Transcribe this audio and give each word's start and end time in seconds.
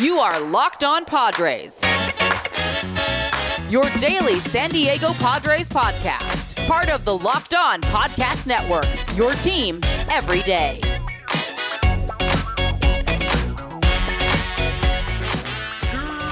You 0.00 0.18
are 0.18 0.40
Locked 0.40 0.82
On 0.82 1.04
Padres. 1.04 1.80
Your 3.70 3.88
daily 4.00 4.40
San 4.40 4.70
Diego 4.70 5.12
Padres 5.12 5.68
podcast. 5.68 6.66
Part 6.66 6.88
of 6.88 7.04
the 7.04 7.16
Locked 7.16 7.54
On 7.54 7.80
Podcast 7.80 8.48
Network. 8.48 8.88
Your 9.16 9.34
team 9.34 9.78
every 10.10 10.42
day. 10.42 10.80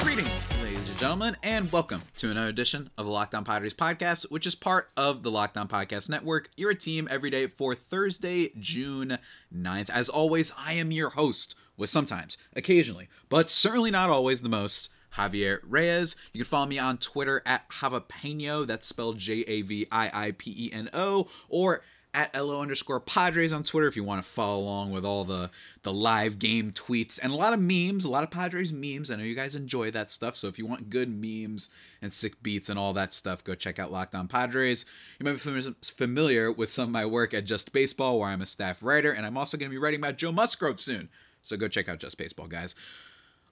Greetings, 0.02 0.46
ladies 0.60 0.88
and 0.88 0.98
gentlemen, 0.98 1.36
and 1.44 1.70
welcome 1.70 2.02
to 2.16 2.32
another 2.32 2.48
edition 2.48 2.90
of 2.98 3.06
the 3.06 3.12
Locked 3.12 3.36
On 3.36 3.44
Padres 3.44 3.74
podcast, 3.74 4.29
which 4.29 4.44
is 4.44 4.56
part 4.56 4.90
of 4.96 5.22
the 5.22 5.30
Locked 5.30 5.56
On 5.56 5.68
Podcast 5.68 6.08
Network, 6.08 6.50
your 6.56 6.74
team 6.74 7.06
every 7.08 7.30
day 7.30 7.46
for 7.46 7.76
Thursday, 7.76 8.50
June 8.58 9.18
9th. 9.54 9.88
As 9.88 10.08
always, 10.08 10.50
I 10.58 10.72
am 10.72 10.90
your 10.90 11.10
host, 11.10 11.54
sometimes, 11.90 12.38
occasionally, 12.54 13.09
but 13.28 13.50
certainly 13.50 13.90
not 13.90 14.10
always 14.10 14.42
the 14.42 14.48
most, 14.48 14.90
Javier 15.16 15.60
Reyes. 15.62 16.16
You 16.32 16.40
can 16.40 16.48
follow 16.48 16.66
me 16.66 16.78
on 16.78 16.98
Twitter 16.98 17.42
at 17.45 17.68
Javapeno, 17.68 18.66
that's 18.66 18.86
spelled 18.86 19.18
J 19.18 19.45
A 19.46 19.62
V 19.62 19.87
I 19.90 20.10
I 20.12 20.30
P 20.32 20.54
E 20.66 20.73
N 20.73 20.88
O, 20.92 21.28
or 21.48 21.82
at 22.14 22.34
LO 22.34 22.60
underscore 22.60 23.00
Padres 23.00 23.52
on 23.52 23.62
Twitter 23.62 23.87
if 23.87 23.96
you 23.96 24.04
want 24.04 24.23
to 24.23 24.28
follow 24.28 24.60
along 24.60 24.90
with 24.90 25.04
all 25.04 25.24
the 25.24 25.50
the 25.82 25.92
live 25.92 26.38
game 26.38 26.70
tweets 26.70 27.18
and 27.20 27.32
a 27.32 27.37
lot 27.37 27.54
of 27.54 27.60
memes, 27.60 28.04
a 28.04 28.10
lot 28.10 28.23
of 28.23 28.30
Padres 28.30 28.73
memes. 28.73 29.10
I 29.10 29.16
know 29.16 29.24
you 29.24 29.34
guys 29.34 29.56
enjoy 29.56 29.90
that 29.92 30.10
stuff. 30.10 30.37
So 30.37 30.46
if 30.46 30.59
you 30.59 30.66
want 30.66 30.90
good 30.90 31.09
memes 31.09 31.70
and 32.01 32.12
sick 32.12 32.42
beats 32.42 32.68
and 32.68 32.78
all 32.78 32.92
that 32.92 33.12
stuff, 33.12 33.42
go 33.42 33.54
check 33.54 33.78
out 33.78 33.90
Locked 33.90 34.14
On 34.14 34.28
Padres. 34.28 34.84
You 35.18 35.24
might 35.24 35.42
be 35.42 35.74
familiar 35.82 36.52
with 36.52 36.70
some 36.70 36.84
of 36.84 36.90
my 36.90 37.06
work 37.06 37.34
at 37.34 37.46
Just 37.46 37.73
Baseball, 37.73 38.18
where 38.18 38.28
I'm 38.28 38.42
a 38.42 38.46
staff 38.46 38.82
writer, 38.82 39.10
and 39.10 39.26
I'm 39.26 39.37
also 39.37 39.56
going 39.56 39.70
to 39.70 39.74
be 39.74 39.82
writing 39.82 40.01
about 40.01 40.18
Joe 40.18 40.32
Musgrove 40.32 40.80
soon. 40.80 41.09
So 41.42 41.56
go 41.56 41.69
check 41.69 41.88
out 41.88 41.98
Just 41.98 42.19
Baseball, 42.19 42.46
guys. 42.46 42.74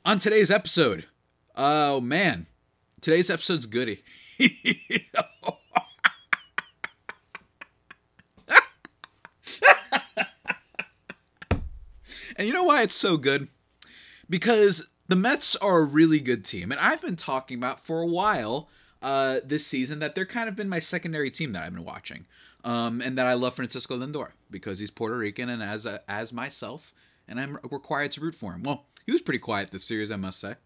On 0.04 0.18
today's 0.18 0.50
episode, 0.50 1.04
oh 1.56 2.00
man, 2.00 2.46
today's 3.00 3.30
episode's 3.30 3.66
goody. 3.66 4.02
And 12.40 12.48
you 12.48 12.54
know 12.54 12.64
why 12.64 12.80
it's 12.80 12.94
so 12.94 13.18
good? 13.18 13.48
Because 14.30 14.88
the 15.08 15.14
Mets 15.14 15.56
are 15.56 15.80
a 15.80 15.84
really 15.84 16.20
good 16.20 16.42
team. 16.42 16.72
And 16.72 16.80
I've 16.80 17.02
been 17.02 17.16
talking 17.16 17.58
about 17.58 17.84
for 17.84 18.00
a 18.00 18.06
while 18.06 18.70
uh, 19.02 19.40
this 19.44 19.66
season 19.66 19.98
that 19.98 20.14
they're 20.14 20.24
kind 20.24 20.48
of 20.48 20.56
been 20.56 20.66
my 20.66 20.78
secondary 20.78 21.30
team 21.30 21.52
that 21.52 21.62
I've 21.62 21.74
been 21.74 21.84
watching. 21.84 22.24
Um, 22.64 23.02
and 23.02 23.18
that 23.18 23.26
I 23.26 23.34
love 23.34 23.56
Francisco 23.56 23.98
Lindor 23.98 24.28
because 24.50 24.78
he's 24.78 24.90
Puerto 24.90 25.18
Rican 25.18 25.50
and 25.50 25.62
as 25.62 25.84
a, 25.84 26.00
as 26.08 26.32
myself, 26.32 26.94
and 27.30 27.40
I'm 27.40 27.58
required 27.70 28.12
to 28.12 28.20
root 28.20 28.34
for 28.34 28.52
him. 28.52 28.62
Well, 28.62 28.84
he 29.06 29.12
was 29.12 29.22
pretty 29.22 29.38
quiet 29.38 29.70
this 29.70 29.84
series, 29.84 30.10
I 30.10 30.16
must 30.16 30.40
say. 30.40 30.56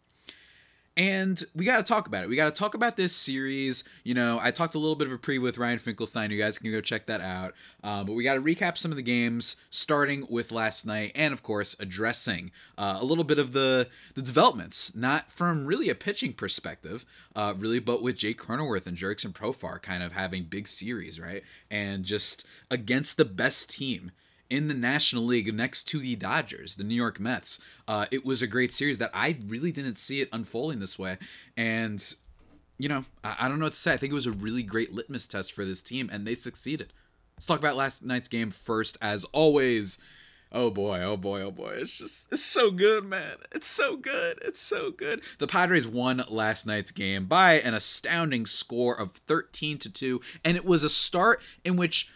And 0.96 1.42
we 1.56 1.64
got 1.64 1.78
to 1.78 1.82
talk 1.82 2.06
about 2.06 2.22
it. 2.22 2.28
We 2.28 2.36
got 2.36 2.54
to 2.54 2.58
talk 2.58 2.74
about 2.74 2.96
this 2.96 3.12
series. 3.12 3.82
You 4.04 4.14
know, 4.14 4.38
I 4.40 4.52
talked 4.52 4.76
a 4.76 4.78
little 4.78 4.94
bit 4.94 5.08
of 5.08 5.12
a 5.12 5.18
preview 5.18 5.42
with 5.42 5.58
Ryan 5.58 5.80
Finkelstein. 5.80 6.30
You 6.30 6.38
guys 6.38 6.56
can 6.56 6.70
go 6.70 6.80
check 6.80 7.06
that 7.06 7.20
out. 7.20 7.54
Uh, 7.82 8.04
but 8.04 8.12
we 8.12 8.22
got 8.22 8.34
to 8.34 8.40
recap 8.40 8.78
some 8.78 8.92
of 8.92 8.96
the 8.96 9.02
games, 9.02 9.56
starting 9.70 10.24
with 10.30 10.52
last 10.52 10.86
night, 10.86 11.10
and 11.16 11.34
of 11.34 11.42
course, 11.42 11.74
addressing 11.80 12.52
uh, 12.78 12.98
a 13.00 13.04
little 13.04 13.24
bit 13.24 13.40
of 13.40 13.52
the 13.52 13.88
the 14.14 14.22
developments, 14.22 14.94
not 14.94 15.32
from 15.32 15.66
really 15.66 15.88
a 15.88 15.96
pitching 15.96 16.32
perspective, 16.32 17.04
uh, 17.34 17.54
really, 17.58 17.80
but 17.80 18.00
with 18.00 18.16
Jake 18.16 18.38
Cronenworth 18.38 18.86
and 18.86 18.96
Jurickson 18.96 19.32
Profar 19.32 19.82
kind 19.82 20.02
of 20.02 20.12
having 20.12 20.44
big 20.44 20.68
series, 20.68 21.18
right? 21.18 21.42
And 21.72 22.04
just 22.04 22.46
against 22.70 23.16
the 23.16 23.24
best 23.24 23.68
team 23.68 24.12
in 24.54 24.68
the 24.68 24.74
National 24.74 25.24
League 25.24 25.52
next 25.52 25.82
to 25.84 25.98
the 25.98 26.14
Dodgers, 26.14 26.76
the 26.76 26.84
New 26.84 26.94
York 26.94 27.18
Mets. 27.18 27.58
Uh, 27.88 28.06
it 28.12 28.24
was 28.24 28.40
a 28.40 28.46
great 28.46 28.72
series 28.72 28.98
that 28.98 29.10
I 29.12 29.36
really 29.48 29.72
didn't 29.72 29.98
see 29.98 30.20
it 30.20 30.28
unfolding 30.32 30.78
this 30.78 30.96
way. 30.96 31.18
And, 31.56 32.14
you 32.78 32.88
know, 32.88 33.04
I, 33.24 33.36
I 33.40 33.48
don't 33.48 33.58
know 33.58 33.66
what 33.66 33.72
to 33.72 33.78
say. 33.78 33.92
I 33.92 33.96
think 33.96 34.12
it 34.12 34.14
was 34.14 34.28
a 34.28 34.32
really 34.32 34.62
great 34.62 34.92
litmus 34.92 35.26
test 35.26 35.52
for 35.52 35.64
this 35.64 35.82
team, 35.82 36.08
and 36.12 36.24
they 36.24 36.36
succeeded. 36.36 36.92
Let's 37.36 37.46
talk 37.46 37.58
about 37.58 37.74
last 37.74 38.04
night's 38.04 38.28
game 38.28 38.52
first, 38.52 38.96
as 39.02 39.24
always. 39.32 39.98
Oh 40.52 40.70
boy, 40.70 41.00
oh 41.00 41.16
boy, 41.16 41.40
oh 41.40 41.50
boy. 41.50 41.74
It's 41.78 41.98
just, 41.98 42.24
it's 42.30 42.44
so 42.44 42.70
good, 42.70 43.04
man. 43.04 43.38
It's 43.50 43.66
so 43.66 43.96
good. 43.96 44.38
It's 44.40 44.60
so 44.60 44.92
good. 44.92 45.20
The 45.40 45.48
Padres 45.48 45.88
won 45.88 46.22
last 46.28 46.64
night's 46.64 46.92
game 46.92 47.24
by 47.24 47.54
an 47.54 47.74
astounding 47.74 48.46
score 48.46 48.94
of 48.94 49.10
13 49.10 49.78
to 49.78 49.90
2, 49.92 50.20
and 50.44 50.56
it 50.56 50.64
was 50.64 50.84
a 50.84 50.88
start 50.88 51.42
in 51.64 51.76
which 51.76 52.08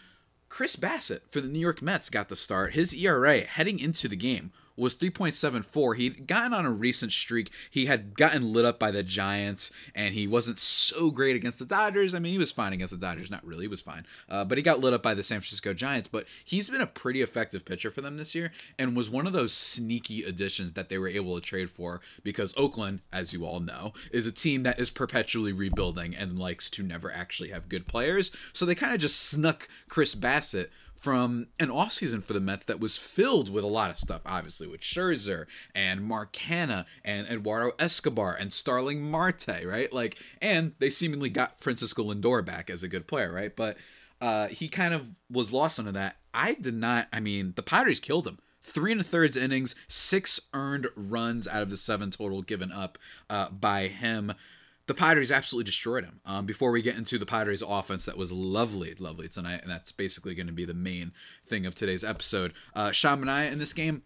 Chris 0.49 0.75
Bassitt 0.75 1.21
for 1.29 1.41
the 1.41 1.47
New 1.47 1.59
York 1.59 1.81
Mets 1.81 2.09
got 2.09 2.27
the 2.27 2.35
start. 2.35 2.73
His 2.73 2.93
ERA 2.93 3.41
heading 3.41 3.79
into 3.79 4.07
the 4.07 4.15
game 4.15 4.51
was 4.79 4.95
3.74. 4.95 5.97
He'd 5.97 6.27
gotten 6.27 6.53
on 6.53 6.65
a 6.65 6.71
recent 6.71 7.11
streak. 7.11 7.51
He 7.69 7.85
had 7.85 8.15
gotten 8.15 8.53
lit 8.53 8.65
up 8.65 8.79
by 8.79 8.91
the 8.91 9.03
Giants, 9.03 9.71
and 9.93 10.13
he 10.13 10.27
wasn't 10.27 10.59
so 10.59 11.11
great 11.11 11.35
against 11.35 11.59
the 11.59 11.65
Dodgers. 11.65 12.15
I 12.15 12.19
mean, 12.19 12.31
he 12.31 12.39
was 12.39 12.51
fine 12.51 12.73
against 12.73 12.91
the 12.91 12.99
Dodgers. 12.99 13.29
Not 13.29 13.45
really, 13.45 13.63
he 13.63 13.67
was 13.67 13.81
fine. 13.81 14.05
Uh, 14.29 14.43
but 14.45 14.57
he 14.57 14.61
got 14.63 14.79
lit 14.79 14.93
up 14.93 15.03
by 15.03 15.13
the 15.13 15.23
San 15.23 15.41
Francisco 15.41 15.73
Giants. 15.73 16.07
But 16.07 16.25
he's 16.43 16.69
been 16.69 16.81
a 16.81 16.87
pretty 16.87 17.21
effective 17.21 17.65
pitcher 17.65 17.89
for 17.89 18.01
them 18.01 18.17
this 18.17 18.33
year, 18.33 18.51
and 18.77 18.95
was 18.95 19.09
one 19.09 19.27
of 19.27 19.33
those 19.33 19.53
sneaky 19.53 20.23
additions 20.23 20.73
that 20.73 20.89
they 20.89 20.97
were 20.97 21.07
able 21.07 21.35
to 21.35 21.41
trade 21.41 21.69
for 21.69 22.01
because 22.23 22.53
Oakland, 22.57 23.01
as 23.11 23.33
you 23.33 23.45
all 23.45 23.59
know, 23.59 23.93
is 24.11 24.25
a 24.25 24.31
team 24.31 24.63
that 24.63 24.79
is 24.79 24.89
perpetually 24.89 25.53
rebuilding 25.53 26.15
and 26.15 26.39
likes 26.39 26.69
to 26.71 26.83
never 26.83 27.11
actually 27.11 27.49
have 27.49 27.69
good 27.69 27.87
players. 27.87 28.31
So 28.53 28.65
they 28.65 28.75
kind 28.75 28.93
of 28.93 28.99
just 28.99 29.19
snuck 29.19 29.67
Chris 29.87 30.15
Bassitt 30.15 30.69
from 30.99 31.47
an 31.59 31.69
offseason 31.69 32.21
for 32.21 32.33
the 32.33 32.41
Mets 32.41 32.65
that 32.65 32.79
was 32.79 32.97
filled 32.97 33.49
with 33.49 33.63
a 33.63 33.67
lot 33.67 33.89
of 33.89 33.97
stuff, 33.97 34.21
obviously, 34.25 34.67
with 34.67 34.81
Scherzer 34.81 35.45
and 35.73 36.03
Mark 36.03 36.33
Canha 36.33 36.85
and 37.05 37.25
Eduardo 37.27 37.71
Escobar 37.79 38.35
and 38.35 38.51
Starling 38.51 39.09
Marte, 39.09 39.63
right? 39.65 39.91
Like, 39.93 40.17
and 40.41 40.73
they 40.79 40.89
seemingly 40.89 41.29
got 41.29 41.59
Francisco 41.59 42.03
Lindor 42.03 42.43
back 42.43 42.69
as 42.69 42.83
a 42.83 42.89
good 42.89 43.07
player, 43.07 43.31
right? 43.31 43.55
But 43.55 43.77
uh, 44.19 44.47
he 44.49 44.67
kind 44.67 44.93
of 44.93 45.09
was 45.31 45.53
lost 45.53 45.79
under 45.79 45.93
that. 45.93 46.17
I 46.33 46.55
did 46.55 46.75
not, 46.75 47.07
I 47.13 47.21
mean, 47.21 47.53
the 47.55 47.63
Padres 47.63 48.01
killed 48.01 48.27
him. 48.27 48.39
Three 48.61 48.91
and 48.91 48.99
a 48.99 49.05
thirds 49.05 49.37
innings, 49.37 49.75
six 49.87 50.39
earned 50.53 50.87
runs 50.95 51.47
out 51.47 51.63
of 51.63 51.69
the 51.69 51.77
seven 51.77 52.11
total 52.11 52.41
given 52.41 52.73
up 52.73 52.97
uh, 53.29 53.49
by 53.49 53.87
him 53.87 54.33
the 54.89 54.95
Padres 54.95 55.29
absolutely 55.29 55.65
destroyed 55.65 56.03
him. 56.03 56.19
Um, 56.25 56.47
before 56.47 56.71
we 56.71 56.81
get 56.81 56.97
into 56.97 57.19
the 57.19 57.25
Padres 57.27 57.61
offense, 57.61 58.05
that 58.05 58.17
was 58.17 58.31
lovely, 58.31 58.95
lovely 58.97 59.29
tonight, 59.29 59.59
and 59.61 59.69
that's 59.69 59.91
basically 59.91 60.33
going 60.33 60.47
to 60.47 60.51
be 60.51 60.65
the 60.65 60.73
main 60.73 61.11
thing 61.45 61.67
of 61.67 61.75
today's 61.75 62.03
episode. 62.03 62.53
Uh, 62.73 62.91
Sean 62.91 63.23
Manaea 63.23 63.51
in 63.51 63.59
this 63.59 63.71
game, 63.71 64.01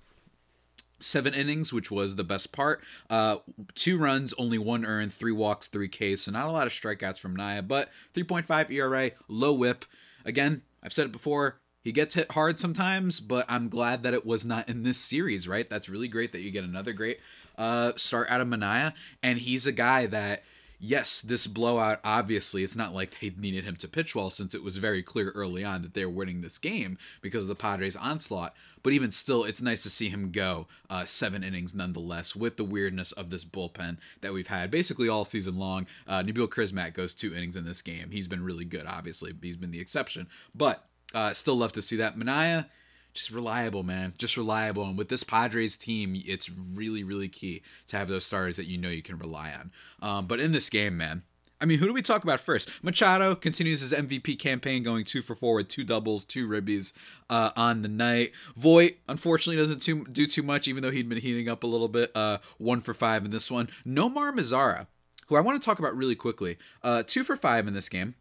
seven 0.99 1.33
innings, 1.33 1.71
which 1.71 1.89
was 1.89 2.17
the 2.17 2.25
best 2.25 2.51
part. 2.51 2.83
Uh, 3.09 3.37
two 3.75 3.97
runs, 3.97 4.33
only 4.37 4.57
one 4.57 4.85
earned, 4.85 5.13
three 5.13 5.31
walks, 5.31 5.69
three 5.69 5.87
Ks. 5.87 6.23
So 6.23 6.33
not 6.33 6.47
a 6.47 6.51
lot 6.51 6.67
of 6.67 6.73
strikeouts 6.73 7.17
from 7.17 7.33
Naya, 7.33 7.61
but 7.61 7.89
3.5 8.13 8.69
ERA, 8.69 9.11
low 9.29 9.53
WHIP. 9.53 9.85
Again, 10.25 10.63
I've 10.83 10.91
said 10.91 11.05
it 11.05 11.13
before. 11.13 11.61
He 11.81 11.93
gets 11.93 12.15
hit 12.15 12.33
hard 12.33 12.59
sometimes, 12.59 13.21
but 13.21 13.45
I'm 13.47 13.69
glad 13.69 14.03
that 14.03 14.13
it 14.13 14.25
was 14.25 14.43
not 14.43 14.67
in 14.67 14.83
this 14.83 14.97
series, 14.97 15.47
right? 15.47 15.69
That's 15.69 15.87
really 15.87 16.09
great 16.09 16.33
that 16.33 16.41
you 16.41 16.51
get 16.51 16.65
another 16.65 16.91
great 16.91 17.21
uh, 17.57 17.93
start 17.95 18.29
out 18.29 18.41
of 18.41 18.49
Manaea, 18.49 18.91
and 19.21 19.39
he's 19.39 19.65
a 19.65 19.71
guy 19.71 20.07
that 20.07 20.43
yes, 20.83 21.21
this 21.21 21.47
blowout, 21.47 22.01
obviously, 22.03 22.61
it's 22.61 22.75
not 22.75 22.93
like 22.93 23.17
they 23.19 23.31
needed 23.37 23.63
him 23.63 23.77
to 23.77 23.87
pitch 23.87 24.13
well 24.13 24.29
since 24.29 24.53
it 24.53 24.61
was 24.61 24.75
very 24.75 25.01
clear 25.01 25.29
early 25.29 25.63
on 25.63 25.81
that 25.81 25.93
they 25.93 26.03
were 26.03 26.11
winning 26.11 26.41
this 26.41 26.57
game 26.57 26.97
because 27.21 27.45
of 27.45 27.47
the 27.47 27.55
Padres' 27.55 27.95
onslaught. 27.95 28.53
But 28.83 28.91
even 28.91 29.13
still, 29.13 29.45
it's 29.45 29.61
nice 29.61 29.81
to 29.83 29.89
see 29.89 30.09
him 30.09 30.31
go 30.31 30.67
uh, 30.89 31.05
seven 31.05 31.41
innings 31.41 31.73
nonetheless 31.73 32.35
with 32.35 32.57
the 32.57 32.65
weirdness 32.65 33.13
of 33.13 33.29
this 33.29 33.45
bullpen 33.45 33.97
that 34.19 34.33
we've 34.33 34.47
had 34.47 34.69
basically 34.69 35.07
all 35.07 35.23
season 35.23 35.57
long. 35.57 35.87
Uh, 36.05 36.21
Nabil 36.21 36.49
Crismatt 36.49 36.93
goes 36.93 37.13
two 37.13 37.33
innings 37.33 37.55
in 37.55 37.63
this 37.63 37.81
game. 37.81 38.11
He's 38.11 38.27
been 38.27 38.43
really 38.43 38.65
good, 38.65 38.85
obviously. 38.85 39.33
He's 39.41 39.55
been 39.55 39.71
the 39.71 39.79
exception. 39.79 40.27
But 40.53 40.85
uh, 41.13 41.33
still 41.33 41.55
love 41.55 41.71
to 41.73 41.81
see 41.81 41.95
that. 41.95 42.17
Manaea 42.17 42.65
just 43.13 43.31
reliable, 43.31 43.83
man. 43.83 44.13
Just 44.17 44.37
reliable. 44.37 44.85
And 44.85 44.97
with 44.97 45.09
this 45.09 45.23
Padres 45.23 45.77
team, 45.77 46.21
it's 46.25 46.49
really, 46.49 47.03
really 47.03 47.27
key 47.27 47.61
to 47.87 47.97
have 47.97 48.07
those 48.07 48.25
starters 48.25 48.57
that 48.57 48.65
you 48.65 48.77
know 48.77 48.89
you 48.89 49.03
can 49.03 49.17
rely 49.17 49.53
on. 49.53 49.71
Um, 50.01 50.27
but 50.27 50.39
in 50.39 50.51
this 50.51 50.69
game, 50.69 50.97
man, 50.97 51.23
I 51.61 51.65
mean, 51.65 51.79
who 51.79 51.85
do 51.85 51.93
we 51.93 52.01
talk 52.01 52.23
about 52.23 52.41
first? 52.41 52.69
Machado 52.83 53.35
continues 53.35 53.79
his 53.79 53.93
MVP 53.93 54.37
campaign, 54.37 54.83
going 54.83 55.05
two 55.05 55.21
for 55.21 55.33
four 55.33 55.55
with 55.55 55.69
two 55.69 55.85
doubles, 55.85 56.25
two 56.25 56.45
ribbies 56.47 56.91
uh, 57.29 57.51
on 57.55 57.83
the 57.83 57.87
night. 57.87 58.33
Voit, 58.57 58.97
unfortunately, 59.07 59.61
doesn't 59.61 59.81
too, 59.81 60.05
do 60.11 60.27
too 60.27 60.43
much, 60.43 60.67
even 60.67 60.83
though 60.83 60.91
he'd 60.91 61.07
been 61.07 61.21
heating 61.21 61.47
up 61.47 61.63
a 61.63 61.67
little 61.67 61.87
bit. 61.87 62.11
Uh, 62.13 62.39
one 62.57 62.81
for 62.81 62.93
five 62.93 63.23
in 63.23 63.31
this 63.31 63.49
one. 63.49 63.69
Nomar 63.87 64.33
Mazara, 64.33 64.87
who 65.27 65.37
I 65.37 65.39
want 65.39 65.61
to 65.61 65.65
talk 65.65 65.79
about 65.79 65.95
really 65.95 66.15
quickly, 66.15 66.57
uh, 66.83 67.03
two 67.05 67.23
for 67.23 67.37
five 67.37 67.65
in 67.65 67.73
this 67.73 67.87
game 67.87 68.15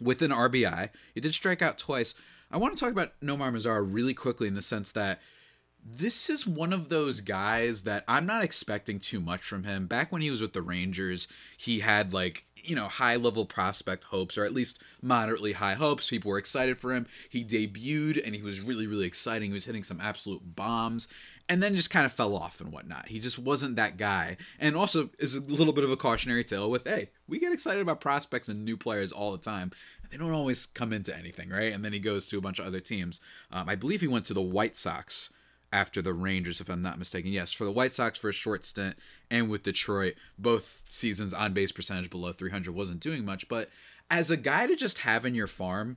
with 0.00 0.22
an 0.22 0.30
RBI. 0.30 0.90
He 1.14 1.20
did 1.20 1.34
strike 1.34 1.62
out 1.62 1.78
twice. 1.78 2.14
I 2.54 2.56
want 2.56 2.76
to 2.76 2.80
talk 2.80 2.92
about 2.92 3.20
Nomar 3.20 3.52
Mazara 3.52 3.84
really 3.84 4.14
quickly 4.14 4.46
in 4.46 4.54
the 4.54 4.62
sense 4.62 4.92
that 4.92 5.20
this 5.84 6.30
is 6.30 6.46
one 6.46 6.72
of 6.72 6.88
those 6.88 7.20
guys 7.20 7.82
that 7.82 8.04
I'm 8.06 8.26
not 8.26 8.44
expecting 8.44 9.00
too 9.00 9.18
much 9.18 9.42
from 9.42 9.64
him. 9.64 9.88
Back 9.88 10.12
when 10.12 10.22
he 10.22 10.30
was 10.30 10.40
with 10.40 10.52
the 10.52 10.62
Rangers, 10.62 11.26
he 11.56 11.80
had 11.80 12.12
like 12.12 12.44
you 12.64 12.74
know, 12.74 12.88
high 12.88 13.16
level 13.16 13.44
prospect 13.44 14.04
hopes, 14.04 14.38
or 14.38 14.44
at 14.44 14.54
least 14.54 14.82
moderately 15.02 15.52
high 15.52 15.74
hopes. 15.74 16.08
People 16.08 16.30
were 16.30 16.38
excited 16.38 16.78
for 16.78 16.94
him. 16.94 17.06
He 17.28 17.44
debuted 17.44 18.24
and 18.24 18.34
he 18.34 18.42
was 18.42 18.60
really, 18.60 18.86
really 18.86 19.06
exciting. 19.06 19.50
He 19.50 19.54
was 19.54 19.66
hitting 19.66 19.82
some 19.82 20.00
absolute 20.00 20.56
bombs 20.56 21.08
and 21.48 21.62
then 21.62 21.76
just 21.76 21.90
kind 21.90 22.06
of 22.06 22.12
fell 22.12 22.34
off 22.34 22.60
and 22.60 22.72
whatnot. 22.72 23.08
He 23.08 23.20
just 23.20 23.38
wasn't 23.38 23.76
that 23.76 23.96
guy. 23.96 24.38
And 24.58 24.76
also 24.76 25.10
is 25.18 25.34
a 25.34 25.40
little 25.40 25.74
bit 25.74 25.84
of 25.84 25.92
a 25.92 25.96
cautionary 25.96 26.44
tale 26.44 26.70
with, 26.70 26.86
hey, 26.86 27.10
we 27.28 27.38
get 27.38 27.52
excited 27.52 27.82
about 27.82 28.00
prospects 28.00 28.48
and 28.48 28.64
new 28.64 28.76
players 28.76 29.12
all 29.12 29.32
the 29.32 29.38
time. 29.38 29.70
They 30.14 30.18
don't 30.18 30.30
always 30.30 30.66
come 30.66 30.92
into 30.92 31.16
anything, 31.16 31.50
right? 31.50 31.72
And 31.72 31.84
then 31.84 31.92
he 31.92 31.98
goes 31.98 32.28
to 32.28 32.38
a 32.38 32.40
bunch 32.40 32.60
of 32.60 32.66
other 32.66 32.78
teams. 32.78 33.20
Um, 33.50 33.68
I 33.68 33.74
believe 33.74 34.00
he 34.00 34.06
went 34.06 34.24
to 34.26 34.32
the 34.32 34.40
White 34.40 34.76
Sox 34.76 35.30
after 35.72 36.00
the 36.00 36.14
Rangers, 36.14 36.60
if 36.60 36.68
I'm 36.68 36.80
not 36.80 37.00
mistaken. 37.00 37.32
Yes, 37.32 37.50
for 37.50 37.64
the 37.64 37.72
White 37.72 37.94
Sox 37.94 38.16
for 38.16 38.28
a 38.28 38.32
short 38.32 38.64
stint, 38.64 38.96
and 39.28 39.50
with 39.50 39.64
Detroit, 39.64 40.14
both 40.38 40.82
seasons 40.84 41.34
on 41.34 41.52
base 41.52 41.72
percentage 41.72 42.10
below 42.10 42.30
300 42.30 42.72
wasn't 42.72 43.00
doing 43.00 43.24
much. 43.24 43.48
But 43.48 43.70
as 44.08 44.30
a 44.30 44.36
guy 44.36 44.68
to 44.68 44.76
just 44.76 44.98
have 44.98 45.26
in 45.26 45.34
your 45.34 45.48
farm 45.48 45.96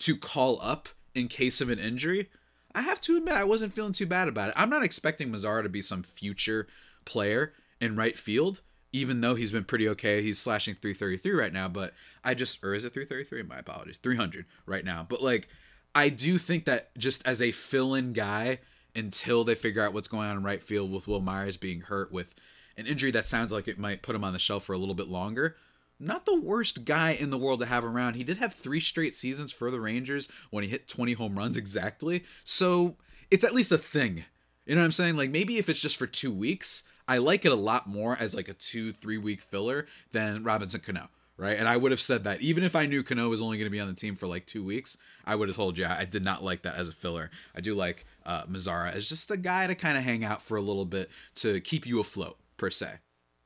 to 0.00 0.14
call 0.14 0.58
up 0.60 0.90
in 1.14 1.28
case 1.28 1.62
of 1.62 1.70
an 1.70 1.78
injury, 1.78 2.28
I 2.74 2.82
have 2.82 3.00
to 3.00 3.16
admit 3.16 3.32
I 3.32 3.44
wasn't 3.44 3.72
feeling 3.72 3.94
too 3.94 4.04
bad 4.04 4.28
about 4.28 4.50
it. 4.50 4.54
I'm 4.58 4.68
not 4.68 4.84
expecting 4.84 5.30
Mazara 5.30 5.62
to 5.62 5.70
be 5.70 5.80
some 5.80 6.02
future 6.02 6.66
player 7.06 7.54
in 7.80 7.96
right 7.96 8.18
field, 8.18 8.60
even 8.92 9.20
though 9.20 9.34
he's 9.34 9.52
been 9.52 9.64
pretty 9.64 9.88
okay. 9.90 10.22
He's 10.22 10.38
slashing 10.38 10.74
333 10.74 11.32
right 11.32 11.52
now, 11.52 11.68
but 11.68 11.92
I 12.24 12.34
just, 12.34 12.62
or 12.64 12.74
is 12.74 12.84
it 12.84 12.94
333? 12.94 13.42
My 13.42 13.58
apologies, 13.58 13.98
300 13.98 14.46
right 14.66 14.84
now. 14.84 15.06
But 15.08 15.22
like, 15.22 15.48
I 15.94 16.08
do 16.08 16.38
think 16.38 16.64
that 16.64 16.96
just 16.96 17.26
as 17.26 17.42
a 17.42 17.52
fill 17.52 17.94
in 17.94 18.12
guy, 18.12 18.60
until 18.94 19.44
they 19.44 19.54
figure 19.54 19.82
out 19.82 19.92
what's 19.92 20.08
going 20.08 20.28
on 20.28 20.36
in 20.36 20.42
right 20.42 20.62
field 20.62 20.92
with 20.92 21.06
Wil 21.06 21.20
Myers 21.20 21.56
being 21.56 21.82
hurt 21.82 22.12
with 22.12 22.34
an 22.76 22.86
injury 22.86 23.10
that 23.12 23.26
sounds 23.26 23.52
like 23.52 23.68
it 23.68 23.78
might 23.78 24.02
put 24.02 24.14
him 24.14 24.24
on 24.24 24.32
the 24.32 24.38
shelf 24.38 24.64
for 24.64 24.72
a 24.72 24.78
little 24.78 24.94
bit 24.94 25.08
longer. 25.08 25.56
Not 26.00 26.26
the 26.26 26.40
worst 26.40 26.84
guy 26.84 27.10
in 27.10 27.30
the 27.30 27.38
world 27.38 27.60
to 27.60 27.66
have 27.66 27.84
around. 27.84 28.14
He 28.14 28.24
did 28.24 28.36
have 28.36 28.54
three 28.54 28.80
straight 28.80 29.16
seasons 29.16 29.50
for 29.50 29.70
the 29.70 29.80
Rangers 29.80 30.28
when 30.50 30.62
he 30.62 30.70
hit 30.70 30.86
20 30.86 31.14
home 31.14 31.36
runs 31.36 31.56
exactly. 31.56 32.24
So 32.44 32.96
it's 33.30 33.44
at 33.44 33.54
least 33.54 33.72
a 33.72 33.78
thing. 33.78 34.24
You 34.64 34.74
know 34.74 34.82
what 34.82 34.86
I'm 34.86 34.92
saying? 34.92 35.16
Like 35.16 35.30
maybe 35.30 35.58
if 35.58 35.68
it's 35.68 35.80
just 35.80 35.96
for 35.96 36.06
two 36.06 36.32
weeks, 36.32 36.84
I 37.08 37.18
like 37.18 37.44
it 37.44 37.52
a 37.52 37.56
lot 37.56 37.88
more 37.88 38.16
as 38.16 38.34
like 38.34 38.48
a 38.48 38.54
two, 38.54 38.92
three 38.92 39.18
week 39.18 39.40
filler 39.40 39.86
than 40.12 40.44
Robinson 40.44 40.80
Cano 40.80 41.08
right? 41.38 41.56
And 41.56 41.68
I 41.68 41.76
would 41.76 41.92
have 41.92 42.00
said 42.00 42.24
that 42.24 42.42
even 42.42 42.64
if 42.64 42.76
I 42.76 42.84
knew 42.84 43.02
Cano 43.02 43.28
was 43.30 43.40
only 43.40 43.56
going 43.56 43.66
to 43.66 43.70
be 43.70 43.80
on 43.80 43.86
the 43.86 43.94
team 43.94 44.16
for 44.16 44.26
like 44.26 44.44
two 44.44 44.62
weeks, 44.62 44.98
I 45.24 45.36
would 45.36 45.48
have 45.48 45.56
told 45.56 45.78
you 45.78 45.86
I 45.86 46.04
did 46.04 46.24
not 46.24 46.44
like 46.44 46.62
that 46.62 46.74
as 46.74 46.88
a 46.88 46.92
filler. 46.92 47.30
I 47.54 47.60
do 47.60 47.74
like 47.74 48.04
uh, 48.26 48.42
Mazara 48.44 48.92
as 48.92 49.08
just 49.08 49.30
a 49.30 49.36
guy 49.36 49.66
to 49.68 49.74
kind 49.74 49.96
of 49.96 50.04
hang 50.04 50.24
out 50.24 50.42
for 50.42 50.56
a 50.56 50.60
little 50.60 50.84
bit 50.84 51.10
to 51.36 51.60
keep 51.60 51.86
you 51.86 52.00
afloat, 52.00 52.38
per 52.58 52.70
se. 52.70 52.94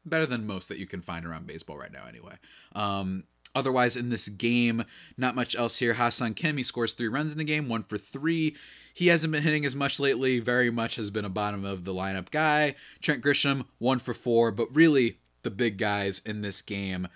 Better 0.04 0.26
than 0.26 0.46
most 0.46 0.68
that 0.68 0.78
you 0.78 0.86
can 0.86 1.02
find 1.02 1.24
around 1.24 1.46
baseball 1.46 1.76
right 1.76 1.92
now, 1.92 2.06
anyway. 2.08 2.34
Um, 2.74 3.24
otherwise, 3.54 3.96
in 3.96 4.08
this 4.08 4.28
game, 4.28 4.84
not 5.16 5.36
much 5.36 5.54
else 5.54 5.76
here. 5.76 5.94
Ha-Seong 5.94 6.34
Kim, 6.34 6.56
he 6.56 6.62
scores 6.62 6.94
three 6.94 7.08
runs 7.08 7.30
in 7.30 7.38
the 7.38 7.44
game, 7.44 7.68
one 7.68 7.82
for 7.82 7.98
three. 7.98 8.56
He 8.94 9.08
hasn't 9.08 9.32
been 9.32 9.42
hitting 9.42 9.64
as 9.64 9.74
much 9.74 9.98
lately, 9.98 10.38
very 10.40 10.70
much 10.70 10.96
has 10.96 11.10
been 11.10 11.24
a 11.24 11.30
bottom 11.30 11.64
of 11.64 11.84
the 11.84 11.94
lineup 11.94 12.30
guy. 12.30 12.74
Trent 13.00 13.22
Grisham, 13.22 13.66
one 13.78 13.98
for 13.98 14.14
four, 14.14 14.50
but 14.50 14.74
really 14.74 15.18
the 15.42 15.50
big 15.50 15.78
guys 15.78 16.20
in 16.24 16.42
this 16.42 16.62
game 16.62 17.08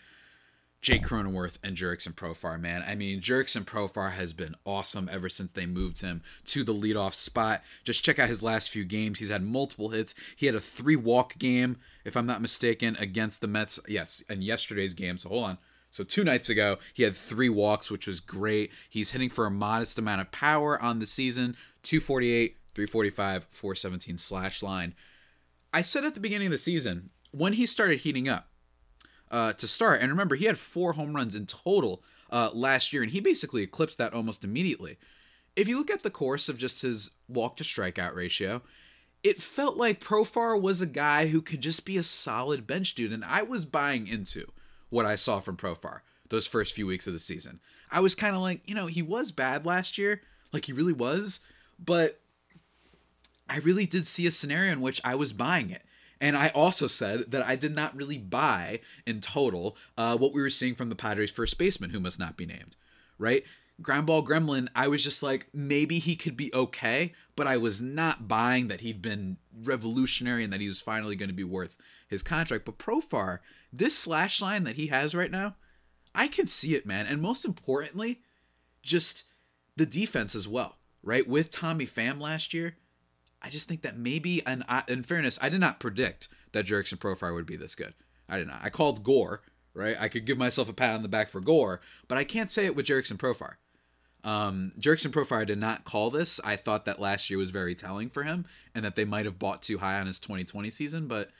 Jake 0.86 1.04
Cronenworth 1.04 1.58
and 1.64 1.76
Jurickson 1.76 2.12
Profar, 2.14 2.60
man. 2.60 2.84
I 2.86 2.94
mean, 2.94 3.20
Jurickson 3.20 3.64
Profar 3.64 4.12
has 4.12 4.32
been 4.32 4.54
awesome 4.64 5.08
ever 5.10 5.28
since 5.28 5.50
they 5.50 5.66
moved 5.66 6.00
him 6.00 6.22
to 6.44 6.62
the 6.62 6.72
leadoff 6.72 7.14
spot. 7.14 7.62
Just 7.82 8.04
check 8.04 8.20
out 8.20 8.28
his 8.28 8.40
last 8.40 8.70
few 8.70 8.84
games. 8.84 9.18
He's 9.18 9.30
had 9.30 9.42
multiple 9.42 9.88
hits. 9.88 10.14
He 10.36 10.46
had 10.46 10.54
a 10.54 10.60
three 10.60 10.94
walk 10.94 11.38
game, 11.38 11.78
if 12.04 12.16
I'm 12.16 12.24
not 12.24 12.40
mistaken, 12.40 12.96
against 13.00 13.40
the 13.40 13.48
Mets. 13.48 13.80
Yes, 13.88 14.22
and 14.28 14.44
yesterday's 14.44 14.94
game. 14.94 15.18
So 15.18 15.30
hold 15.30 15.44
on. 15.44 15.58
So 15.96 16.04
two 16.04 16.24
nights 16.24 16.50
ago, 16.50 16.76
he 16.92 17.04
had 17.04 17.16
three 17.16 17.48
walks, 17.48 17.90
which 17.90 18.06
was 18.06 18.20
great. 18.20 18.70
He's 18.90 19.12
hitting 19.12 19.30
for 19.30 19.46
a 19.46 19.50
modest 19.50 19.98
amount 19.98 20.20
of 20.20 20.30
power 20.30 20.78
on 20.82 20.98
the 20.98 21.06
season 21.06 21.56
248, 21.84 22.58
345, 22.74 23.46
417 23.48 24.18
slash 24.18 24.62
line. 24.62 24.94
I 25.72 25.80
said 25.80 26.04
at 26.04 26.12
the 26.12 26.20
beginning 26.20 26.48
of 26.48 26.52
the 26.52 26.58
season, 26.58 27.08
when 27.30 27.54
he 27.54 27.64
started 27.64 28.00
heating 28.00 28.28
up, 28.28 28.48
uh, 29.30 29.54
to 29.54 29.66
start. 29.66 30.02
And 30.02 30.10
remember, 30.10 30.34
he 30.34 30.44
had 30.44 30.58
four 30.58 30.92
home 30.92 31.16
runs 31.16 31.34
in 31.34 31.46
total 31.46 32.02
uh, 32.30 32.50
last 32.52 32.92
year, 32.92 33.02
and 33.02 33.12
he 33.12 33.20
basically 33.20 33.62
eclipsed 33.62 33.96
that 33.96 34.12
almost 34.12 34.44
immediately. 34.44 34.98
If 35.56 35.66
you 35.66 35.78
look 35.78 35.90
at 35.90 36.02
the 36.02 36.10
course 36.10 36.50
of 36.50 36.58
just 36.58 36.82
his 36.82 37.10
walk 37.26 37.56
to 37.56 37.64
strikeout 37.64 38.14
ratio, 38.14 38.60
it 39.22 39.40
felt 39.40 39.78
like 39.78 40.04
Profar 40.04 40.60
was 40.60 40.82
a 40.82 40.86
guy 40.86 41.28
who 41.28 41.40
could 41.40 41.62
just 41.62 41.86
be 41.86 41.96
a 41.96 42.02
solid 42.02 42.66
bench 42.66 42.94
dude, 42.94 43.14
and 43.14 43.24
I 43.24 43.40
was 43.40 43.64
buying 43.64 44.06
into 44.06 44.52
what 44.96 45.06
I 45.06 45.14
saw 45.14 45.40
from 45.40 45.56
Profar 45.58 46.00
those 46.30 46.46
first 46.46 46.74
few 46.74 46.86
weeks 46.86 47.06
of 47.06 47.12
the 47.12 47.18
season. 47.18 47.60
I 47.90 48.00
was 48.00 48.14
kind 48.14 48.34
of 48.34 48.42
like, 48.42 48.68
you 48.68 48.74
know, 48.74 48.86
he 48.86 49.02
was 49.02 49.30
bad 49.30 49.64
last 49.64 49.96
year, 49.96 50.22
like 50.52 50.64
he 50.64 50.72
really 50.72 50.92
was, 50.92 51.38
but 51.78 52.20
I 53.48 53.58
really 53.58 53.86
did 53.86 54.06
see 54.06 54.26
a 54.26 54.32
scenario 54.32 54.72
in 54.72 54.80
which 54.80 55.00
I 55.04 55.14
was 55.14 55.32
buying 55.32 55.70
it. 55.70 55.82
And 56.20 56.36
I 56.36 56.48
also 56.48 56.86
said 56.86 57.30
that 57.30 57.46
I 57.46 57.56
did 57.56 57.74
not 57.74 57.94
really 57.94 58.18
buy 58.18 58.80
in 59.06 59.20
total 59.20 59.76
uh, 59.98 60.16
what 60.16 60.32
we 60.32 60.40
were 60.40 60.50
seeing 60.50 60.74
from 60.74 60.88
the 60.88 60.96
Padres' 60.96 61.30
first 61.30 61.58
baseman, 61.58 61.90
who 61.90 62.00
must 62.00 62.18
not 62.18 62.36
be 62.36 62.46
named, 62.46 62.74
right? 63.18 63.44
Groundball 63.82 64.26
Gremlin, 64.26 64.68
I 64.74 64.88
was 64.88 65.04
just 65.04 65.22
like, 65.22 65.48
maybe 65.52 65.98
he 65.98 66.16
could 66.16 66.36
be 66.36 66.52
okay, 66.54 67.12
but 67.36 67.46
I 67.46 67.58
was 67.58 67.82
not 67.82 68.26
buying 68.26 68.68
that 68.68 68.80
he'd 68.80 69.02
been 69.02 69.36
revolutionary 69.54 70.42
and 70.42 70.52
that 70.54 70.62
he 70.62 70.68
was 70.68 70.80
finally 70.80 71.16
going 71.16 71.28
to 71.28 71.34
be 71.34 71.44
worth 71.44 71.76
his 72.08 72.22
contract. 72.22 72.64
But 72.64 72.78
Profar, 72.78 73.40
this 73.78 73.96
slash 73.96 74.40
line 74.40 74.64
that 74.64 74.76
he 74.76 74.88
has 74.88 75.14
right 75.14 75.30
now, 75.30 75.56
I 76.14 76.28
can 76.28 76.46
see 76.46 76.74
it, 76.74 76.86
man. 76.86 77.06
And 77.06 77.20
most 77.20 77.44
importantly, 77.44 78.20
just 78.82 79.24
the 79.76 79.86
defense 79.86 80.34
as 80.34 80.48
well, 80.48 80.76
right? 81.02 81.28
With 81.28 81.50
Tommy 81.50 81.86
Pham 81.86 82.20
last 82.20 82.54
year, 82.54 82.76
I 83.42 83.50
just 83.50 83.68
think 83.68 83.82
that 83.82 83.98
maybe, 83.98 84.44
and 84.46 84.64
I, 84.68 84.82
in 84.88 85.02
fairness, 85.02 85.38
I 85.42 85.48
did 85.48 85.60
not 85.60 85.80
predict 85.80 86.28
that 86.52 86.66
Jurickson 86.66 86.98
Profar 86.98 87.34
would 87.34 87.46
be 87.46 87.56
this 87.56 87.74
good. 87.74 87.94
I 88.28 88.38
did 88.38 88.48
not. 88.48 88.60
I 88.62 88.70
called 88.70 89.04
Gore, 89.04 89.42
right? 89.74 89.96
I 90.00 90.08
could 90.08 90.24
give 90.24 90.38
myself 90.38 90.68
a 90.68 90.72
pat 90.72 90.94
on 90.94 91.02
the 91.02 91.08
back 91.08 91.28
for 91.28 91.40
Gore, 91.40 91.80
but 92.08 92.18
I 92.18 92.24
can't 92.24 92.50
say 92.50 92.64
it 92.64 92.74
with 92.74 92.86
Jurickson 92.86 93.18
Profar. 93.18 93.54
Um, 94.24 94.72
Jurickson 94.80 95.12
Profar 95.12 95.46
did 95.46 95.58
not 95.58 95.84
call 95.84 96.10
this. 96.10 96.40
I 96.42 96.56
thought 96.56 96.84
that 96.86 96.98
last 96.98 97.30
year 97.30 97.38
was 97.38 97.50
very 97.50 97.76
telling 97.76 98.08
for 98.10 98.24
him 98.24 98.46
and 98.74 98.84
that 98.84 98.96
they 98.96 99.04
might 99.04 99.24
have 99.24 99.38
bought 99.38 99.62
too 99.62 99.78
high 99.78 100.00
on 100.00 100.08
his 100.08 100.18
2020 100.18 100.70
season, 100.70 101.06
but 101.06 101.30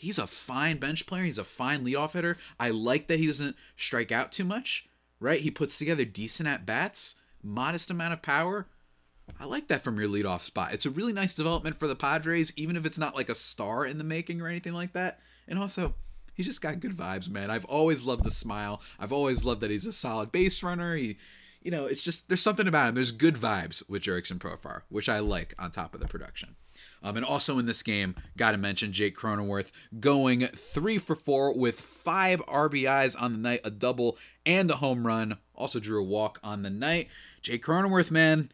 he's 0.00 0.18
a 0.18 0.26
fine 0.26 0.78
bench 0.78 1.06
player. 1.06 1.24
He's 1.24 1.38
a 1.38 1.44
fine 1.44 1.84
leadoff 1.84 2.12
hitter. 2.12 2.38
I 2.58 2.70
like 2.70 3.06
that 3.08 3.18
he 3.18 3.26
doesn't 3.26 3.56
strike 3.76 4.10
out 4.10 4.32
too 4.32 4.44
much, 4.44 4.88
right? 5.20 5.40
He 5.40 5.50
puts 5.50 5.76
together 5.76 6.06
decent 6.06 6.48
at 6.48 6.64
bats, 6.64 7.16
modest 7.42 7.90
amount 7.90 8.14
of 8.14 8.22
power. 8.22 8.66
I 9.38 9.44
like 9.44 9.68
that 9.68 9.84
from 9.84 9.98
your 9.98 10.08
leadoff 10.08 10.40
spot. 10.40 10.72
It's 10.72 10.86
a 10.86 10.90
really 10.90 11.12
nice 11.12 11.34
development 11.34 11.78
for 11.78 11.86
the 11.86 11.94
Padres, 11.94 12.52
even 12.56 12.76
if 12.76 12.86
it's 12.86 12.98
not 12.98 13.14
like 13.14 13.28
a 13.28 13.34
star 13.34 13.84
in 13.84 13.98
the 13.98 14.04
making 14.04 14.40
or 14.40 14.48
anything 14.48 14.72
like 14.72 14.94
that. 14.94 15.20
And 15.46 15.58
also, 15.58 15.94
he's 16.34 16.46
just 16.46 16.62
got 16.62 16.80
good 16.80 16.96
vibes, 16.96 17.28
man. 17.28 17.50
I've 17.50 17.66
always 17.66 18.02
loved 18.02 18.24
the 18.24 18.30
smile. 18.30 18.80
I've 18.98 19.12
always 19.12 19.44
loved 19.44 19.60
that 19.60 19.70
he's 19.70 19.86
a 19.86 19.92
solid 19.92 20.32
base 20.32 20.62
runner. 20.62 20.96
He, 20.96 21.18
you 21.62 21.70
know, 21.70 21.84
it's 21.84 22.02
just 22.02 22.28
there's 22.28 22.42
something 22.42 22.66
about 22.66 22.88
him. 22.88 22.94
There's 22.94 23.12
good 23.12 23.34
vibes 23.34 23.82
with 23.88 24.02
Jurickson 24.02 24.38
Profar, 24.38 24.82
which 24.88 25.08
I 25.08 25.18
like 25.18 25.54
on 25.58 25.70
top 25.70 25.94
of 25.94 26.00
the 26.00 26.08
production. 26.08 26.56
Um, 27.02 27.16
and 27.16 27.24
also 27.24 27.58
in 27.58 27.66
this 27.66 27.82
game, 27.82 28.14
got 28.36 28.52
to 28.52 28.58
mention 28.58 28.92
Jake 28.92 29.16
Cronenworth 29.16 29.72
going 29.98 30.46
three 30.46 30.98
for 30.98 31.14
four 31.14 31.54
with 31.54 31.80
five 31.80 32.40
RBIs 32.46 33.20
on 33.20 33.32
the 33.32 33.38
night, 33.38 33.60
a 33.64 33.70
double 33.70 34.16
and 34.46 34.70
a 34.70 34.76
home 34.76 35.06
run. 35.06 35.38
Also 35.54 35.80
drew 35.80 36.00
a 36.00 36.06
walk 36.06 36.38
on 36.42 36.62
the 36.62 36.70
night. 36.70 37.08
Jake 37.42 37.64
Cronenworth, 37.64 38.10
man, 38.10 38.50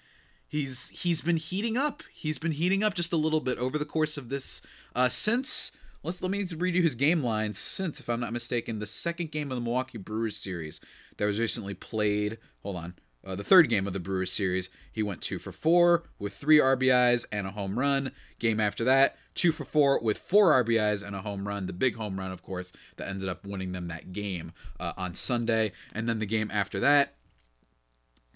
he's 0.48 0.88
he's 0.88 1.20
been 1.20 1.36
heating 1.36 1.76
up. 1.76 2.02
He's 2.12 2.38
been 2.38 2.52
heating 2.52 2.82
up 2.82 2.94
just 2.94 3.12
a 3.12 3.16
little 3.16 3.40
bit 3.40 3.58
over 3.58 3.78
the 3.78 3.84
course 3.84 4.16
of 4.16 4.28
this 4.28 4.62
uh, 4.94 5.08
since 5.08 5.76
let's 6.02 6.22
let 6.22 6.30
me 6.30 6.44
read 6.56 6.74
you 6.74 6.82
his 6.82 6.94
game 6.94 7.22
lines 7.22 7.58
since 7.58 8.00
if 8.00 8.08
I'm 8.08 8.20
not 8.20 8.32
mistaken 8.32 8.78
the 8.78 8.86
second 8.86 9.30
game 9.30 9.50
of 9.50 9.56
the 9.56 9.60
Milwaukee 9.60 9.98
Brewers 9.98 10.36
series 10.36 10.80
that 11.16 11.26
was 11.26 11.38
recently 11.38 11.74
played. 11.74 12.38
Hold 12.62 12.76
on. 12.76 12.94
Uh, 13.26 13.34
the 13.34 13.44
third 13.44 13.68
game 13.68 13.88
of 13.88 13.92
the 13.92 13.98
Brewers 13.98 14.30
series, 14.30 14.70
he 14.92 15.02
went 15.02 15.20
two 15.20 15.40
for 15.40 15.50
four 15.50 16.04
with 16.18 16.32
three 16.32 16.58
RBIs 16.58 17.26
and 17.32 17.46
a 17.46 17.50
home 17.50 17.78
run. 17.78 18.12
Game 18.38 18.60
after 18.60 18.84
that, 18.84 19.16
two 19.34 19.50
for 19.50 19.64
four 19.64 20.00
with 20.00 20.16
four 20.16 20.52
RBIs 20.62 21.04
and 21.04 21.16
a 21.16 21.22
home 21.22 21.48
run. 21.48 21.66
The 21.66 21.72
big 21.72 21.96
home 21.96 22.20
run, 22.20 22.30
of 22.30 22.42
course, 22.42 22.72
that 22.96 23.08
ended 23.08 23.28
up 23.28 23.44
winning 23.44 23.72
them 23.72 23.88
that 23.88 24.12
game 24.12 24.52
uh, 24.78 24.92
on 24.96 25.16
Sunday. 25.16 25.72
And 25.92 26.08
then 26.08 26.20
the 26.20 26.26
game 26.26 26.50
after 26.52 26.78
that, 26.78 27.14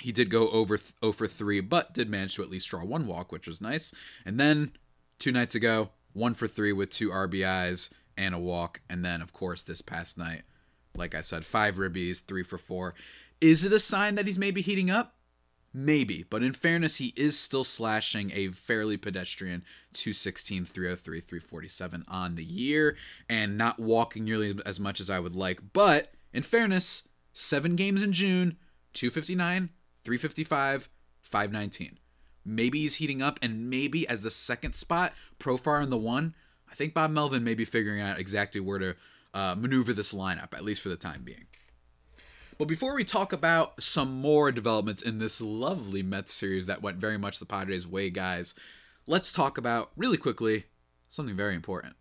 he 0.00 0.10
did 0.10 0.28
go 0.28 0.48
over 0.48 0.76
0 0.76 1.12
for 1.12 1.28
3, 1.28 1.60
but 1.60 1.94
did 1.94 2.10
manage 2.10 2.34
to 2.34 2.42
at 2.42 2.50
least 2.50 2.68
draw 2.68 2.82
one 2.82 3.06
walk, 3.06 3.30
which 3.30 3.46
was 3.46 3.60
nice. 3.60 3.94
And 4.24 4.40
then 4.40 4.72
two 5.18 5.30
nights 5.30 5.54
ago, 5.54 5.90
1 6.14 6.34
for 6.34 6.48
3 6.48 6.72
with 6.72 6.90
two 6.90 7.10
RBIs 7.10 7.92
and 8.16 8.34
a 8.34 8.38
walk. 8.38 8.80
And 8.88 9.04
then, 9.04 9.22
of 9.22 9.32
course, 9.32 9.62
this 9.62 9.82
past 9.82 10.18
night, 10.18 10.42
like 10.96 11.14
I 11.14 11.20
said, 11.20 11.44
five 11.44 11.76
ribbies, 11.76 12.24
3 12.24 12.42
for 12.42 12.58
4. 12.58 12.94
Is 13.40 13.64
it 13.64 13.72
a 13.72 13.78
sign 13.78 14.14
that 14.16 14.26
he's 14.26 14.38
maybe 14.38 14.60
heating 14.60 14.90
up? 14.90 15.14
Maybe, 15.72 16.24
but 16.28 16.42
in 16.42 16.52
fairness, 16.52 16.96
he 16.96 17.12
is 17.16 17.38
still 17.38 17.62
slashing 17.62 18.32
a 18.34 18.48
fairly 18.48 18.96
pedestrian 18.96 19.62
216, 19.92 20.64
303, 20.64 21.20
347 21.20 22.04
on 22.08 22.34
the 22.34 22.44
year 22.44 22.96
and 23.28 23.56
not 23.56 23.78
walking 23.78 24.24
nearly 24.24 24.58
as 24.66 24.80
much 24.80 24.98
as 24.98 25.08
I 25.08 25.20
would 25.20 25.36
like. 25.36 25.60
But 25.72 26.12
In 26.32 26.42
fairness, 26.42 27.08
seven 27.32 27.76
games 27.76 28.02
in 28.02 28.12
June, 28.12 28.56
259, 28.92 29.70
355, 30.04 30.88
519. 31.22 31.98
Maybe 32.44 32.80
he's 32.80 32.96
heating 32.96 33.20
up, 33.20 33.38
and 33.42 33.68
maybe 33.68 34.08
as 34.08 34.22
the 34.22 34.30
second 34.30 34.74
spot, 34.74 35.12
Profar 35.38 35.82
in 35.82 35.90
the 35.90 35.98
one, 35.98 36.34
I 36.70 36.74
think 36.74 36.94
Bob 36.94 37.10
Melvin 37.10 37.44
may 37.44 37.54
be 37.54 37.64
figuring 37.64 38.00
out 38.00 38.18
exactly 38.18 38.60
where 38.60 38.78
to 38.78 38.96
uh, 39.34 39.54
maneuver 39.56 39.92
this 39.92 40.12
lineup, 40.12 40.54
at 40.54 40.64
least 40.64 40.82
for 40.82 40.88
the 40.88 40.96
time 40.96 41.22
being. 41.24 41.46
But 42.58 42.68
before 42.68 42.94
we 42.94 43.04
talk 43.04 43.32
about 43.32 43.82
some 43.82 44.20
more 44.20 44.50
developments 44.50 45.00
in 45.00 45.18
this 45.18 45.40
lovely 45.40 46.02
Mets 46.02 46.34
series 46.34 46.66
that 46.66 46.82
went 46.82 46.98
very 46.98 47.16
much 47.16 47.38
the 47.38 47.46
Padres' 47.46 47.86
way, 47.86 48.10
guys, 48.10 48.54
let's 49.06 49.32
talk 49.32 49.56
about 49.56 49.90
really 49.96 50.18
quickly 50.18 50.64
something 51.08 51.36
very 51.36 51.54
important. 51.54 51.96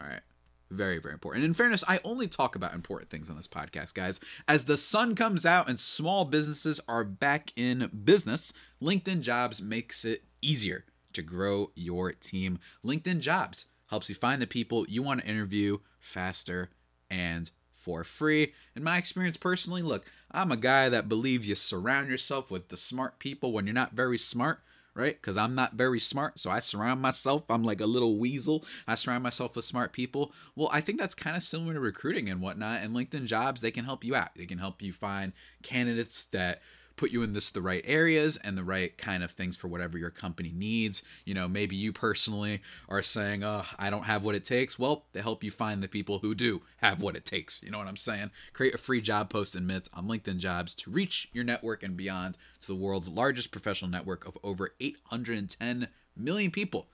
All 0.00 0.08
right. 0.08 0.22
Very, 0.70 0.98
very 0.98 1.12
important. 1.12 1.44
And 1.44 1.50
in 1.50 1.54
fairness, 1.54 1.84
I 1.86 2.00
only 2.04 2.28
talk 2.28 2.54
about 2.54 2.74
important 2.74 3.10
things 3.10 3.28
on 3.28 3.36
this 3.36 3.48
podcast, 3.48 3.92
guys. 3.92 4.20
As 4.46 4.64
the 4.64 4.76
sun 4.76 5.16
comes 5.16 5.44
out 5.44 5.68
and 5.68 5.80
small 5.80 6.24
businesses 6.24 6.80
are 6.88 7.04
back 7.04 7.52
in 7.56 7.90
business, 8.04 8.52
LinkedIn 8.80 9.20
Jobs 9.20 9.60
makes 9.60 10.04
it 10.04 10.22
easier 10.40 10.84
to 11.12 11.22
grow 11.22 11.72
your 11.74 12.12
team. 12.12 12.58
LinkedIn 12.84 13.18
Jobs 13.18 13.66
helps 13.90 14.08
you 14.08 14.14
find 14.14 14.40
the 14.40 14.46
people 14.46 14.86
you 14.88 15.02
want 15.02 15.20
to 15.20 15.26
interview 15.26 15.78
faster 15.98 16.70
and 17.10 17.50
for 17.70 18.04
free. 18.04 18.52
In 18.74 18.82
my 18.82 18.98
experience 18.98 19.36
personally, 19.36 19.82
look, 19.82 20.04
I'm 20.30 20.52
a 20.52 20.56
guy 20.56 20.88
that 20.88 21.08
believes 21.08 21.48
you 21.48 21.54
surround 21.54 22.08
yourself 22.08 22.50
with 22.50 22.68
the 22.68 22.76
smart 22.76 23.18
people 23.18 23.52
when 23.52 23.66
you're 23.66 23.74
not 23.74 23.92
very 23.92 24.18
smart 24.18 24.60
right? 24.94 25.20
Because 25.20 25.36
I'm 25.36 25.54
not 25.54 25.74
very 25.74 26.00
smart. 26.00 26.38
So 26.38 26.50
I 26.50 26.60
surround 26.60 27.00
myself, 27.00 27.44
I'm 27.48 27.64
like 27.64 27.80
a 27.80 27.86
little 27.86 28.18
weasel. 28.18 28.64
I 28.86 28.94
surround 28.94 29.22
myself 29.22 29.56
with 29.56 29.64
smart 29.64 29.92
people. 29.92 30.32
Well, 30.56 30.68
I 30.72 30.80
think 30.80 30.98
that's 30.98 31.14
kind 31.14 31.36
of 31.36 31.42
similar 31.42 31.74
to 31.74 31.80
recruiting 31.80 32.28
and 32.28 32.40
whatnot. 32.40 32.82
And 32.82 32.94
LinkedIn 32.94 33.26
jobs, 33.26 33.60
they 33.60 33.70
can 33.70 33.84
help 33.84 34.04
you 34.04 34.14
out. 34.14 34.30
They 34.36 34.46
can 34.46 34.58
help 34.58 34.82
you 34.82 34.92
find 34.92 35.32
candidates 35.62 36.24
that 36.26 36.60
put 37.00 37.10
you 37.10 37.22
in 37.22 37.32
this 37.32 37.48
the 37.48 37.62
right 37.62 37.82
areas 37.86 38.36
and 38.36 38.58
the 38.58 38.62
right 38.62 38.98
kind 38.98 39.22
of 39.24 39.30
things 39.30 39.56
for 39.56 39.68
whatever 39.68 39.96
your 39.96 40.10
company 40.10 40.52
needs. 40.54 41.02
You 41.24 41.32
know, 41.32 41.48
maybe 41.48 41.74
you 41.74 41.94
personally 41.94 42.60
are 42.90 43.00
saying, 43.00 43.42
"Oh, 43.42 43.64
I 43.78 43.88
don't 43.88 44.02
have 44.02 44.22
what 44.22 44.34
it 44.34 44.44
takes." 44.44 44.78
Well, 44.78 45.06
they 45.12 45.22
help 45.22 45.42
you 45.42 45.50
find 45.50 45.82
the 45.82 45.88
people 45.88 46.18
who 46.18 46.34
do 46.34 46.60
have 46.76 47.00
what 47.00 47.16
it 47.16 47.24
takes. 47.24 47.62
You 47.62 47.70
know 47.70 47.78
what 47.78 47.88
I'm 47.88 47.96
saying? 47.96 48.32
Create 48.52 48.74
a 48.74 48.78
free 48.78 49.00
job 49.00 49.30
post 49.30 49.54
and 49.54 49.66
mitts 49.66 49.88
on 49.94 50.08
LinkedIn 50.08 50.36
Jobs 50.36 50.74
to 50.74 50.90
reach 50.90 51.30
your 51.32 51.42
network 51.42 51.82
and 51.82 51.96
beyond 51.96 52.36
to 52.60 52.66
the 52.66 52.74
world's 52.74 53.08
largest 53.08 53.50
professional 53.50 53.90
network 53.90 54.26
of 54.26 54.36
over 54.44 54.74
810 54.78 55.88
million 56.14 56.50
people. 56.50 56.88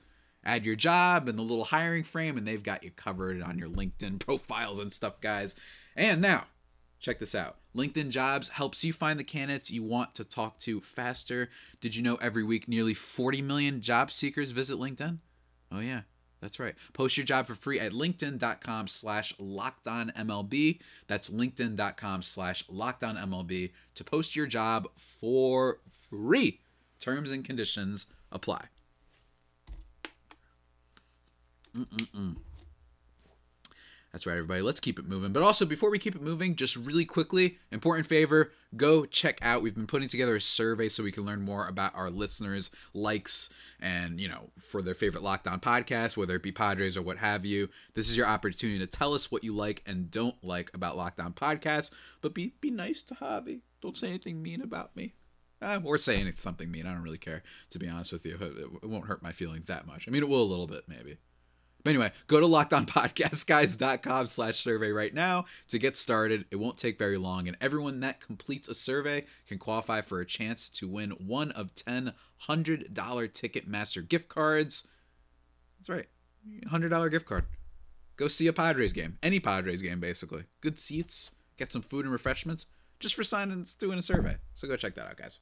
Add 0.44 0.64
your 0.64 0.76
job 0.76 1.28
and 1.28 1.36
the 1.36 1.42
little 1.42 1.64
hiring 1.64 2.04
frame, 2.04 2.38
and 2.38 2.46
they've 2.46 2.62
got 2.62 2.84
you 2.84 2.92
covered 2.92 3.42
on 3.42 3.58
your 3.58 3.68
LinkedIn 3.68 4.20
profiles 4.24 4.78
and 4.78 4.92
stuff, 4.92 5.20
guys. 5.20 5.56
And 5.96 6.22
now, 6.22 6.44
Check 6.98 7.18
this 7.18 7.34
out. 7.34 7.56
LinkedIn 7.76 8.08
Jobs 8.10 8.48
helps 8.48 8.82
you 8.82 8.92
find 8.92 9.18
the 9.18 9.24
candidates 9.24 9.70
you 9.70 9.82
want 9.82 10.14
to 10.14 10.24
talk 10.24 10.58
to 10.60 10.80
faster. 10.80 11.50
Did 11.80 11.94
you 11.94 12.02
know 12.02 12.16
every 12.16 12.42
week 12.42 12.68
nearly 12.68 12.94
40 12.94 13.42
million 13.42 13.80
job 13.80 14.10
seekers 14.12 14.50
visit 14.50 14.78
LinkedIn? 14.78 15.18
Oh 15.70 15.80
yeah, 15.80 16.02
that's 16.40 16.58
right. 16.58 16.74
Post 16.94 17.16
your 17.16 17.26
job 17.26 17.46
for 17.46 17.54
free 17.54 17.78
at 17.78 17.92
linkedin.com 17.92 18.88
slash 18.88 19.34
lockedonmlb. 19.36 20.78
That's 21.06 21.30
linkedin.com 21.30 22.22
slash 22.22 22.66
lockedonmlb 22.68 23.72
to 23.94 24.04
post 24.04 24.34
your 24.34 24.46
job 24.46 24.88
for 24.96 25.80
free. 25.88 26.60
Terms 26.98 27.30
and 27.30 27.44
conditions 27.44 28.06
apply. 28.32 28.66
Mm-mm-mm. 31.76 32.36
That's 34.16 34.24
right, 34.24 34.32
everybody. 34.32 34.62
Let's 34.62 34.80
keep 34.80 34.98
it 34.98 35.06
moving. 35.06 35.34
But 35.34 35.42
also, 35.42 35.66
before 35.66 35.90
we 35.90 35.98
keep 35.98 36.16
it 36.16 36.22
moving, 36.22 36.56
just 36.56 36.74
really 36.74 37.04
quickly, 37.04 37.58
important 37.70 38.06
favor 38.06 38.50
go 38.74 39.04
check 39.04 39.38
out. 39.42 39.60
We've 39.60 39.74
been 39.74 39.86
putting 39.86 40.08
together 40.08 40.36
a 40.36 40.40
survey 40.40 40.88
so 40.88 41.02
we 41.02 41.12
can 41.12 41.26
learn 41.26 41.42
more 41.42 41.68
about 41.68 41.94
our 41.94 42.08
listeners' 42.08 42.70
likes 42.94 43.50
and, 43.78 44.18
you 44.18 44.26
know, 44.26 44.48
for 44.58 44.80
their 44.80 44.94
favorite 44.94 45.22
Locked 45.22 45.46
On 45.46 45.60
podcast, 45.60 46.16
whether 46.16 46.34
it 46.34 46.42
be 46.42 46.50
Padres 46.50 46.96
or 46.96 47.02
what 47.02 47.18
have 47.18 47.44
you. 47.44 47.68
This 47.92 48.08
is 48.08 48.16
your 48.16 48.26
opportunity 48.26 48.78
to 48.78 48.86
tell 48.86 49.12
us 49.12 49.30
what 49.30 49.44
you 49.44 49.54
like 49.54 49.82
and 49.84 50.10
don't 50.10 50.42
like 50.42 50.70
about 50.72 50.96
Locked 50.96 51.20
On 51.20 51.34
podcasts. 51.34 51.90
But 52.22 52.32
be, 52.32 52.54
be 52.62 52.70
nice 52.70 53.02
to 53.02 53.14
Javi. 53.16 53.60
Don't 53.82 53.98
say 53.98 54.08
anything 54.08 54.42
mean 54.42 54.62
about 54.62 54.96
me. 54.96 55.12
Uh, 55.60 55.80
or 55.84 55.98
say 55.98 56.32
something 56.36 56.70
mean. 56.70 56.86
I 56.86 56.94
don't 56.94 57.02
really 57.02 57.18
care, 57.18 57.42
to 57.68 57.78
be 57.78 57.86
honest 57.86 58.14
with 58.14 58.24
you. 58.24 58.38
It 58.82 58.88
won't 58.88 59.08
hurt 59.08 59.22
my 59.22 59.32
feelings 59.32 59.66
that 59.66 59.86
much. 59.86 60.08
I 60.08 60.10
mean, 60.10 60.22
it 60.22 60.28
will 60.30 60.42
a 60.42 60.44
little 60.44 60.66
bit, 60.66 60.84
maybe. 60.88 61.18
But 61.86 61.90
anyway, 61.90 62.10
go 62.26 62.40
to 62.40 62.46
lockedonpodcastguys.com 62.48 64.26
slash 64.26 64.56
survey 64.56 64.90
right 64.90 65.14
now 65.14 65.44
to 65.68 65.78
get 65.78 65.96
started. 65.96 66.44
It 66.50 66.56
won't 66.56 66.76
take 66.76 66.98
very 66.98 67.16
long, 67.16 67.46
and 67.46 67.56
everyone 67.60 68.00
that 68.00 68.20
completes 68.20 68.66
a 68.66 68.74
survey 68.74 69.24
can 69.46 69.58
qualify 69.58 70.00
for 70.00 70.18
a 70.18 70.26
chance 70.26 70.68
to 70.70 70.88
win 70.88 71.10
one 71.12 71.52
of 71.52 71.76
10 71.76 72.12
$100 72.48 72.92
Ticketmaster 72.92 74.08
gift 74.08 74.28
cards. 74.28 74.88
That's 75.78 75.88
right, 75.88 76.08
$100 76.66 77.08
gift 77.08 77.26
card. 77.26 77.44
Go 78.16 78.26
see 78.26 78.48
a 78.48 78.52
Padres 78.52 78.92
game, 78.92 79.18
any 79.22 79.38
Padres 79.38 79.80
game, 79.80 80.00
basically. 80.00 80.42
Good 80.60 80.80
seats, 80.80 81.30
get 81.56 81.70
some 81.70 81.82
food 81.82 82.04
and 82.04 82.10
refreshments 82.10 82.66
just 82.98 83.14
for 83.14 83.22
signing, 83.22 83.64
doing 83.78 84.00
a 84.00 84.02
survey. 84.02 84.38
So 84.56 84.66
go 84.66 84.74
check 84.74 84.96
that 84.96 85.06
out, 85.06 85.18
guys. 85.18 85.38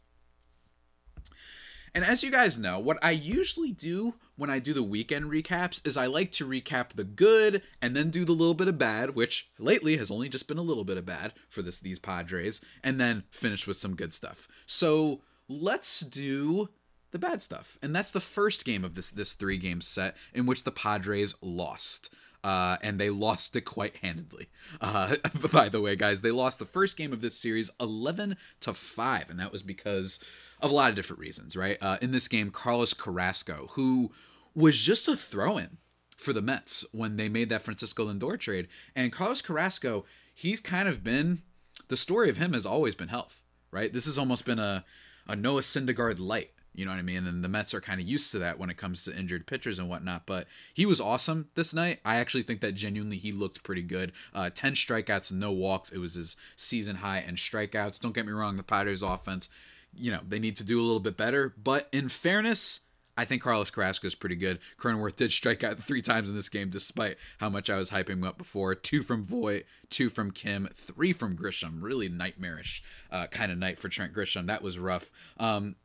And 1.95 2.05
as 2.05 2.25
you 2.25 2.31
guys 2.31 2.59
know, 2.59 2.81
what 2.81 2.99
I 3.03 3.13
usually 3.13 3.71
do 3.71 4.15
when 4.37 4.51
I 4.51 4.59
do 4.59 4.73
the 4.73 4.83
weekend 4.83 5.27
recaps 5.27 5.87
is 5.87 5.97
I 5.97 6.07
like 6.07 6.33
to 6.33 6.47
recap 6.47 6.91
the 6.95 7.05
good 7.05 7.63
and 7.81 7.95
then 7.95 8.11
do 8.11 8.25
the 8.25 8.33
little 8.33 8.55
bit 8.55 8.67
of 8.67 8.79
bad, 8.79 9.15
which 9.15 9.49
lately 9.59 9.97
has 9.99 10.11
only 10.11 10.29
just 10.29 10.49
been 10.49 10.59
a 10.59 10.63
little 10.63 10.85
bit 10.85 10.97
of 10.97 11.07
bad 11.07 11.35
for 11.49 11.63
this 11.63 11.79
these 11.79 12.01
Padres, 12.01 12.61
and 12.83 13.01
then 13.01 13.23
finish 13.31 13.67
with 13.67 13.77
some 13.77 13.95
good 13.95 14.13
stuff. 14.13 14.49
So 14.67 15.21
let's 15.49 16.01
do 16.01 16.69
the 17.13 17.19
bad 17.19 17.43
stuff. 17.43 17.79
And 17.81 17.95
that's 17.95 18.11
the 18.11 18.21
first 18.21 18.65
game 18.65 18.85
of 18.85 18.97
this 18.97 19.11
this 19.11 19.35
three 19.35 19.57
game 19.57 19.81
set 19.81 20.17
in 20.33 20.47
which 20.47 20.65
the 20.65 20.73
Padres 20.73 21.37
lost. 21.41 22.13
Uh, 22.43 22.77
and 22.83 23.01
they 23.01 23.09
lost 23.29 23.57
it 23.57 23.63
quite 23.63 23.97
handedly. 24.03 24.49
Uh, 24.81 25.17
by 25.53 25.69
the 25.69 25.81
way, 25.81 25.97
guys, 25.97 26.21
they 26.21 26.33
lost 26.33 26.59
the 26.59 26.67
first 26.67 26.97
game 26.97 27.13
of 27.13 27.23
this 27.23 27.41
series 27.41 27.71
11 27.81 28.37
to 28.61 28.75
5, 28.75 29.31
and 29.31 29.41
that 29.41 29.51
was 29.51 29.63
because 29.63 30.21
of 30.65 30.71
a 30.71 30.75
lot 30.75 30.89
of 30.89 30.97
different 30.97 31.21
reasons, 31.21 31.57
right? 31.57 31.77
Uh, 31.81 31.99
in 32.01 32.11
this 32.11 32.27
game, 32.27 32.51
Carlos 32.51 32.95
Carrasco, 32.95 33.69
who 33.73 34.11
was 34.55 34.81
just 34.81 35.07
a 35.07 35.17
throw 35.17 35.59
in 35.59 35.77
for 36.17 36.33
the 36.33 36.43
Mets 36.43 36.85
when 36.93 37.17
they 37.17 37.29
made 37.29 37.51
that 37.51 37.63
Francisco 37.63 38.11
Lindor 38.11 38.39
trade. 38.41 38.69
And 38.97 39.13
Carlos 39.13 39.43
Carrasco, 39.43 40.05
he's 40.35 40.61
kind 40.61 40.89
of 40.89 41.05
been 41.05 41.43
the 41.89 41.97
story 41.97 42.31
of 42.31 42.39
him 42.39 42.53
has 42.53 42.65
always 42.65 42.95
been 42.95 43.09
health, 43.09 43.43
right? 43.71 43.93
This 43.93 44.07
has 44.07 44.19
almost 44.19 44.47
been 44.47 44.59
a, 44.59 44.85
a 45.29 45.37
Noah 45.37 45.61
Syndergaard 45.61 46.19
light. 46.19 46.51
You 46.73 46.85
know 46.85 46.91
what 46.91 46.99
I 46.99 47.03
mean? 47.03 47.27
And 47.27 47.45
the 47.45 47.49
Mets 47.49 47.75
are 47.75 47.81
kind 47.81 48.01
of 48.01 48.07
used 48.07 48.33
to 48.33 48.39
that 48.41 48.59
when 48.59 48.71
it 48.71 48.77
comes 48.77 49.05
to 49.05 49.17
injured 49.17 49.47
pitchers 49.47 49.79
and 49.79 49.89
whatnot. 49.89 50.27
But 50.27 50.49
he 50.73 50.87
was 50.87 51.01
awesome 51.01 51.49
this 51.55 51.73
night. 51.73 52.01
I 52.05 52.17
actually 52.17 52.43
think 52.43 52.61
that 52.63 52.75
genuinely 52.75 53.17
he 53.17 53.31
looked 53.31 53.63
pretty 53.63 53.83
good. 53.83 54.13
Uh, 54.35 54.51
10 54.53 54.73
strikeouts, 54.73 55.31
no 55.31 55.53
walks. 55.53 55.93
It 55.93 55.99
was 55.99 56.15
his 56.15 56.37
season 56.57 56.97
high 56.97 57.19
and 57.19 57.37
strikeouts. 57.37 58.01
Don't 58.01 58.15
get 58.15 58.27
me 58.27 58.33
wrong, 58.33 58.57
the 58.57 58.65
Padres 58.65 59.03
offense 59.03 59.51
you 59.97 60.11
know, 60.11 60.21
they 60.27 60.39
need 60.39 60.57
to 60.57 60.65
do 60.65 60.81
a 60.81 60.85
little 60.85 61.01
bit 61.01 61.17
better. 61.17 61.55
But 61.63 61.89
in 61.93 62.09
fairness, 62.09 62.81
I 63.17 63.25
think 63.25 63.43
Carlos 63.43 63.71
Carrasco 63.71 64.07
is 64.07 64.15
pretty 64.15 64.37
good. 64.37 64.59
Cronenworth 64.79 65.17
did 65.17 65.33
strike 65.33 65.63
out 65.63 65.79
three 65.79 66.03
times 66.03 66.29
in 66.29 66.35
this 66.35 66.49
game, 66.49 66.71
despite 66.71 67.17
how 67.39 67.49
much 67.49 67.71
I 67.71 67.77
was 67.77 67.91
hyping 67.91 68.11
him 68.11 68.25
up 68.25 68.39
before. 68.39 68.75
Two 68.75 69.03
from 69.03 69.23
Voit, 69.23 69.65
two 69.89 70.09
from 70.09 70.31
Kim, 70.31 70.69
three 70.75 71.13
from 71.13 71.37
Grisham. 71.37 71.81
Really 71.81 72.09
nightmarish 72.09 72.83
uh, 73.13 73.27
kind 73.29 73.53
of 73.53 73.59
night 73.59 73.79
for 73.79 73.89
Trent 73.89 74.13
Grisham. 74.13 74.47
That 74.47 74.63
was 74.63 74.79
rough. 74.79 75.13
Um, 75.39 75.77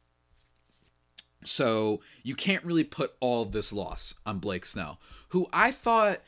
so 1.44 2.02
you 2.24 2.36
can't 2.36 2.66
really 2.66 2.84
put 2.84 3.14
all 3.20 3.46
this 3.46 3.72
loss 3.72 4.16
on 4.26 4.40
Blake 4.40 4.66
Snell, 4.66 5.00
who 5.30 5.48
I 5.54 5.72
thought. 5.72 6.22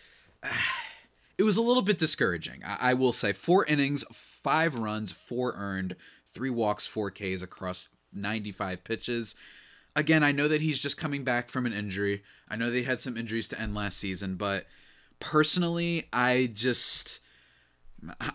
it 1.38 1.44
was 1.44 1.58
a 1.58 1.62
little 1.62 1.82
bit 1.82 1.98
discouraging. 1.98 2.62
I, 2.64 2.92
I 2.92 2.94
will 2.94 3.14
say 3.14 3.34
four 3.34 3.66
innings, 3.66 4.04
five 4.12 4.76
runs, 4.76 5.12
four 5.12 5.54
earned, 5.58 5.96
three 6.34 6.50
walks, 6.50 6.88
four 6.88 7.12
Ks 7.12 7.42
across 7.42 7.90
95 8.14 8.84
pitches. 8.84 9.36
Again, 9.96 10.24
I 10.24 10.32
know 10.32 10.48
that 10.48 10.62
he's 10.62 10.80
just 10.80 10.98
coming 10.98 11.24
back 11.24 11.50
from 11.50 11.66
an 11.66 11.74
injury. 11.74 12.24
I 12.50 12.56
know 12.56 12.72
they 12.72 12.84
had 12.84 13.02
some 13.02 13.18
injuries 13.18 13.48
to 13.50 13.60
end 13.60 13.76
last 13.76 13.98
season, 13.98 14.36
but 14.36 14.66
personally, 15.20 16.08
I 16.14 16.50
just. 16.54 17.20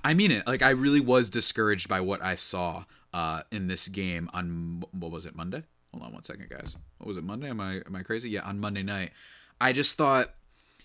I 0.04 0.14
mean 0.14 0.30
it. 0.30 0.46
Like, 0.46 0.62
I 0.62 0.70
really 0.70 1.00
was 1.00 1.28
discouraged 1.28 1.88
by 1.88 2.00
what 2.00 2.22
I 2.22 2.36
saw 2.36 2.84
uh, 3.12 3.42
in 3.50 3.66
this 3.66 3.88
game 3.88 4.30
on. 4.32 4.84
What 4.92 5.10
was 5.10 5.26
it, 5.26 5.34
Monday? 5.34 5.64
Hold 5.92 6.04
on 6.04 6.12
one 6.12 6.24
second, 6.24 6.50
guys. 6.50 6.76
What 6.98 7.08
was 7.08 7.16
it, 7.16 7.24
Monday? 7.24 7.48
Am 7.48 7.60
I, 7.60 7.76
am 7.86 7.96
I 7.96 8.02
crazy? 8.02 8.28
Yeah, 8.28 8.42
on 8.42 8.60
Monday 8.60 8.82
night. 8.82 9.12
I 9.60 9.72
just 9.72 9.96
thought, 9.96 10.34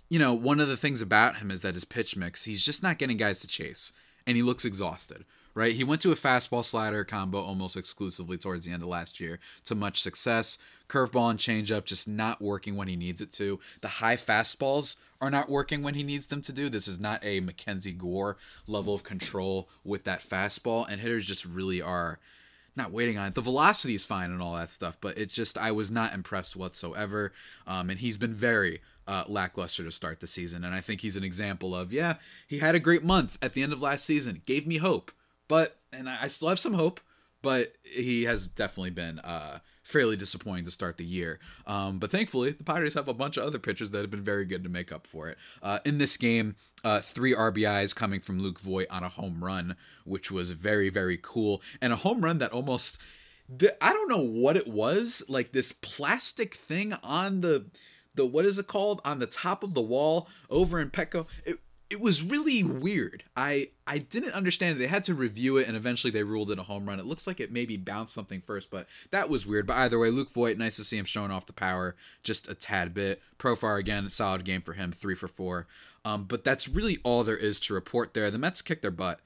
you 0.09 0.17
know, 0.17 0.33
one 0.33 0.61
of 0.61 0.69
the 0.69 0.77
things 0.77 1.01
about 1.01 1.37
him 1.37 1.51
is 1.51 1.61
that 1.61 1.73
his 1.73 1.83
pitch 1.83 2.15
mix, 2.15 2.45
he's 2.45 2.63
just 2.63 2.81
not 2.81 2.97
getting 2.97 3.17
guys 3.17 3.39
to 3.39 3.47
chase, 3.47 3.91
and 4.25 4.37
he 4.37 4.43
looks 4.43 4.63
exhausted 4.63 5.25
right? 5.53 5.75
He 5.75 5.83
went 5.83 6.01
to 6.01 6.11
a 6.11 6.15
fastball 6.15 6.63
slider 6.63 7.03
combo 7.03 7.39
almost 7.39 7.77
exclusively 7.77 8.37
towards 8.37 8.65
the 8.65 8.71
end 8.71 8.83
of 8.83 8.89
last 8.89 9.19
year 9.19 9.39
to 9.65 9.75
much 9.75 10.01
success. 10.01 10.57
Curveball 10.87 11.29
and 11.29 11.39
changeup 11.39 11.85
just 11.85 12.07
not 12.07 12.41
working 12.41 12.75
when 12.75 12.87
he 12.87 12.95
needs 12.95 13.21
it 13.21 13.31
to. 13.33 13.59
The 13.81 13.87
high 13.87 14.17
fastballs 14.17 14.97
are 15.21 15.29
not 15.29 15.49
working 15.49 15.83
when 15.83 15.93
he 15.93 16.03
needs 16.03 16.27
them 16.27 16.41
to 16.41 16.51
do. 16.51 16.69
This 16.69 16.87
is 16.87 16.99
not 16.99 17.23
a 17.23 17.39
Mackenzie 17.39 17.91
Gore 17.93 18.37
level 18.67 18.93
of 18.93 19.03
control 19.03 19.69
with 19.83 20.03
that 20.03 20.27
fastball, 20.27 20.85
and 20.89 20.99
hitters 20.99 21.27
just 21.27 21.45
really 21.45 21.81
are 21.81 22.19
not 22.75 22.91
waiting 22.91 23.17
on 23.17 23.27
it. 23.27 23.33
The 23.33 23.41
velocity 23.41 23.95
is 23.95 24.05
fine 24.05 24.31
and 24.31 24.41
all 24.41 24.55
that 24.55 24.71
stuff, 24.71 24.97
but 24.99 25.17
it 25.17 25.29
just 25.29 25.57
I 25.57 25.71
was 25.71 25.91
not 25.91 26.13
impressed 26.13 26.55
whatsoever. 26.55 27.33
Um, 27.67 27.89
and 27.89 27.99
he's 27.99 28.17
been 28.17 28.33
very 28.33 28.81
uh, 29.07 29.25
lackluster 29.27 29.83
to 29.83 29.91
start 29.91 30.19
the 30.19 30.27
season, 30.27 30.63
and 30.63 30.73
I 30.73 30.81
think 30.81 31.01
he's 31.01 31.17
an 31.17 31.23
example 31.23 31.75
of 31.75 31.91
yeah, 31.93 32.15
he 32.47 32.59
had 32.59 32.75
a 32.75 32.79
great 32.79 33.03
month 33.03 33.37
at 33.41 33.53
the 33.53 33.63
end 33.63 33.73
of 33.73 33.81
last 33.81 34.05
season, 34.05 34.41
gave 34.45 34.65
me 34.65 34.77
hope, 34.77 35.11
but 35.51 35.81
and 35.91 36.09
I 36.09 36.29
still 36.29 36.47
have 36.47 36.59
some 36.59 36.75
hope, 36.75 37.01
but 37.41 37.73
he 37.83 38.23
has 38.23 38.47
definitely 38.47 38.91
been 38.91 39.19
uh, 39.19 39.59
fairly 39.83 40.15
disappointing 40.15 40.63
to 40.63 40.71
start 40.71 40.95
the 40.95 41.03
year. 41.03 41.39
Um, 41.67 41.99
but 41.99 42.09
thankfully, 42.09 42.51
the 42.51 42.63
Padres 42.63 42.93
have 42.93 43.09
a 43.09 43.13
bunch 43.13 43.35
of 43.35 43.43
other 43.43 43.59
pitchers 43.59 43.91
that 43.91 43.99
have 43.99 44.09
been 44.09 44.23
very 44.23 44.45
good 44.45 44.63
to 44.63 44.69
make 44.69 44.93
up 44.93 45.05
for 45.05 45.27
it. 45.27 45.37
Uh, 45.61 45.79
in 45.83 45.97
this 45.97 46.15
game, 46.15 46.55
uh, 46.85 47.01
three 47.01 47.35
RBIs 47.35 47.93
coming 47.93 48.21
from 48.21 48.39
Luke 48.39 48.61
Voit 48.61 48.87
on 48.89 49.03
a 49.03 49.09
home 49.09 49.43
run, 49.43 49.75
which 50.05 50.31
was 50.31 50.51
very, 50.51 50.87
very 50.87 51.19
cool. 51.21 51.61
And 51.81 51.91
a 51.91 51.97
home 51.97 52.23
run 52.23 52.37
that 52.37 52.53
almost. 52.53 52.97
I 53.81 53.91
don't 53.91 54.07
know 54.07 54.23
what 54.23 54.55
it 54.55 54.69
was, 54.69 55.21
like 55.27 55.51
this 55.51 55.73
plastic 55.73 56.55
thing 56.55 56.93
on 57.03 57.41
the 57.41 57.65
the 58.15 58.25
what 58.25 58.45
is 58.45 58.57
it 58.57 58.67
called 58.67 59.01
on 59.03 59.19
the 59.19 59.25
top 59.25 59.63
of 59.63 59.73
the 59.73 59.81
wall 59.81 60.29
over 60.49 60.79
in 60.79 60.89
Petco. 60.89 61.25
It, 61.45 61.59
it 61.91 61.99
was 61.99 62.23
really 62.23 62.63
weird. 62.63 63.25
I 63.35 63.67
I 63.85 63.97
didn't 63.97 64.31
understand 64.31 64.77
it. 64.77 64.79
They 64.79 64.87
had 64.87 65.03
to 65.03 65.13
review 65.13 65.57
it, 65.57 65.67
and 65.67 65.75
eventually 65.75 66.09
they 66.09 66.23
ruled 66.23 66.49
it 66.49 66.57
a 66.57 66.63
home 66.63 66.87
run. 66.87 66.99
It 66.99 67.05
looks 67.05 67.27
like 67.27 67.41
it 67.41 67.51
maybe 67.51 67.75
bounced 67.75 68.13
something 68.13 68.41
first, 68.41 68.71
but 68.71 68.87
that 69.11 69.27
was 69.27 69.45
weird. 69.45 69.67
But 69.67 69.75
either 69.75 69.99
way, 69.99 70.09
Luke 70.09 70.31
Voit, 70.31 70.57
nice 70.57 70.77
to 70.77 70.85
see 70.85 70.97
him 70.97 71.05
showing 71.05 71.31
off 71.31 71.45
the 71.45 71.53
power 71.53 71.97
just 72.23 72.49
a 72.49 72.55
tad 72.55 72.93
bit. 72.93 73.21
Profar 73.37 73.77
again, 73.77 74.09
solid 74.09 74.45
game 74.45 74.61
for 74.61 74.71
him, 74.73 74.93
three 74.93 75.15
for 75.15 75.27
four. 75.27 75.67
Um, 76.05 76.23
but 76.23 76.45
that's 76.45 76.69
really 76.69 76.97
all 77.03 77.25
there 77.25 77.35
is 77.35 77.59
to 77.61 77.73
report 77.73 78.13
there. 78.13 78.31
The 78.31 78.37
Mets 78.37 78.61
kicked 78.61 78.83
their 78.83 78.89
butt, 78.89 79.19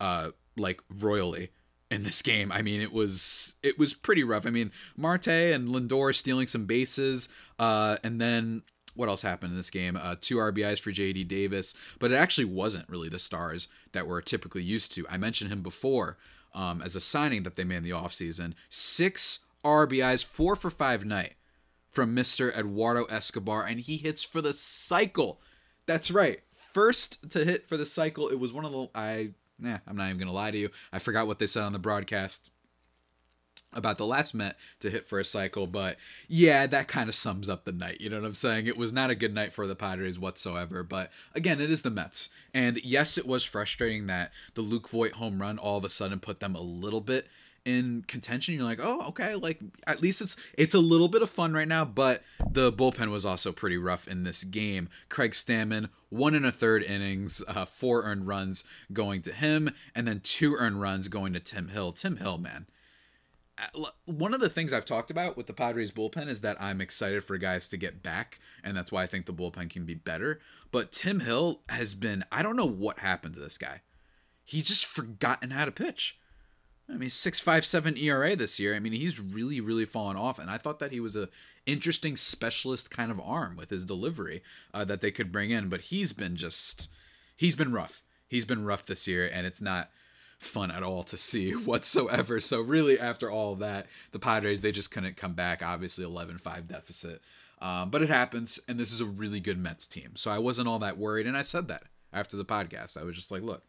uh, 0.00 0.30
like 0.56 0.80
royally 0.88 1.50
in 1.90 2.04
this 2.04 2.22
game. 2.22 2.52
I 2.52 2.62
mean, 2.62 2.80
it 2.80 2.92
was 2.92 3.56
it 3.64 3.80
was 3.80 3.94
pretty 3.94 4.22
rough. 4.22 4.46
I 4.46 4.50
mean, 4.50 4.70
Marte 4.96 5.26
and 5.26 5.68
Lindor 5.68 6.14
stealing 6.14 6.46
some 6.46 6.66
bases, 6.66 7.28
uh, 7.58 7.96
and 8.04 8.20
then 8.20 8.62
what 8.94 9.08
else 9.08 9.22
happened 9.22 9.52
in 9.52 9.56
this 9.56 9.70
game? 9.70 9.96
Uh, 9.96 10.16
two 10.20 10.36
RBIs 10.36 10.80
for 10.80 10.90
JD 10.90 11.28
Davis, 11.28 11.74
but 11.98 12.12
it 12.12 12.16
actually 12.16 12.44
wasn't 12.44 12.88
really 12.88 13.08
the 13.08 13.18
stars 13.18 13.68
that 13.92 14.06
we're 14.06 14.20
typically 14.20 14.62
used 14.62 14.92
to. 14.92 15.06
I 15.08 15.16
mentioned 15.16 15.50
him 15.50 15.62
before 15.62 16.18
um, 16.54 16.82
as 16.82 16.96
a 16.96 17.00
signing 17.00 17.42
that 17.44 17.54
they 17.54 17.64
made 17.64 17.78
in 17.78 17.84
the 17.84 17.90
offseason. 17.90 18.54
Six 18.68 19.40
RBIs, 19.64 20.24
four 20.24 20.56
for 20.56 20.70
five 20.70 21.04
night 21.04 21.34
from 21.90 22.16
Mr. 22.16 22.54
Eduardo 22.56 23.04
Escobar, 23.04 23.64
and 23.64 23.80
he 23.80 23.96
hits 23.96 24.22
for 24.22 24.40
the 24.40 24.52
cycle. 24.52 25.40
That's 25.86 26.10
right. 26.10 26.40
First 26.52 27.30
to 27.30 27.44
hit 27.44 27.68
for 27.68 27.76
the 27.76 27.86
cycle. 27.86 28.28
It 28.28 28.38
was 28.38 28.52
one 28.52 28.64
of 28.64 28.72
the 28.72 28.88
I 28.94 29.30
nah, 29.58 29.78
I'm 29.86 29.96
not 29.96 30.06
even 30.06 30.18
gonna 30.18 30.32
lie 30.32 30.50
to 30.50 30.58
you. 30.58 30.70
I 30.92 30.98
forgot 30.98 31.26
what 31.26 31.38
they 31.38 31.46
said 31.46 31.64
on 31.64 31.72
the 31.72 31.78
broadcast 31.78 32.50
about 33.72 33.98
the 33.98 34.06
last 34.06 34.34
Met 34.34 34.56
to 34.80 34.90
hit 34.90 35.06
for 35.06 35.18
a 35.18 35.24
cycle, 35.24 35.66
but 35.66 35.96
yeah, 36.28 36.66
that 36.66 36.88
kind 36.88 37.08
of 37.08 37.14
sums 37.14 37.48
up 37.48 37.64
the 37.64 37.72
night. 37.72 38.00
You 38.00 38.10
know 38.10 38.20
what 38.20 38.26
I'm 38.26 38.34
saying? 38.34 38.66
It 38.66 38.76
was 38.76 38.92
not 38.92 39.10
a 39.10 39.14
good 39.14 39.34
night 39.34 39.52
for 39.52 39.66
the 39.66 39.74
Padres 39.76 40.18
whatsoever, 40.18 40.82
but 40.82 41.10
again, 41.34 41.60
it 41.60 41.70
is 41.70 41.82
the 41.82 41.90
Mets. 41.90 42.30
And 42.54 42.78
yes, 42.84 43.18
it 43.18 43.26
was 43.26 43.44
frustrating 43.44 44.06
that 44.06 44.32
the 44.54 44.62
Luke 44.62 44.88
Voit 44.88 45.12
home 45.12 45.40
run 45.40 45.58
all 45.58 45.78
of 45.78 45.84
a 45.84 45.88
sudden 45.88 46.20
put 46.20 46.40
them 46.40 46.54
a 46.54 46.60
little 46.60 47.00
bit 47.00 47.26
in 47.64 48.04
contention. 48.08 48.54
You're 48.54 48.64
like, 48.64 48.80
oh, 48.82 49.02
okay, 49.08 49.34
like 49.34 49.60
at 49.86 50.02
least 50.02 50.20
it's 50.20 50.36
it's 50.54 50.74
a 50.74 50.80
little 50.80 51.08
bit 51.08 51.22
of 51.22 51.30
fun 51.30 51.52
right 51.52 51.68
now. 51.68 51.84
But 51.84 52.22
the 52.50 52.72
bullpen 52.72 53.10
was 53.10 53.24
also 53.24 53.52
pretty 53.52 53.76
rough 53.76 54.08
in 54.08 54.24
this 54.24 54.44
game. 54.44 54.88
Craig 55.08 55.32
Stammen, 55.32 55.88
one 56.08 56.34
and 56.34 56.46
a 56.46 56.52
third 56.52 56.82
innings, 56.82 57.42
uh, 57.48 57.64
four 57.64 58.02
earned 58.02 58.26
runs 58.26 58.64
going 58.92 59.22
to 59.22 59.32
him, 59.32 59.70
and 59.94 60.06
then 60.06 60.20
two 60.20 60.54
earned 60.56 60.80
runs 60.80 61.08
going 61.08 61.32
to 61.32 61.40
Tim 61.40 61.68
Hill. 61.68 61.92
Tim 61.92 62.16
Hill, 62.16 62.38
man, 62.38 62.66
one 64.06 64.34
of 64.34 64.40
the 64.40 64.48
things 64.48 64.72
I've 64.72 64.84
talked 64.84 65.10
about 65.10 65.36
with 65.36 65.46
the 65.46 65.52
Padres 65.52 65.92
bullpen 65.92 66.28
is 66.28 66.40
that 66.40 66.60
I'm 66.60 66.80
excited 66.80 67.24
for 67.24 67.38
guys 67.38 67.68
to 67.68 67.76
get 67.76 68.02
back, 68.02 68.40
and 68.62 68.76
that's 68.76 68.92
why 68.92 69.02
I 69.02 69.06
think 69.06 69.26
the 69.26 69.32
bullpen 69.32 69.70
can 69.70 69.84
be 69.84 69.94
better. 69.94 70.40
But 70.70 70.92
Tim 70.92 71.20
Hill 71.20 71.60
has 71.68 71.94
been, 71.94 72.24
I 72.32 72.42
don't 72.42 72.56
know 72.56 72.66
what 72.66 73.00
happened 73.00 73.34
to 73.34 73.40
this 73.40 73.58
guy. 73.58 73.82
He 74.44 74.62
just 74.62 74.86
forgotten 74.86 75.50
how 75.50 75.64
to 75.64 75.70
pitch. 75.70 76.18
I 76.88 76.96
mean, 76.96 77.10
six 77.10 77.40
five 77.40 77.64
seven 77.64 77.96
ERA 77.96 78.36
this 78.36 78.58
year. 78.58 78.74
I 78.74 78.80
mean, 78.80 78.92
he's 78.92 79.20
really, 79.20 79.60
really 79.60 79.84
fallen 79.84 80.16
off, 80.16 80.38
and 80.38 80.50
I 80.50 80.58
thought 80.58 80.78
that 80.80 80.92
he 80.92 81.00
was 81.00 81.16
a 81.16 81.28
interesting 81.64 82.16
specialist 82.16 82.90
kind 82.90 83.10
of 83.10 83.20
arm 83.20 83.56
with 83.56 83.70
his 83.70 83.84
delivery 83.84 84.42
uh, 84.74 84.84
that 84.84 85.00
they 85.00 85.10
could 85.10 85.30
bring 85.30 85.50
in, 85.50 85.68
but 85.68 85.82
he's 85.82 86.12
been 86.12 86.36
just, 86.36 86.88
he's 87.36 87.54
been 87.54 87.72
rough. 87.72 88.02
He's 88.26 88.44
been 88.44 88.64
rough 88.64 88.86
this 88.86 89.06
year, 89.06 89.30
and 89.32 89.46
it's 89.46 89.62
not 89.62 89.90
fun 90.42 90.70
at 90.70 90.82
all 90.82 91.02
to 91.04 91.16
see 91.16 91.52
whatsoever. 91.52 92.40
So 92.40 92.60
really, 92.60 92.98
after 92.98 93.30
all 93.30 93.54
that, 93.56 93.86
the 94.12 94.18
Padres 94.18 94.60
they 94.60 94.72
just 94.72 94.90
couldn't 94.90 95.16
come 95.16 95.34
back. 95.34 95.62
Obviously, 95.62 96.04
11-5 96.04 96.66
deficit, 96.66 97.22
um, 97.60 97.90
but 97.90 98.02
it 98.02 98.08
happens, 98.08 98.58
and 98.68 98.78
this 98.78 98.92
is 98.92 99.00
a 99.00 99.06
really 99.06 99.40
good 99.40 99.58
Mets 99.58 99.86
team. 99.86 100.12
So 100.16 100.30
I 100.30 100.38
wasn't 100.38 100.68
all 100.68 100.78
that 100.80 100.98
worried, 100.98 101.26
and 101.26 101.36
I 101.36 101.42
said 101.42 101.68
that 101.68 101.84
after 102.12 102.36
the 102.36 102.44
podcast. 102.44 102.96
I 102.96 103.04
was 103.04 103.16
just 103.16 103.30
like, 103.30 103.42
look, 103.42 103.62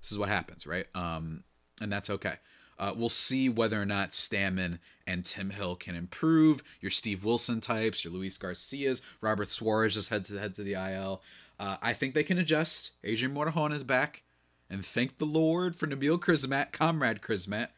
this 0.00 0.12
is 0.12 0.18
what 0.18 0.28
happens, 0.28 0.66
right? 0.66 0.86
Um, 0.94 1.44
and 1.80 1.92
that's 1.92 2.10
okay. 2.10 2.34
Uh, 2.78 2.92
we'll 2.96 3.08
see 3.08 3.48
whether 3.48 3.80
or 3.80 3.86
not 3.86 4.10
Stammen 4.10 4.78
and 5.06 5.24
Tim 5.24 5.50
Hill 5.50 5.74
can 5.74 5.96
improve. 5.96 6.62
Your 6.80 6.90
Steve 6.90 7.24
Wilson 7.24 7.60
types, 7.60 8.04
your 8.04 8.12
Luis 8.12 8.38
Garcias, 8.38 9.02
Robert 9.20 9.48
Suarez 9.48 9.94
just 9.94 10.10
head 10.10 10.24
to 10.26 10.38
head 10.38 10.54
to 10.54 10.62
the 10.62 10.74
IL. 10.74 11.20
Uh, 11.58 11.76
I 11.82 11.92
think 11.92 12.14
they 12.14 12.22
can 12.22 12.38
adjust. 12.38 12.92
Adrian 13.02 13.34
Morejon 13.34 13.72
is 13.72 13.82
back 13.82 14.22
and 14.70 14.84
thank 14.84 15.18
the 15.18 15.24
Lord 15.24 15.76
for 15.76 15.86
Nabil 15.86 16.18
Crismatt, 16.18 16.72
Comrade 16.72 17.20
Crismatt. 17.22 17.68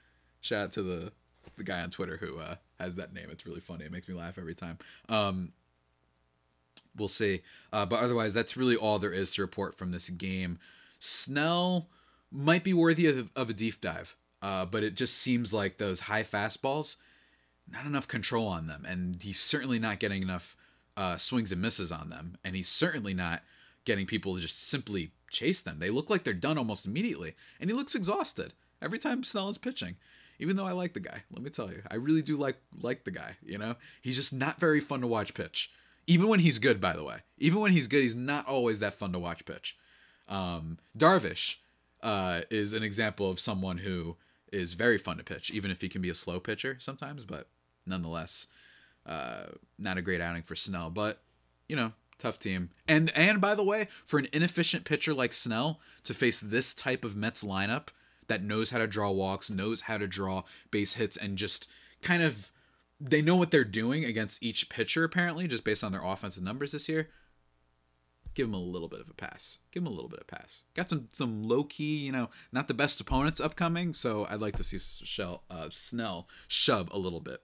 Shout 0.40 0.64
out 0.64 0.72
to 0.72 0.82
the 0.82 1.12
the 1.56 1.64
guy 1.64 1.82
on 1.82 1.90
Twitter 1.90 2.16
who 2.16 2.38
uh, 2.38 2.54
has 2.78 2.96
that 2.96 3.12
name. 3.12 3.26
It's 3.30 3.46
really 3.46 3.60
funny. 3.60 3.84
It 3.84 3.92
makes 3.92 4.08
me 4.08 4.14
laugh 4.14 4.38
every 4.38 4.54
time. 4.54 4.78
Um, 5.08 5.52
we'll 6.96 7.08
see. 7.08 7.42
Uh, 7.72 7.84
but 7.86 8.00
otherwise, 8.00 8.32
that's 8.32 8.56
really 8.56 8.76
all 8.76 8.98
there 8.98 9.12
is 9.12 9.34
to 9.34 9.42
report 9.42 9.76
from 9.76 9.90
this 9.90 10.08
game. 10.08 10.58
Snell 10.98 11.88
might 12.30 12.64
be 12.64 12.72
worthy 12.72 13.06
of, 13.06 13.30
of 13.36 13.50
a 13.50 13.52
deep 13.52 13.80
dive, 13.80 14.16
uh, 14.40 14.64
but 14.64 14.82
it 14.82 14.96
just 14.96 15.18
seems 15.18 15.52
like 15.52 15.78
those 15.78 16.00
high 16.00 16.22
fastballs, 16.22 16.96
not 17.70 17.86
enough 17.86 18.08
control 18.08 18.48
on 18.48 18.66
them, 18.66 18.86
and 18.88 19.20
he's 19.22 19.40
certainly 19.40 19.78
not 19.78 19.98
getting 19.98 20.22
enough 20.22 20.56
uh, 20.96 21.16
swings 21.16 21.52
and 21.52 21.60
misses 21.60 21.92
on 21.92 22.10
them, 22.10 22.36
and 22.44 22.56
he's 22.56 22.68
certainly 22.68 23.14
not 23.14 23.42
getting 23.84 24.06
people 24.06 24.34
to 24.34 24.40
just 24.40 24.62
simply 24.68 25.10
chase 25.30 25.62
them. 25.62 25.78
They 25.78 25.90
look 25.90 26.10
like 26.10 26.24
they're 26.24 26.34
done 26.34 26.58
almost 26.58 26.86
immediately, 26.86 27.34
and 27.60 27.70
he 27.70 27.74
looks 27.74 27.94
exhausted 27.94 28.52
every 28.82 28.98
time 28.98 29.24
Snell 29.24 29.48
is 29.48 29.58
pitching. 29.58 29.96
Even 30.38 30.56
though 30.56 30.66
I 30.66 30.72
like 30.72 30.94
the 30.94 31.00
guy, 31.00 31.22
let 31.30 31.42
me 31.42 31.50
tell 31.50 31.70
you, 31.70 31.82
I 31.90 31.96
really 31.96 32.22
do 32.22 32.36
like 32.36 32.56
like 32.80 33.04
the 33.04 33.10
guy. 33.10 33.36
You 33.44 33.58
know, 33.58 33.76
he's 34.00 34.16
just 34.16 34.32
not 34.32 34.58
very 34.58 34.80
fun 34.80 35.00
to 35.02 35.06
watch 35.06 35.34
pitch. 35.34 35.70
Even 36.06 36.28
when 36.28 36.40
he's 36.40 36.58
good, 36.58 36.80
by 36.80 36.94
the 36.94 37.04
way, 37.04 37.18
even 37.38 37.60
when 37.60 37.72
he's 37.72 37.86
good, 37.86 38.02
he's 38.02 38.14
not 38.14 38.48
always 38.48 38.80
that 38.80 38.94
fun 38.94 39.12
to 39.12 39.18
watch 39.18 39.44
pitch. 39.44 39.76
Um, 40.28 40.78
Darvish 40.96 41.56
uh, 42.02 42.42
is 42.50 42.72
an 42.72 42.82
example 42.82 43.30
of 43.30 43.38
someone 43.38 43.78
who 43.78 44.16
is 44.52 44.72
very 44.72 44.98
fun 44.98 45.18
to 45.18 45.24
pitch, 45.24 45.50
even 45.50 45.70
if 45.70 45.80
he 45.80 45.88
can 45.88 46.00
be 46.00 46.08
a 46.08 46.14
slow 46.14 46.40
pitcher 46.40 46.76
sometimes, 46.80 47.24
but 47.24 47.48
nonetheless, 47.86 48.46
uh, 49.06 49.46
not 49.78 49.98
a 49.98 50.02
great 50.02 50.20
outing 50.20 50.42
for 50.42 50.56
Snell. 50.56 50.90
But 50.90 51.22
you 51.68 51.76
know, 51.76 51.92
tough 52.20 52.38
team. 52.38 52.70
And 52.86 53.10
and 53.16 53.40
by 53.40 53.54
the 53.54 53.64
way, 53.64 53.88
for 54.04 54.18
an 54.18 54.28
inefficient 54.32 54.84
pitcher 54.84 55.14
like 55.14 55.32
Snell 55.32 55.80
to 56.04 56.14
face 56.14 56.40
this 56.40 56.74
type 56.74 57.04
of 57.04 57.16
Mets 57.16 57.42
lineup 57.42 57.88
that 58.28 58.42
knows 58.42 58.70
how 58.70 58.78
to 58.78 58.86
draw 58.86 59.10
walks, 59.10 59.50
knows 59.50 59.82
how 59.82 59.98
to 59.98 60.06
draw 60.06 60.44
base 60.70 60.94
hits, 60.94 61.16
and 61.16 61.36
just 61.36 61.68
kind 62.02 62.22
of 62.22 62.52
they 63.00 63.22
know 63.22 63.36
what 63.36 63.50
they're 63.50 63.64
doing 63.64 64.04
against 64.04 64.42
each 64.42 64.68
pitcher 64.68 65.04
apparently, 65.04 65.48
just 65.48 65.64
based 65.64 65.82
on 65.82 65.92
their 65.92 66.04
offensive 66.04 66.42
numbers 66.42 66.72
this 66.72 66.88
year. 66.88 67.08
Give 68.34 68.46
him 68.46 68.54
a 68.54 68.58
little 68.58 68.88
bit 68.88 69.00
of 69.00 69.10
a 69.10 69.14
pass. 69.14 69.58
Give 69.72 69.82
him 69.82 69.88
a 69.88 69.90
little 69.90 70.08
bit 70.08 70.20
of 70.20 70.26
pass. 70.26 70.62
Got 70.74 70.90
some 70.90 71.08
some 71.10 71.42
low 71.42 71.64
key, 71.64 71.98
you 71.98 72.12
know, 72.12 72.30
not 72.52 72.68
the 72.68 72.74
best 72.74 73.00
opponents 73.00 73.40
upcoming, 73.40 73.92
so 73.92 74.26
I'd 74.30 74.40
like 74.40 74.56
to 74.56 74.64
see 74.64 74.78
Shell, 74.78 75.42
uh, 75.50 75.68
Snell 75.70 76.28
shove 76.46 76.88
a 76.92 76.98
little 76.98 77.20
bit. 77.20 77.42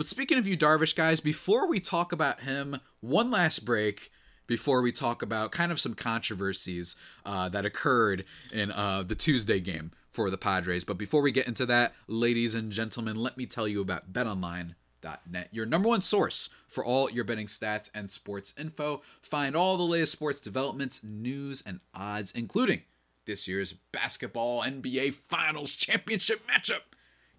But 0.00 0.08
speaking 0.08 0.38
of 0.38 0.46
you, 0.46 0.56
Darvish, 0.56 0.96
guys, 0.96 1.20
before 1.20 1.68
we 1.68 1.78
talk 1.78 2.10
about 2.10 2.40
him, 2.40 2.80
one 3.00 3.30
last 3.30 3.66
break 3.66 4.10
before 4.46 4.80
we 4.80 4.92
talk 4.92 5.20
about 5.20 5.52
kind 5.52 5.70
of 5.70 5.78
some 5.78 5.92
controversies 5.92 6.96
uh, 7.26 7.50
that 7.50 7.66
occurred 7.66 8.24
in 8.50 8.72
uh, 8.72 9.02
the 9.02 9.14
Tuesday 9.14 9.60
game 9.60 9.90
for 10.10 10.30
the 10.30 10.38
Padres. 10.38 10.84
But 10.84 10.96
before 10.96 11.20
we 11.20 11.32
get 11.32 11.46
into 11.46 11.66
that, 11.66 11.92
ladies 12.06 12.54
and 12.54 12.72
gentlemen, 12.72 13.16
let 13.16 13.36
me 13.36 13.44
tell 13.44 13.68
you 13.68 13.82
about 13.82 14.10
BetOnline.net, 14.10 15.48
your 15.52 15.66
number 15.66 15.90
one 15.90 16.00
source 16.00 16.48
for 16.66 16.82
all 16.82 17.10
your 17.10 17.24
betting 17.24 17.46
stats 17.46 17.90
and 17.94 18.08
sports 18.08 18.54
info. 18.56 19.02
Find 19.20 19.54
all 19.54 19.76
the 19.76 19.82
latest 19.82 20.12
sports 20.12 20.40
developments, 20.40 21.04
news, 21.04 21.62
and 21.66 21.80
odds, 21.94 22.32
including 22.32 22.84
this 23.26 23.46
year's 23.46 23.74
basketball 23.92 24.62
NBA 24.62 25.12
Finals 25.12 25.72
championship 25.72 26.40
matchup, 26.48 26.80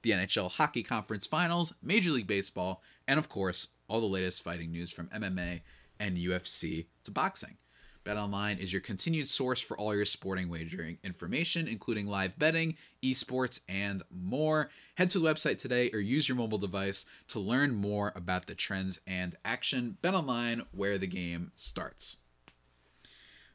the 0.02 0.12
NHL 0.12 0.52
Hockey 0.52 0.84
Conference 0.84 1.28
Finals, 1.28 1.74
Major 1.82 2.12
League 2.12 2.28
Baseball, 2.28 2.82
and 3.08 3.20
of 3.20 3.30
course, 3.30 3.70
all 3.88 4.02
the 4.02 4.08
latest 4.08 4.42
fighting 4.42 4.72
news 4.72 4.92
from 4.92 5.08
MMA 5.08 5.62
and 6.00 6.18
UFC 6.18 6.88
to 7.04 7.12
boxing. 7.12 7.58
BetOnline 8.04 8.58
is 8.58 8.74
your 8.74 8.82
continued 8.82 9.28
source 9.28 9.62
for 9.62 9.78
all 9.78 9.96
your 9.96 10.06
sporting 10.06 10.50
wagering 10.50 10.98
information, 11.04 11.68
including 11.68 12.08
live 12.08 12.38
betting, 12.40 12.76
esports, 13.04 13.60
and 13.70 14.02
more. 14.10 14.70
Head 14.96 15.12
to 15.12 15.20
the 15.20 15.28
website 15.28 15.60
today 15.60 15.92
or 15.94 16.00
use 16.00 16.28
your 16.28 16.38
mobile 16.38 16.58
device 16.58 17.06
to 17.28 17.40
learn 17.40 17.76
more 17.76 18.12
about 18.16 18.48
the 18.48 18.56
trends 18.56 19.00
and 19.06 19.36
action. 19.46 19.98
BetOnline, 20.02 20.66
where 20.72 20.98
the 20.98 21.08
game 21.08 21.52
starts. 21.56 22.18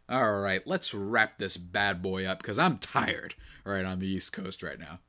All 0.09 0.35
right, 0.35 0.64
let's 0.64 0.94
wrap 0.94 1.38
this 1.38 1.56
bad 1.56 2.00
boy 2.00 2.24
up 2.26 2.38
because 2.38 2.59
I'm 2.59 2.78
tired 2.78 3.35
right 3.64 3.85
on 3.85 3.98
the 3.98 4.06
East 4.06 4.32
Coast 4.32 4.62
right 4.62 4.78
now. 4.78 5.00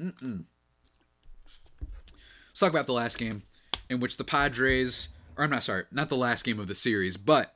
Mm-mm. 0.00 0.44
Let's 2.56 2.60
talk 2.62 2.72
about 2.72 2.86
the 2.86 2.94
last 2.94 3.18
game 3.18 3.42
in 3.90 4.00
which 4.00 4.16
the 4.16 4.24
Padres, 4.24 5.10
or 5.36 5.44
I'm 5.44 5.50
not 5.50 5.62
sorry, 5.62 5.84
not 5.92 6.08
the 6.08 6.16
last 6.16 6.42
game 6.42 6.58
of 6.58 6.68
the 6.68 6.74
series, 6.74 7.18
but 7.18 7.54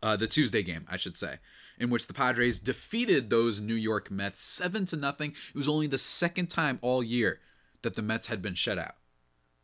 uh, 0.00 0.14
the 0.14 0.28
Tuesday 0.28 0.62
game, 0.62 0.86
I 0.88 0.96
should 0.96 1.16
say, 1.16 1.38
in 1.76 1.90
which 1.90 2.06
the 2.06 2.14
Padres 2.14 2.60
defeated 2.60 3.30
those 3.30 3.60
New 3.60 3.74
York 3.74 4.12
Mets 4.12 4.44
seven 4.44 4.86
to 4.86 4.96
nothing. 4.96 5.32
It 5.32 5.58
was 5.58 5.68
only 5.68 5.88
the 5.88 5.98
second 5.98 6.50
time 6.50 6.78
all 6.82 7.02
year 7.02 7.40
that 7.82 7.94
the 7.94 8.00
Mets 8.00 8.28
had 8.28 8.40
been 8.42 8.54
shut 8.54 8.78
out. 8.78 8.94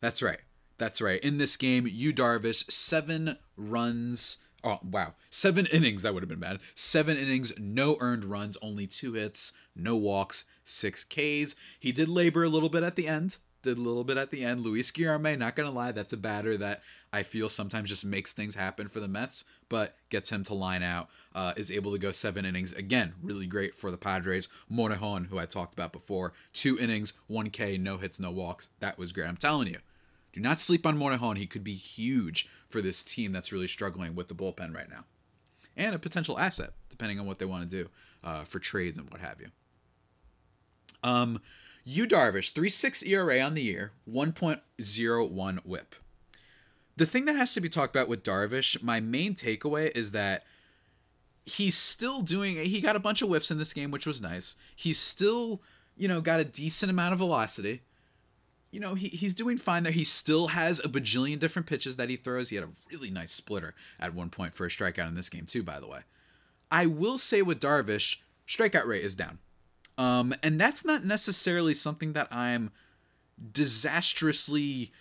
That's 0.01 0.21
right. 0.21 0.41
That's 0.77 0.99
right. 0.99 1.23
In 1.23 1.37
this 1.37 1.55
game, 1.55 1.87
Yu 1.89 2.11
Darvish 2.11 2.69
seven 2.69 3.37
runs. 3.55 4.39
Oh 4.61 4.79
wow, 4.83 5.13
seven 5.29 5.67
innings. 5.67 6.01
That 6.01 6.13
would 6.13 6.21
have 6.21 6.27
been 6.29 6.37
bad. 6.41 6.59
Seven 6.75 7.15
innings, 7.15 7.53
no 7.57 7.95
earned 8.01 8.25
runs, 8.25 8.57
only 8.61 8.87
two 8.87 9.13
hits, 9.13 9.53
no 9.73 9.95
walks, 9.95 10.43
six 10.65 11.05
Ks. 11.05 11.55
He 11.79 11.93
did 11.93 12.09
labor 12.09 12.43
a 12.43 12.49
little 12.49 12.67
bit 12.67 12.83
at 12.83 12.97
the 12.97 13.07
end 13.07 13.37
did 13.65 13.77
a 13.77 13.81
little 13.81 14.03
bit 14.03 14.17
at 14.17 14.31
the 14.31 14.43
end. 14.43 14.61
Luis 14.61 14.91
Guillorme, 14.91 15.37
not 15.37 15.55
gonna 15.55 15.71
lie, 15.71 15.91
that's 15.91 16.13
a 16.13 16.17
batter 16.17 16.55
that 16.57 16.81
I 17.11 17.23
feel 17.23 17.49
sometimes 17.49 17.89
just 17.89 18.05
makes 18.05 18.31
things 18.31 18.55
happen 18.55 18.87
for 18.87 18.99
the 18.99 19.07
Mets, 19.07 19.43
but 19.67 19.97
gets 20.09 20.31
him 20.31 20.43
to 20.45 20.53
line 20.53 20.83
out. 20.83 21.09
Uh, 21.33 21.53
is 21.57 21.71
able 21.71 21.91
to 21.91 21.97
go 21.97 22.11
seven 22.11 22.45
innings 22.45 22.71
again, 22.73 23.13
really 23.21 23.47
great 23.47 23.75
for 23.75 23.91
the 23.91 23.97
Padres. 23.97 24.47
Morejon, 24.71 25.27
who 25.27 25.37
I 25.37 25.45
talked 25.45 25.73
about 25.73 25.91
before, 25.91 26.31
two 26.53 26.79
innings, 26.79 27.13
one 27.27 27.49
K, 27.49 27.77
no 27.77 27.97
hits, 27.97 28.19
no 28.19 28.31
walks. 28.31 28.69
That 28.79 28.97
was 28.97 29.11
great. 29.11 29.27
I'm 29.27 29.37
telling 29.37 29.67
you, 29.67 29.79
do 30.31 30.39
not 30.39 30.59
sleep 30.59 30.85
on 30.85 30.97
Morejon. 30.97 31.37
He 31.37 31.47
could 31.47 31.63
be 31.63 31.73
huge 31.73 32.47
for 32.69 32.81
this 32.81 33.03
team 33.03 33.33
that's 33.33 33.51
really 33.51 33.67
struggling 33.67 34.15
with 34.15 34.29
the 34.29 34.35
bullpen 34.35 34.73
right 34.73 34.89
now, 34.89 35.03
and 35.75 35.93
a 35.93 35.99
potential 35.99 36.39
asset 36.39 36.71
depending 36.89 37.19
on 37.19 37.25
what 37.25 37.39
they 37.39 37.45
want 37.45 37.69
to 37.69 37.83
do 37.83 37.89
uh, 38.23 38.45
for 38.45 38.59
trades 38.59 38.97
and 38.97 39.09
what 39.09 39.19
have 39.19 39.41
you. 39.41 39.47
Um, 41.03 41.41
Yu 41.87 42.07
Darvish, 42.07 42.51
3.6 42.51 43.07
ERA 43.07 43.39
on 43.41 43.53
the 43.53 43.61
year, 43.61 43.91
1.01 44.11 45.57
whip. 45.59 45.95
The 46.97 47.05
thing 47.05 47.25
that 47.25 47.35
has 47.35 47.53
to 47.53 47.61
be 47.61 47.69
talked 47.69 47.95
about 47.95 48.07
with 48.07 48.23
Darvish, 48.23 48.81
my 48.81 48.99
main 48.99 49.35
takeaway 49.35 49.95
is 49.95 50.11
that 50.11 50.43
he's 51.45 51.77
still 51.77 52.21
doing 52.21 52.55
he 52.55 52.81
got 52.81 52.95
a 52.95 52.99
bunch 52.99 53.21
of 53.21 53.27
whiffs 53.29 53.51
in 53.51 53.59
this 53.59 53.73
game, 53.73 53.91
which 53.91 54.07
was 54.07 54.19
nice. 54.19 54.55
He's 54.75 54.97
still, 54.97 55.61
you 55.95 56.07
know, 56.07 56.21
got 56.21 56.39
a 56.39 56.45
decent 56.45 56.89
amount 56.89 57.13
of 57.13 57.19
velocity. 57.19 57.83
You 58.71 58.79
know, 58.79 58.95
he, 58.95 59.09
he's 59.09 59.35
doing 59.35 59.57
fine 59.57 59.83
there. 59.83 59.93
He 59.93 60.03
still 60.03 60.47
has 60.47 60.79
a 60.79 60.89
bajillion 60.89 61.39
different 61.39 61.67
pitches 61.67 61.97
that 61.97 62.09
he 62.09 62.17
throws. 62.17 62.49
He 62.49 62.55
had 62.55 62.65
a 62.65 62.71
really 62.91 63.11
nice 63.11 63.31
splitter 63.31 63.75
at 63.99 64.15
one 64.15 64.29
point 64.29 64.55
for 64.55 64.65
a 64.65 64.69
strikeout 64.69 65.07
in 65.07 65.13
this 65.13 65.29
game, 65.29 65.45
too, 65.45 65.63
by 65.63 65.79
the 65.79 65.87
way. 65.87 65.99
I 66.71 66.87
will 66.87 67.17
say 67.17 67.41
with 67.41 67.61
Darvish, 67.61 68.17
strikeout 68.47 68.85
rate 68.85 69.05
is 69.05 69.15
down. 69.15 69.37
Um, 69.97 70.33
and 70.43 70.59
that's 70.59 70.83
not 70.83 71.05
necessarily 71.05 71.73
something 71.73 72.13
that 72.13 72.27
I'm 72.31 72.71
disastrously 73.51 74.91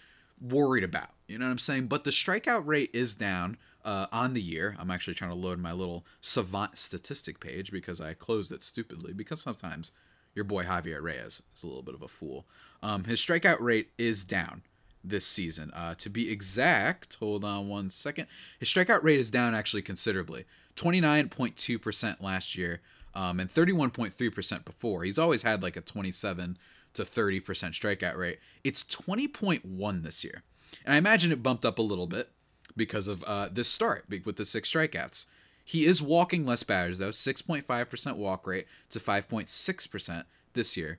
worried 0.41 0.85
about. 0.85 1.11
You 1.27 1.39
know 1.39 1.47
what 1.47 1.53
I'm 1.53 1.59
saying? 1.59 1.87
But 1.87 2.05
the 2.05 2.11
strikeout 2.11 2.67
rate 2.67 2.91
is 2.93 3.17
down 3.17 3.57
uh, 3.85 4.07
on 4.13 4.35
the 4.35 4.43
year. 4.43 4.77
I'm 4.79 4.91
actually 4.91 5.15
trying 5.15 5.31
to 5.31 5.37
load 5.37 5.59
my 5.59 5.73
little 5.73 6.05
savant 6.21 6.79
statistic 6.79 7.41
page 7.41 7.71
because 7.71 8.01
I 8.01 8.15
closed 8.15 8.53
it 8.53 8.63
stupidly 8.63 9.13
because 9.13 9.41
sometimes 9.41 9.93
your 10.35 10.45
boy 10.45 10.65
Javier 10.65 11.03
Reyes 11.03 11.43
is 11.55 11.63
a 11.63 11.67
little 11.67 11.83
bit 11.83 11.95
of 11.95 12.03
a 12.03 12.09
fool. 12.09 12.47
Um, 12.83 13.05
his 13.05 13.21
strikeout 13.21 13.61
rate 13.61 13.91
is 13.97 14.25
down 14.25 14.63
this 15.03 15.27
season. 15.27 15.71
Uh, 15.75 15.95
to 15.97 16.09
be 16.09 16.31
exact, 16.31 17.15
hold 17.17 17.45
on 17.45 17.69
one 17.69 17.91
second. 17.91 18.27
His 18.59 18.69
strikeout 18.69 19.03
rate 19.03 19.21
is 19.21 19.31
down 19.31 19.55
actually 19.55 19.83
considerably. 19.83 20.45
29.2% 20.77 22.21
last 22.21 22.57
year 22.57 22.81
um, 23.15 23.41
and 23.41 23.51
31.3% 23.51 24.65
before. 24.65 25.05
He's 25.05 25.19
always 25.19 25.43
had 25.43 25.63
like 25.63 25.77
a 25.77 25.81
27 25.81 26.59
to 26.95 27.03
30% 27.03 27.43
strikeout 27.43 28.17
rate. 28.17 28.39
It's 28.63 28.83
20.1 28.85 30.03
this 30.03 30.25
year. 30.25 30.43
And 30.85 30.95
I 30.95 30.99
imagine 30.99 31.33
it 31.33 31.43
bumped 31.43 31.65
up 31.65 31.79
a 31.79 31.83
little 31.83 32.07
bit 32.07 32.31
because 32.77 33.09
of 33.09 33.23
uh, 33.25 33.49
this 33.51 33.69
start 33.69 34.07
with 34.25 34.37
the 34.37 34.45
six 34.45 34.71
strikeouts. 34.71 35.27
He 35.65 35.87
is 35.87 36.03
walking 36.03 36.45
less 36.45 36.63
batters, 36.63 36.99
though 36.99 37.11
6.5% 37.11 38.17
walk 38.17 38.47
rate 38.47 38.67
to 38.91 38.99
5.6% 38.99 40.25
this 40.53 40.77
year. 40.77 40.99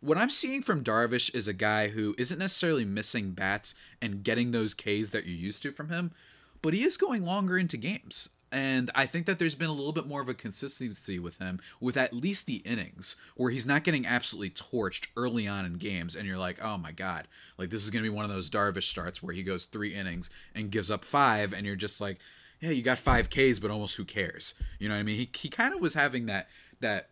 What 0.00 0.18
I'm 0.18 0.30
seeing 0.30 0.62
from 0.62 0.84
Darvish 0.84 1.34
is 1.34 1.48
a 1.48 1.52
guy 1.52 1.88
who 1.88 2.14
isn't 2.18 2.38
necessarily 2.38 2.84
missing 2.84 3.32
bats 3.32 3.74
and 4.00 4.22
getting 4.22 4.50
those 4.50 4.74
Ks 4.74 5.10
that 5.10 5.26
you're 5.26 5.36
used 5.36 5.62
to 5.62 5.72
from 5.72 5.88
him, 5.88 6.12
but 6.62 6.74
he 6.74 6.84
is 6.84 6.96
going 6.96 7.24
longer 7.24 7.58
into 7.58 7.76
games. 7.76 8.28
And 8.50 8.90
I 8.94 9.04
think 9.06 9.26
that 9.26 9.38
there's 9.38 9.54
been 9.54 9.68
a 9.68 9.74
little 9.74 9.92
bit 9.92 10.06
more 10.06 10.20
of 10.20 10.28
a 10.28 10.34
consistency 10.34 11.18
with 11.18 11.38
him 11.38 11.60
with 11.80 11.96
at 11.96 12.14
least 12.14 12.46
the 12.46 12.56
innings 12.56 13.16
where 13.36 13.50
he's 13.50 13.66
not 13.66 13.84
getting 13.84 14.06
absolutely 14.06 14.50
torched 14.50 15.08
early 15.16 15.46
on 15.46 15.66
in 15.66 15.74
games. 15.74 16.16
And 16.16 16.26
you're 16.26 16.38
like, 16.38 16.62
oh 16.62 16.78
my 16.78 16.92
God, 16.92 17.28
like 17.58 17.70
this 17.70 17.84
is 17.84 17.90
going 17.90 18.02
to 18.02 18.10
be 18.10 18.14
one 18.14 18.24
of 18.24 18.30
those 18.30 18.48
Darvish 18.48 18.84
starts 18.84 19.22
where 19.22 19.34
he 19.34 19.42
goes 19.42 19.66
three 19.66 19.94
innings 19.94 20.30
and 20.54 20.70
gives 20.70 20.90
up 20.90 21.04
five. 21.04 21.52
And 21.52 21.66
you're 21.66 21.76
just 21.76 22.00
like, 22.00 22.18
yeah, 22.60 22.70
you 22.70 22.82
got 22.82 22.98
five 22.98 23.28
Ks, 23.28 23.58
but 23.58 23.70
almost 23.70 23.96
who 23.96 24.04
cares? 24.04 24.54
You 24.78 24.88
know 24.88 24.94
what 24.94 25.00
I 25.00 25.04
mean? 25.04 25.16
He, 25.16 25.30
he 25.34 25.48
kind 25.48 25.74
of 25.74 25.80
was 25.80 25.94
having 25.94 26.26
that, 26.26 26.48
that, 26.80 27.10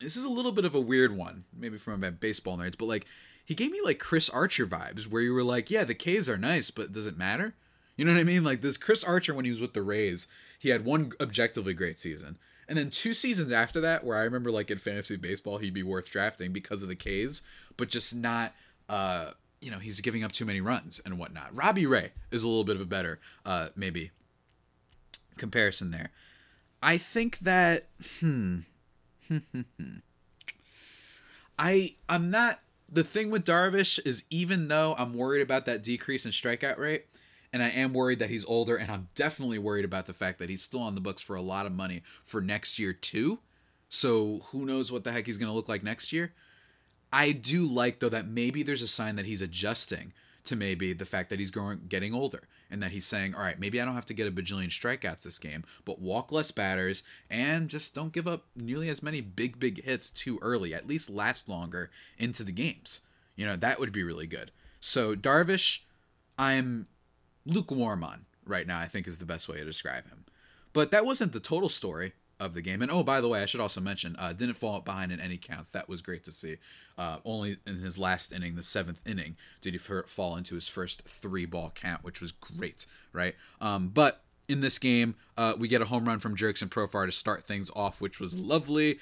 this 0.00 0.16
is 0.16 0.24
a 0.24 0.30
little 0.30 0.52
bit 0.52 0.64
of 0.64 0.74
a 0.74 0.80
weird 0.80 1.16
one, 1.16 1.44
maybe 1.56 1.78
from 1.78 2.00
my 2.00 2.10
baseball 2.10 2.58
nerds, 2.58 2.76
but 2.76 2.86
like 2.86 3.06
he 3.44 3.54
gave 3.54 3.70
me 3.70 3.80
like 3.82 3.98
Chris 3.98 4.28
Archer 4.28 4.66
vibes 4.66 5.06
where 5.06 5.22
you 5.22 5.32
were 5.32 5.44
like, 5.44 5.70
yeah, 5.70 5.84
the 5.84 5.94
Ks 5.94 6.28
are 6.28 6.36
nice, 6.36 6.70
but 6.70 6.92
does 6.92 7.06
it 7.06 7.16
matter? 7.16 7.54
You 7.96 8.04
know 8.04 8.12
what 8.12 8.20
I 8.20 8.24
mean? 8.24 8.42
Like 8.42 8.60
this 8.60 8.76
Chris 8.76 9.04
Archer 9.04 9.34
when 9.34 9.44
he 9.44 9.50
was 9.50 9.60
with 9.60 9.74
the 9.74 9.82
Rays, 9.82 10.26
he 10.64 10.70
had 10.70 10.82
one 10.82 11.12
objectively 11.20 11.74
great 11.74 12.00
season. 12.00 12.38
And 12.66 12.78
then 12.78 12.88
two 12.88 13.12
seasons 13.12 13.52
after 13.52 13.82
that, 13.82 14.02
where 14.02 14.16
I 14.16 14.22
remember 14.22 14.50
like 14.50 14.70
in 14.70 14.78
fantasy 14.78 15.16
baseball, 15.16 15.58
he'd 15.58 15.74
be 15.74 15.82
worth 15.82 16.10
drafting 16.10 16.54
because 16.54 16.80
of 16.80 16.88
the 16.88 16.94
K's, 16.94 17.42
but 17.76 17.90
just 17.90 18.14
not 18.14 18.54
uh 18.88 19.32
you 19.60 19.70
know, 19.70 19.78
he's 19.78 20.00
giving 20.00 20.24
up 20.24 20.32
too 20.32 20.46
many 20.46 20.62
runs 20.62 21.02
and 21.04 21.18
whatnot. 21.18 21.54
Robbie 21.54 21.84
Ray 21.84 22.12
is 22.30 22.44
a 22.44 22.48
little 22.48 22.64
bit 22.64 22.76
of 22.76 22.82
a 22.82 22.86
better 22.86 23.20
uh 23.44 23.68
maybe 23.76 24.10
comparison 25.36 25.90
there. 25.90 26.12
I 26.82 26.96
think 26.96 27.40
that 27.40 27.88
hmm 28.20 28.60
I 31.58 31.94
I'm 32.08 32.30
not 32.30 32.60
the 32.90 33.04
thing 33.04 33.30
with 33.30 33.44
Darvish 33.44 34.00
is 34.06 34.24
even 34.30 34.68
though 34.68 34.94
I'm 34.96 35.12
worried 35.12 35.42
about 35.42 35.66
that 35.66 35.82
decrease 35.82 36.24
in 36.24 36.32
strikeout 36.32 36.78
rate, 36.78 37.04
and 37.54 37.62
I 37.62 37.68
am 37.68 37.94
worried 37.94 38.18
that 38.18 38.30
he's 38.30 38.44
older, 38.46 38.74
and 38.74 38.90
I'm 38.90 39.10
definitely 39.14 39.60
worried 39.60 39.84
about 39.84 40.06
the 40.06 40.12
fact 40.12 40.40
that 40.40 40.50
he's 40.50 40.60
still 40.60 40.82
on 40.82 40.96
the 40.96 41.00
books 41.00 41.22
for 41.22 41.36
a 41.36 41.40
lot 41.40 41.66
of 41.66 41.72
money 41.72 42.02
for 42.24 42.40
next 42.40 42.80
year 42.80 42.92
too. 42.92 43.38
So 43.88 44.40
who 44.46 44.66
knows 44.66 44.90
what 44.90 45.04
the 45.04 45.12
heck 45.12 45.26
he's 45.26 45.38
going 45.38 45.48
to 45.48 45.54
look 45.54 45.68
like 45.68 45.84
next 45.84 46.12
year? 46.12 46.32
I 47.12 47.30
do 47.30 47.64
like 47.64 48.00
though 48.00 48.08
that 48.08 48.26
maybe 48.26 48.64
there's 48.64 48.82
a 48.82 48.88
sign 48.88 49.14
that 49.14 49.26
he's 49.26 49.40
adjusting 49.40 50.12
to 50.46 50.56
maybe 50.56 50.92
the 50.92 51.04
fact 51.04 51.30
that 51.30 51.38
he's 51.38 51.52
growing, 51.52 51.82
getting 51.88 52.12
older, 52.12 52.42
and 52.72 52.82
that 52.82 52.90
he's 52.90 53.06
saying, 53.06 53.36
all 53.36 53.42
right, 53.42 53.60
maybe 53.60 53.80
I 53.80 53.84
don't 53.84 53.94
have 53.94 54.04
to 54.06 54.14
get 54.14 54.26
a 54.26 54.32
bajillion 54.32 54.66
strikeouts 54.66 55.22
this 55.22 55.38
game, 55.38 55.62
but 55.84 56.00
walk 56.00 56.32
less 56.32 56.50
batters 56.50 57.04
and 57.30 57.68
just 57.68 57.94
don't 57.94 58.12
give 58.12 58.26
up 58.26 58.46
nearly 58.56 58.88
as 58.88 59.00
many 59.00 59.20
big 59.20 59.60
big 59.60 59.84
hits 59.84 60.10
too 60.10 60.40
early. 60.42 60.74
At 60.74 60.88
least 60.88 61.08
last 61.08 61.48
longer 61.48 61.92
into 62.18 62.42
the 62.42 62.50
games. 62.50 63.02
You 63.36 63.46
know 63.46 63.54
that 63.54 63.78
would 63.78 63.92
be 63.92 64.02
really 64.02 64.26
good. 64.26 64.50
So 64.80 65.14
Darvish, 65.14 65.82
I'm 66.36 66.88
lukewarm 67.46 68.04
on 68.04 68.26
right 68.46 68.66
now, 68.66 68.78
I 68.78 68.86
think 68.86 69.06
is 69.06 69.18
the 69.18 69.24
best 69.24 69.48
way 69.48 69.58
to 69.58 69.64
describe 69.64 70.08
him. 70.08 70.24
But 70.72 70.90
that 70.90 71.06
wasn't 71.06 71.32
the 71.32 71.40
total 71.40 71.68
story 71.68 72.12
of 72.40 72.54
the 72.54 72.62
game. 72.62 72.82
And 72.82 72.90
oh, 72.90 73.02
by 73.02 73.20
the 73.20 73.28
way, 73.28 73.42
I 73.42 73.46
should 73.46 73.60
also 73.60 73.80
mention, 73.80 74.16
uh, 74.18 74.32
didn't 74.32 74.56
fall 74.56 74.80
behind 74.80 75.12
in 75.12 75.20
any 75.20 75.36
counts. 75.36 75.70
That 75.70 75.88
was 75.88 76.02
great 76.02 76.24
to 76.24 76.32
see. 76.32 76.56
Uh, 76.98 77.18
only 77.24 77.58
in 77.66 77.78
his 77.78 77.96
last 77.96 78.32
inning, 78.32 78.56
the 78.56 78.62
seventh 78.62 79.00
inning, 79.06 79.36
did 79.60 79.72
he 79.72 79.78
fall 79.78 80.36
into 80.36 80.54
his 80.56 80.66
first 80.66 81.02
three 81.06 81.46
ball 81.46 81.72
count, 81.74 82.02
which 82.02 82.20
was 82.20 82.32
great, 82.32 82.86
right? 83.12 83.34
Um, 83.60 83.88
but 83.88 84.22
in 84.48 84.60
this 84.60 84.78
game, 84.78 85.14
uh, 85.38 85.54
we 85.56 85.68
get 85.68 85.80
a 85.80 85.86
home 85.86 86.06
run 86.06 86.18
from 86.18 86.36
Jurickson 86.36 86.68
Profar 86.68 87.06
to 87.06 87.12
start 87.12 87.46
things 87.46 87.70
off, 87.74 88.00
which 88.00 88.20
was 88.20 88.36
lovely. 88.38 88.98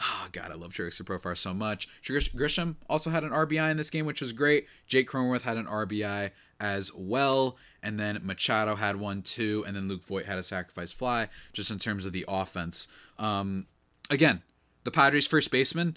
Oh, 0.00 0.28
God, 0.32 0.50
I 0.50 0.54
love 0.54 0.72
Jurickson 0.72 1.02
Profar 1.02 1.36
so 1.36 1.54
much. 1.54 1.88
Grisham 2.02 2.76
also 2.88 3.10
had 3.10 3.24
an 3.24 3.30
RBI 3.30 3.70
in 3.70 3.76
this 3.76 3.90
game, 3.90 4.06
which 4.06 4.20
was 4.20 4.32
great. 4.32 4.66
Jake 4.86 5.08
Cronenworth 5.08 5.42
had 5.42 5.56
an 5.56 5.66
RBI 5.66 6.30
as 6.60 6.92
well. 6.94 7.56
And 7.82 7.98
then 7.98 8.20
Machado 8.22 8.74
had 8.74 8.96
one 8.96 9.22
too. 9.22 9.64
And 9.66 9.76
then 9.76 9.88
Luke 9.88 10.04
Voit 10.04 10.26
had 10.26 10.38
a 10.38 10.42
sacrifice 10.42 10.92
fly, 10.92 11.28
just 11.52 11.70
in 11.70 11.78
terms 11.78 12.06
of 12.06 12.12
the 12.12 12.24
offense. 12.26 12.88
Um, 13.18 13.66
again, 14.10 14.42
the 14.82 14.90
Padres' 14.90 15.26
first 15.26 15.50
baseman 15.50 15.96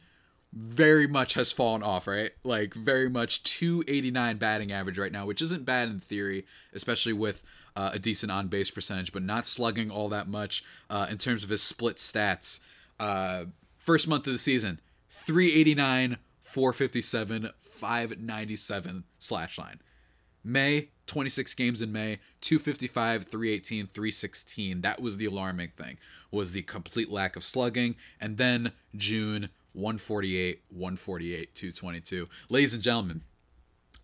very 0.54 1.08
much 1.08 1.34
has 1.34 1.52
fallen 1.52 1.84
off, 1.84 2.08
right? 2.08 2.32
Like 2.44 2.74
very 2.74 3.10
much 3.10 3.44
289 3.44 4.38
batting 4.38 4.72
average 4.72 4.98
right 4.98 5.12
now, 5.12 5.26
which 5.26 5.42
isn't 5.42 5.66
bad 5.66 5.90
in 5.90 6.00
theory, 6.00 6.46
especially 6.74 7.14
with 7.14 7.44
uh, 7.76 7.92
a 7.94 8.00
decent 8.00 8.32
on 8.32 8.48
base 8.48 8.72
percentage, 8.72 9.12
but 9.12 9.24
not 9.24 9.46
slugging 9.46 9.92
all 9.92 10.10
that 10.10 10.28
much 10.28 10.64
uh, 10.90 11.08
in 11.10 11.18
terms 11.18 11.44
of 11.44 11.50
his 11.50 11.62
split 11.62 11.98
stats. 11.98 12.60
Uh, 13.00 13.46
first 13.88 14.06
month 14.06 14.28
of 14.28 14.34
the 14.34 14.38
season, 14.38 14.82
389, 15.08 16.18
457, 16.42 17.52
597 17.62 19.04
slash 19.18 19.58
line. 19.58 19.80
May, 20.44 20.90
26 21.06 21.54
games 21.54 21.82
in 21.82 21.94
May, 21.94 22.20
255, 22.42 23.24
318, 23.24 23.88
316. 23.88 24.82
That 24.82 25.02
was 25.02 25.16
the 25.16 25.26
alarming 25.26 25.72
thing, 25.78 26.00
was 26.32 26.52
the 26.52 26.64
complete 26.64 27.10
lack 27.10 27.38
of 27.38 27.46
slugging. 27.46 27.96
And 28.20 28.36
then 28.36 28.74
June, 28.94 29.48
148, 29.72 30.64
148, 30.68 31.56
222. 31.56 32.28
Ladies 32.50 32.74
and 32.74 32.84
gentlemen, 32.84 33.22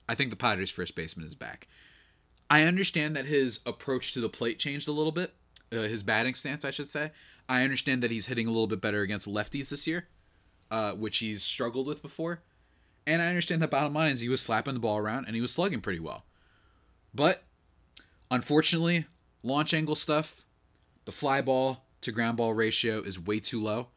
I 0.07 0.15
think 0.15 0.29
the 0.29 0.37
Padres' 0.37 0.71
first 0.71 0.95
baseman 0.95 1.27
is 1.27 1.35
back. 1.35 1.67
I 2.49 2.63
understand 2.63 3.17
that 3.17 3.25
his 3.25 3.59
approach 3.65 4.13
to 4.13 4.21
the 4.21 4.29
plate 4.29 4.59
changed 4.59 4.87
a 4.87 4.93
little 4.93 5.11
bit, 5.11 5.33
uh, 5.73 5.81
his 5.81 6.03
batting 6.03 6.35
stance, 6.35 6.63
I 6.63 6.71
should 6.71 6.89
say. 6.89 7.11
I 7.47 7.63
understand 7.63 8.01
that 8.03 8.11
he's 8.11 8.27
hitting 8.27 8.47
a 8.47 8.51
little 8.51 8.67
bit 8.67 8.81
better 8.81 9.01
against 9.01 9.27
lefties 9.27 9.69
this 9.69 9.85
year, 9.85 10.07
uh, 10.71 10.93
which 10.93 11.19
he's 11.19 11.43
struggled 11.43 11.87
with 11.87 12.01
before. 12.01 12.41
And 13.05 13.21
I 13.21 13.27
understand 13.27 13.61
that 13.61 13.71
bottom 13.71 13.93
line 13.93 14.11
is 14.11 14.21
he 14.21 14.29
was 14.29 14.41
slapping 14.41 14.73
the 14.73 14.79
ball 14.79 14.97
around 14.97 15.25
and 15.25 15.35
he 15.35 15.41
was 15.41 15.51
slugging 15.51 15.81
pretty 15.81 15.99
well. 15.99 16.25
But 17.13 17.43
unfortunately, 18.31 19.05
launch 19.43 19.73
angle 19.73 19.95
stuff, 19.95 20.45
the 21.05 21.11
fly 21.11 21.41
ball 21.41 21.85
to 22.01 22.11
ground 22.11 22.37
ball 22.37 22.53
ratio 22.53 23.01
is 23.01 23.19
way 23.19 23.39
too 23.39 23.61
low. 23.61 23.89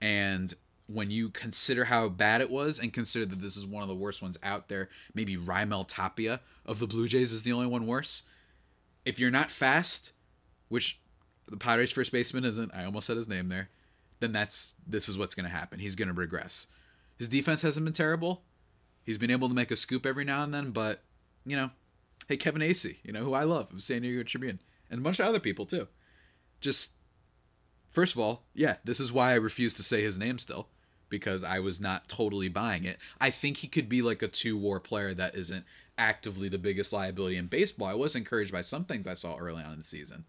And 0.00 0.54
when 0.86 1.10
you 1.10 1.30
consider 1.30 1.86
how 1.86 2.08
bad 2.08 2.40
it 2.40 2.50
was 2.50 2.78
and 2.78 2.92
consider 2.92 3.26
that 3.26 3.40
this 3.40 3.56
is 3.56 3.66
one 3.66 3.82
of 3.82 3.88
the 3.88 3.94
worst 3.94 4.22
ones 4.22 4.38
out 4.42 4.68
there, 4.68 4.88
maybe 5.12 5.36
Raimel 5.36 5.86
Tapia 5.88 6.40
of 6.64 6.78
the 6.78 6.86
Blue 6.86 7.08
Jays 7.08 7.32
is 7.32 7.42
the 7.42 7.52
only 7.52 7.66
one 7.66 7.86
worse. 7.86 8.22
If 9.04 9.18
you're 9.18 9.30
not 9.30 9.50
fast, 9.50 10.12
which 10.68 11.00
the 11.48 11.56
Padres 11.56 11.92
first 11.92 12.12
baseman 12.12 12.44
isn't, 12.44 12.74
I 12.74 12.84
almost 12.84 13.06
said 13.06 13.16
his 13.16 13.28
name 13.28 13.48
there, 13.48 13.70
then 14.20 14.32
that's 14.32 14.74
this 14.86 15.08
is 15.08 15.18
what's 15.18 15.34
going 15.34 15.48
to 15.48 15.56
happen. 15.56 15.78
He's 15.78 15.96
going 15.96 16.08
to 16.08 16.14
regress. 16.14 16.66
His 17.18 17.28
defense 17.28 17.62
hasn't 17.62 17.84
been 17.84 17.92
terrible. 17.92 18.42
He's 19.04 19.18
been 19.18 19.30
able 19.30 19.48
to 19.48 19.54
make 19.54 19.70
a 19.70 19.76
scoop 19.76 20.04
every 20.04 20.24
now 20.24 20.42
and 20.42 20.52
then, 20.52 20.70
but 20.70 21.02
you 21.44 21.56
know, 21.56 21.70
hey 22.28 22.36
Kevin 22.36 22.62
Acee, 22.62 22.96
you 23.04 23.12
know 23.12 23.24
who 23.24 23.34
I 23.34 23.44
love 23.44 23.72
of 23.72 23.82
San 23.82 24.02
Diego 24.02 24.22
Tribune, 24.22 24.60
and 24.90 25.00
a 25.00 25.02
bunch 25.02 25.20
of 25.20 25.26
other 25.26 25.40
people 25.40 25.66
too. 25.66 25.86
Just 26.60 26.92
first 27.90 28.14
of 28.14 28.20
all, 28.20 28.44
yeah, 28.54 28.76
this 28.84 28.98
is 28.98 29.12
why 29.12 29.30
I 29.30 29.36
refuse 29.36 29.74
to 29.74 29.82
say 29.82 30.02
his 30.02 30.18
name 30.18 30.38
still 30.38 30.68
because 31.08 31.44
I 31.44 31.60
was 31.60 31.80
not 31.80 32.08
totally 32.08 32.48
buying 32.48 32.84
it. 32.84 32.98
I 33.20 33.30
think 33.30 33.58
he 33.58 33.68
could 33.68 33.88
be 33.88 34.02
like 34.02 34.22
a 34.22 34.28
two 34.28 34.56
war 34.56 34.80
player 34.80 35.14
that 35.14 35.36
isn't 35.36 35.64
actively 35.98 36.48
the 36.48 36.58
biggest 36.58 36.92
liability 36.92 37.36
in 37.36 37.46
baseball. 37.46 37.88
I 37.88 37.94
was 37.94 38.16
encouraged 38.16 38.52
by 38.52 38.60
some 38.60 38.84
things 38.84 39.06
I 39.06 39.14
saw 39.14 39.36
early 39.36 39.62
on 39.62 39.72
in 39.72 39.78
the 39.78 39.84
season. 39.84 40.24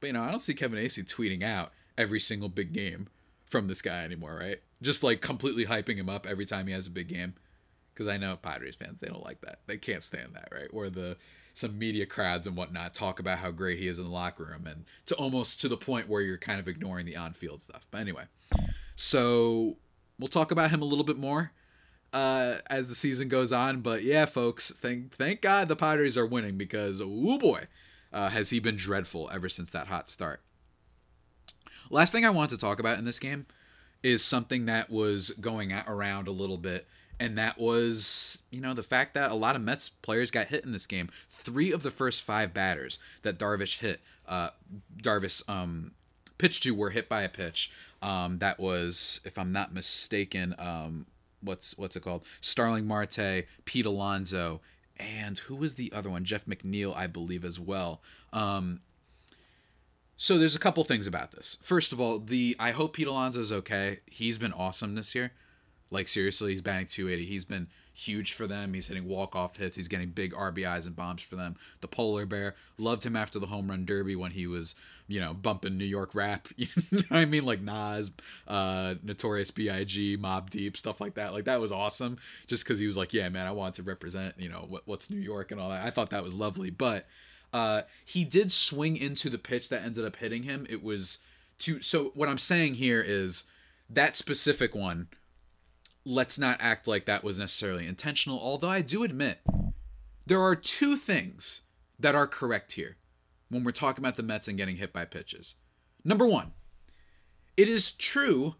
But 0.00 0.08
you 0.08 0.12
know, 0.12 0.22
I 0.22 0.30
don't 0.30 0.40
see 0.40 0.54
Kevin 0.54 0.78
Acee 0.78 1.04
tweeting 1.04 1.42
out 1.42 1.72
every 1.96 2.20
single 2.20 2.48
big 2.48 2.72
game 2.72 3.08
from 3.46 3.68
this 3.68 3.82
guy 3.82 4.04
anymore, 4.04 4.36
right? 4.40 4.60
Just 4.82 5.02
like 5.02 5.20
completely 5.20 5.66
hyping 5.66 5.96
him 5.96 6.08
up 6.08 6.26
every 6.26 6.46
time 6.46 6.66
he 6.66 6.72
has 6.72 6.86
a 6.86 6.90
big 6.90 7.08
game. 7.08 7.34
Because 7.92 8.08
I 8.08 8.18
know 8.18 8.36
Padres 8.36 8.76
fans, 8.76 9.00
they 9.00 9.08
don't 9.08 9.24
like 9.24 9.40
that. 9.40 9.60
They 9.66 9.78
can't 9.78 10.04
stand 10.04 10.34
that, 10.34 10.48
right? 10.52 10.68
Or 10.70 10.90
the 10.90 11.16
some 11.54 11.78
media 11.78 12.04
crowds 12.04 12.46
and 12.46 12.54
whatnot 12.54 12.92
talk 12.92 13.18
about 13.18 13.38
how 13.38 13.50
great 13.50 13.78
he 13.78 13.88
is 13.88 13.98
in 13.98 14.04
the 14.04 14.10
locker 14.10 14.44
room 14.44 14.66
and 14.66 14.84
to 15.06 15.14
almost 15.14 15.62
to 15.62 15.68
the 15.68 15.78
point 15.78 16.06
where 16.06 16.20
you're 16.20 16.36
kind 16.36 16.60
of 16.60 16.68
ignoring 16.68 17.06
the 17.06 17.16
on 17.16 17.32
field 17.32 17.62
stuff. 17.62 17.86
But 17.90 18.02
anyway. 18.02 18.24
So 18.96 19.78
we'll 20.18 20.28
talk 20.28 20.50
about 20.50 20.70
him 20.70 20.82
a 20.82 20.84
little 20.84 21.04
bit 21.04 21.16
more 21.16 21.52
uh, 22.12 22.58
as 22.68 22.88
the 22.88 22.94
season 22.94 23.28
goes 23.28 23.52
on. 23.52 23.80
But 23.80 24.02
yeah, 24.02 24.26
folks, 24.26 24.70
thank 24.70 25.14
thank 25.14 25.40
God 25.40 25.68
the 25.68 25.76
Padres 25.76 26.16
are 26.16 26.26
winning 26.26 26.56
because 26.56 27.00
oh 27.00 27.38
boy, 27.38 27.66
uh, 28.16 28.30
has 28.30 28.48
he 28.48 28.58
been 28.58 28.76
dreadful 28.76 29.28
ever 29.30 29.46
since 29.46 29.70
that 29.70 29.88
hot 29.88 30.08
start. 30.08 30.40
Last 31.90 32.12
thing 32.12 32.24
I 32.24 32.30
want 32.30 32.48
to 32.48 32.56
talk 32.56 32.80
about 32.80 32.98
in 32.98 33.04
this 33.04 33.18
game 33.18 33.44
is 34.02 34.24
something 34.24 34.64
that 34.64 34.88
was 34.88 35.30
going 35.32 35.70
around 35.86 36.26
a 36.26 36.32
little 36.32 36.56
bit, 36.56 36.88
and 37.20 37.36
that 37.36 37.58
was 37.58 38.38
you 38.50 38.62
know 38.62 38.72
the 38.72 38.82
fact 38.82 39.12
that 39.14 39.30
a 39.30 39.34
lot 39.34 39.54
of 39.54 39.60
Mets 39.60 39.90
players 39.90 40.30
got 40.30 40.46
hit 40.46 40.64
in 40.64 40.72
this 40.72 40.86
game. 40.86 41.10
Three 41.28 41.70
of 41.70 41.82
the 41.82 41.90
first 41.90 42.22
five 42.22 42.54
batters 42.54 42.98
that 43.20 43.38
Darvish 43.38 43.80
hit, 43.80 44.00
uh, 44.26 44.48
Darvish 44.96 45.46
um, 45.46 45.92
pitched 46.38 46.62
to 46.62 46.74
were 46.74 46.90
hit 46.90 47.10
by 47.10 47.20
a 47.20 47.28
pitch. 47.28 47.70
Um, 48.00 48.38
that 48.38 48.58
was, 48.58 49.20
if 49.24 49.38
I'm 49.38 49.52
not 49.52 49.74
mistaken, 49.74 50.54
um, 50.58 51.04
what's 51.42 51.76
what's 51.76 51.96
it 51.96 52.02
called? 52.02 52.24
Starling 52.40 52.86
Marte, 52.86 53.44
Pete 53.66 53.86
Alonso, 53.86 54.62
and 54.98 55.38
who 55.38 55.56
was 55.56 55.74
the 55.74 55.92
other 55.92 56.10
one? 56.10 56.24
Jeff 56.24 56.46
McNeil, 56.46 56.94
I 56.94 57.06
believe, 57.06 57.44
as 57.44 57.60
well. 57.60 58.02
Um, 58.32 58.80
so 60.16 60.38
there's 60.38 60.56
a 60.56 60.60
couple 60.60 60.82
things 60.84 61.06
about 61.06 61.32
this. 61.32 61.58
First 61.60 61.92
of 61.92 62.00
all, 62.00 62.18
the 62.18 62.56
I 62.58 62.70
hope 62.70 62.94
Pete 62.94 63.06
Alonso 63.06 63.40
is 63.40 63.52
okay. 63.52 64.00
He's 64.06 64.38
been 64.38 64.52
awesome 64.52 64.94
this 64.94 65.14
year. 65.14 65.32
Like 65.90 66.08
seriously, 66.08 66.52
he's 66.52 66.62
batting 66.62 66.86
280. 66.86 67.26
He's 67.26 67.44
been 67.44 67.68
huge 67.96 68.34
for 68.34 68.46
them. 68.46 68.74
He's 68.74 68.88
hitting 68.88 69.08
walk-off 69.08 69.56
hits. 69.56 69.74
He's 69.74 69.88
getting 69.88 70.10
big 70.10 70.34
RBIs 70.34 70.86
and 70.86 70.94
bombs 70.94 71.22
for 71.22 71.36
them. 71.36 71.56
The 71.80 71.88
polar 71.88 72.26
bear 72.26 72.54
loved 72.76 73.04
him 73.04 73.16
after 73.16 73.38
the 73.38 73.46
home 73.46 73.68
run 73.70 73.86
derby 73.86 74.14
when 74.14 74.32
he 74.32 74.46
was, 74.46 74.74
you 75.08 75.18
know, 75.18 75.32
bumping 75.32 75.78
New 75.78 75.86
York 75.86 76.14
rap. 76.14 76.48
You 76.56 76.68
know 76.92 77.02
what 77.08 77.18
I 77.18 77.24
mean? 77.24 77.44
Like 77.44 77.62
Nas, 77.62 78.10
uh, 78.46 78.96
Notorious 79.02 79.50
B.I.G., 79.50 80.18
Mobb 80.18 80.50
Deep, 80.50 80.76
stuff 80.76 81.00
like 81.00 81.14
that. 81.14 81.32
Like 81.32 81.44
that 81.44 81.60
was 81.60 81.72
awesome. 81.72 82.18
Just 82.46 82.64
because 82.64 82.78
he 82.78 82.86
was 82.86 82.96
like, 82.96 83.14
yeah, 83.14 83.28
man, 83.28 83.46
I 83.46 83.52
wanted 83.52 83.74
to 83.74 83.82
represent, 83.82 84.34
you 84.38 84.48
know, 84.48 84.66
what, 84.68 84.82
what's 84.84 85.08
New 85.08 85.16
York 85.20 85.50
and 85.50 85.60
all 85.60 85.70
that. 85.70 85.86
I 85.86 85.90
thought 85.90 86.10
that 86.10 86.22
was 86.22 86.36
lovely. 86.36 86.70
But 86.70 87.06
uh, 87.52 87.82
he 88.04 88.24
did 88.24 88.52
swing 88.52 88.96
into 88.96 89.30
the 89.30 89.38
pitch 89.38 89.70
that 89.70 89.82
ended 89.82 90.04
up 90.04 90.16
hitting 90.16 90.42
him. 90.42 90.66
It 90.68 90.82
was 90.82 91.18
to. 91.60 91.80
So 91.80 92.12
what 92.14 92.28
I'm 92.28 92.38
saying 92.38 92.74
here 92.74 93.02
is 93.06 93.44
that 93.88 94.16
specific 94.16 94.74
one 94.74 95.08
let's 96.06 96.38
not 96.38 96.56
act 96.60 96.86
like 96.86 97.04
that 97.04 97.24
was 97.24 97.38
necessarily 97.38 97.86
intentional. 97.86 98.38
Although 98.38 98.70
I 98.70 98.80
do 98.80 99.02
admit 99.02 99.40
there 100.24 100.40
are 100.40 100.54
two 100.54 100.96
things 100.96 101.62
that 101.98 102.14
are 102.14 102.28
correct 102.28 102.72
here 102.72 102.96
when 103.50 103.64
we're 103.64 103.72
talking 103.72 104.02
about 104.02 104.14
the 104.14 104.22
Mets 104.22 104.46
and 104.48 104.56
getting 104.56 104.76
hit 104.76 104.92
by 104.92 105.04
pitches. 105.04 105.56
Number 106.04 106.26
one, 106.26 106.52
it 107.56 107.68
is 107.68 107.90
true 107.90 108.54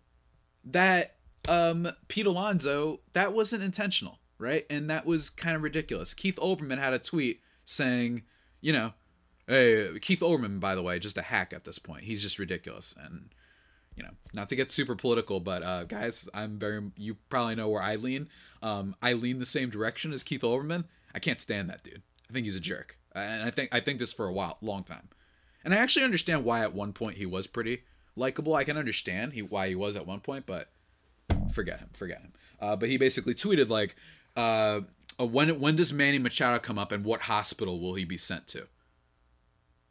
that 0.65 1.15
um, 1.49 1.89
Pete 2.09 2.27
Alonso, 2.27 3.01
that 3.13 3.33
wasn't 3.33 3.63
intentional, 3.63 4.19
right? 4.39 4.67
And 4.69 4.91
that 4.91 5.07
was 5.07 5.31
kind 5.31 5.55
of 5.55 5.63
ridiculous. 5.63 6.15
Keith 6.15 6.37
Olbermann 6.37 6.79
had 6.79 6.95
a 6.95 6.99
tweet 6.99 7.41
saying, 7.65 8.25
you 8.61 8.73
know, 8.73 8.93
hey, 9.47 9.97
Keith 10.01 10.21
Olbermann, 10.21 10.59
by 10.59 10.75
the 10.75 10.83
way, 10.83 10.99
just 10.99 11.19
a 11.19 11.23
hack 11.23 11.53
at 11.53 11.65
this 11.65 11.79
point. 11.79 12.05
He's 12.05 12.23
just 12.23 12.41
ridiculous. 12.41 12.93
And 13.01 13.31
you 13.97 14.03
know, 14.03 14.11
not 14.35 14.49
to 14.51 14.57
get 14.57 14.71
super 14.71 14.95
political, 14.95 15.41
but 15.41 15.63
uh, 15.63 15.85
guys, 15.85 16.29
I'm 16.35 16.59
very. 16.59 16.83
You 16.97 17.17
probably 17.31 17.55
know 17.55 17.69
where 17.69 17.83
I 17.83 17.97
lean. 17.97 18.29
Um, 18.63 18.95
I 19.03 19.15
lean 19.15 19.39
the 19.39 19.47
same 19.47 19.71
direction 19.71 20.13
as 20.13 20.23
Keith 20.23 20.43
Olbermann. 20.43 20.85
I 21.15 21.19
can't 21.19 21.41
stand 21.41 21.71
that 21.71 21.83
dude. 21.83 22.03
I 22.29 22.33
think 22.33 22.45
he's 22.45 22.57
a 22.57 22.61
jerk, 22.61 22.99
and 23.15 23.43
I 23.43 23.51
think 23.51 23.71
I 23.73 23.81
think 23.81 23.99
this 23.99 24.13
for 24.13 24.27
a 24.27 24.33
while, 24.33 24.59
long 24.61 24.85
time. 24.85 25.09
And 25.65 25.73
I 25.75 25.79
actually 25.79 26.05
understand 26.05 26.45
why 26.45 26.61
at 26.61 26.75
one 26.75 26.93
point 26.93 27.17
he 27.17 27.27
was 27.27 27.47
pretty 27.47 27.83
likable. 28.15 28.55
I 28.55 28.65
can 28.65 28.77
understand 28.77 29.33
he 29.33 29.43
why 29.43 29.69
he 29.69 29.75
was 29.75 29.97
at 29.97 30.07
one 30.07 30.21
point, 30.21 30.47
but 30.47 30.69
forget 31.53 31.81
him, 31.81 31.89
forget 31.93 32.21
him. 32.21 32.33
Uh, 32.61 32.77
but 32.77 32.89
he 32.89 32.99
basically 32.99 33.35
tweeted 33.35 33.69
like, 33.71 33.97
uh, 34.37 34.81
"When 35.19 35.59
when 35.59 35.77
does 35.77 35.93
Manny 35.93 36.19
Machado 36.19 36.59
come 36.59 36.79
up, 36.79 36.93
and 36.93 37.05
what 37.05 37.23
hospital 37.23 37.81
will 37.81 37.95
he 37.95 38.05
be 38.05 38.19
sent 38.19 38.47
to?" 38.49 38.67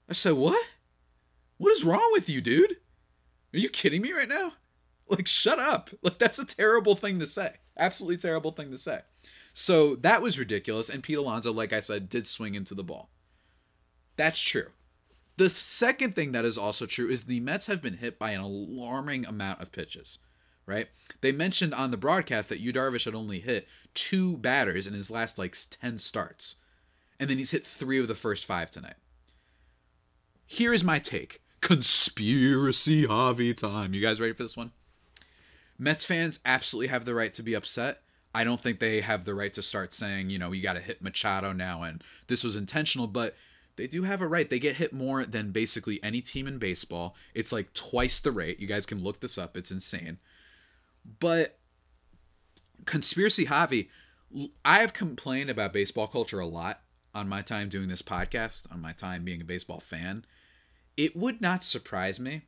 I 0.07 0.13
said, 0.13 0.33
"What? 0.33 0.63
What 1.57 1.71
is 1.71 1.83
wrong 1.83 2.07
with 2.11 2.29
you, 2.29 2.41
dude?" 2.41 2.77
Are 3.55 3.59
you 3.59 3.69
kidding 3.69 4.01
me 4.01 4.11
right 4.11 4.27
now? 4.27 4.53
Like, 5.07 5.27
shut 5.27 5.59
up. 5.59 5.91
Like, 6.01 6.19
that's 6.19 6.39
a 6.39 6.45
terrible 6.45 6.95
thing 6.95 7.19
to 7.19 7.25
say. 7.25 7.53
Absolutely 7.77 8.17
terrible 8.17 8.51
thing 8.51 8.69
to 8.71 8.77
say. 8.77 9.01
So 9.53 9.95
that 9.97 10.21
was 10.21 10.37
ridiculous. 10.37 10.89
And 10.89 11.01
Pete 11.01 11.17
Alonso, 11.17 11.53
like 11.53 11.71
I 11.71 11.79
said, 11.79 12.09
did 12.09 12.27
swing 12.27 12.55
into 12.55 12.75
the 12.75 12.83
ball. 12.83 13.09
That's 14.17 14.41
true. 14.41 14.71
The 15.37 15.49
second 15.49 16.15
thing 16.15 16.33
that 16.33 16.43
is 16.43 16.57
also 16.57 16.85
true 16.85 17.09
is 17.09 17.23
the 17.23 17.39
Mets 17.39 17.67
have 17.67 17.81
been 17.81 17.97
hit 17.97 18.19
by 18.19 18.31
an 18.31 18.41
alarming 18.41 19.25
amount 19.25 19.61
of 19.61 19.71
pitches, 19.71 20.19
right? 20.65 20.87
They 21.21 21.31
mentioned 21.31 21.73
on 21.73 21.91
the 21.91 21.97
broadcast 21.97 22.49
that 22.49 22.59
Yu 22.59 22.73
Darvish 22.73 23.05
had 23.05 23.15
only 23.15 23.39
hit 23.39 23.67
two 23.93 24.37
batters 24.37 24.87
in 24.87 24.93
his 24.93 25.11
last 25.11 25.37
like 25.37 25.55
10 25.69 25.99
starts. 25.99 26.55
And 27.19 27.29
then 27.29 27.37
he's 27.37 27.51
hit 27.51 27.65
three 27.65 27.99
of 27.99 28.09
the 28.09 28.15
first 28.15 28.43
five 28.43 28.69
tonight. 28.69 28.95
Here 30.45 30.73
is 30.73 30.83
my 30.83 30.99
take 30.99 31.41
conspiracy 31.65 33.07
Javi 33.07 33.57
time. 33.57 33.95
You 33.95 34.01
guys 34.01 34.21
ready 34.21 34.33
for 34.33 34.43
this 34.43 34.55
one? 34.55 34.71
Mets 35.79 36.05
fans 36.05 36.39
absolutely 36.45 36.89
have 36.89 37.05
the 37.05 37.15
right 37.15 37.33
to 37.33 37.41
be 37.41 37.55
upset. 37.55 38.01
I 38.35 38.43
don't 38.43 38.59
think 38.59 38.79
they 38.79 39.01
have 39.01 39.25
the 39.25 39.33
right 39.33 39.51
to 39.55 39.63
start 39.63 39.91
saying, 39.93 40.29
you 40.29 40.37
know, 40.37 40.51
you 40.51 40.61
got 40.61 40.73
to 40.73 40.79
hit 40.79 41.01
Machado 41.01 41.53
now 41.53 41.81
and 41.81 42.03
this 42.27 42.43
was 42.43 42.55
intentional, 42.55 43.07
but 43.07 43.35
They 43.75 43.87
do 43.87 44.03
have 44.03 44.21
a 44.21 44.27
right. 44.27 44.49
They 44.49 44.59
get 44.59 44.77
hit 44.77 44.93
more 44.93 45.25
than 45.25 45.51
basically 45.51 46.01
any 46.01 46.21
team 46.21 46.47
in 46.47 46.57
baseball. 46.57 47.15
It's 47.33 47.51
like 47.51 47.73
twice 47.73 48.19
the 48.19 48.31
rate. 48.31 48.59
You 48.59 48.67
guys 48.67 48.85
can 48.85 49.03
look 49.03 49.19
this 49.19 49.37
up. 49.37 49.57
It's 49.57 49.71
insane. 49.71 50.17
But 51.19 51.57
conspiracy 52.85 53.45
Javi, 53.45 53.89
I 54.63 54.79
have 54.79 54.93
complained 54.93 55.49
about 55.49 55.73
baseball 55.73 56.07
culture 56.07 56.39
a 56.39 56.47
lot 56.47 56.81
on 57.13 57.27
my 57.29 57.41
time 57.41 57.69
doing 57.69 57.87
this 57.89 58.01
podcast, 58.01 58.71
on 58.71 58.81
my 58.81 58.93
time 58.93 59.23
being 59.23 59.41
a 59.41 59.45
baseball 59.45 59.79
fan. 59.79 60.25
It 60.97 61.15
would 61.15 61.41
not 61.41 61.63
surprise 61.63 62.19
me 62.19 62.43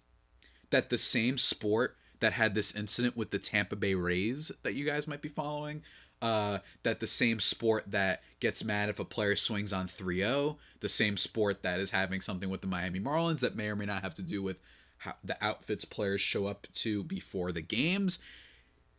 that 0.70 0.90
the 0.90 0.98
same 0.98 1.38
sport 1.38 1.98
that 2.20 2.34
had 2.34 2.56
this 2.56 2.76
incident 2.76 3.16
with 3.16 3.32
the 3.32 3.40
Tampa 3.40 3.76
Bay 3.76 3.94
Rays 3.94 4.52
that 4.64 4.74
you 4.74 4.86
guys 4.86 5.08
might 5.08 5.22
be 5.22 5.30
following, 5.30 5.84
uh, 6.22 6.60
that 6.84 7.00
the 7.00 7.08
same 7.08 7.40
sport 7.40 7.86
that 7.88 8.24
gets 8.40 8.64
mad 8.64 8.90
if 8.90 9.00
a 9.00 9.06
player 9.06 9.36
swings 9.36 9.72
on 9.72 9.88
3-0, 9.88 10.58
the 10.80 10.90
same 10.90 11.18
sport 11.18 11.62
that 11.64 11.80
is 11.80 11.92
having 11.92 12.22
something 12.22 12.50
with 12.50 12.62
the 12.62 12.68
Miami 12.68 13.00
Marlins 13.00 13.40
that 13.40 13.56
may 13.56 13.68
or 13.68 13.76
may 13.76 13.86
not 13.86 14.02
have 14.02 14.16
to 14.16 14.24
do 14.24 14.42
with 14.42 14.58
how 15.00 15.14
the 15.24 15.38
outfits 15.46 15.86
players 15.86 16.22
show 16.22 16.48
up 16.48 16.68
to 16.74 17.04
before 17.04 17.52
the 17.52 17.62
games, 17.62 18.18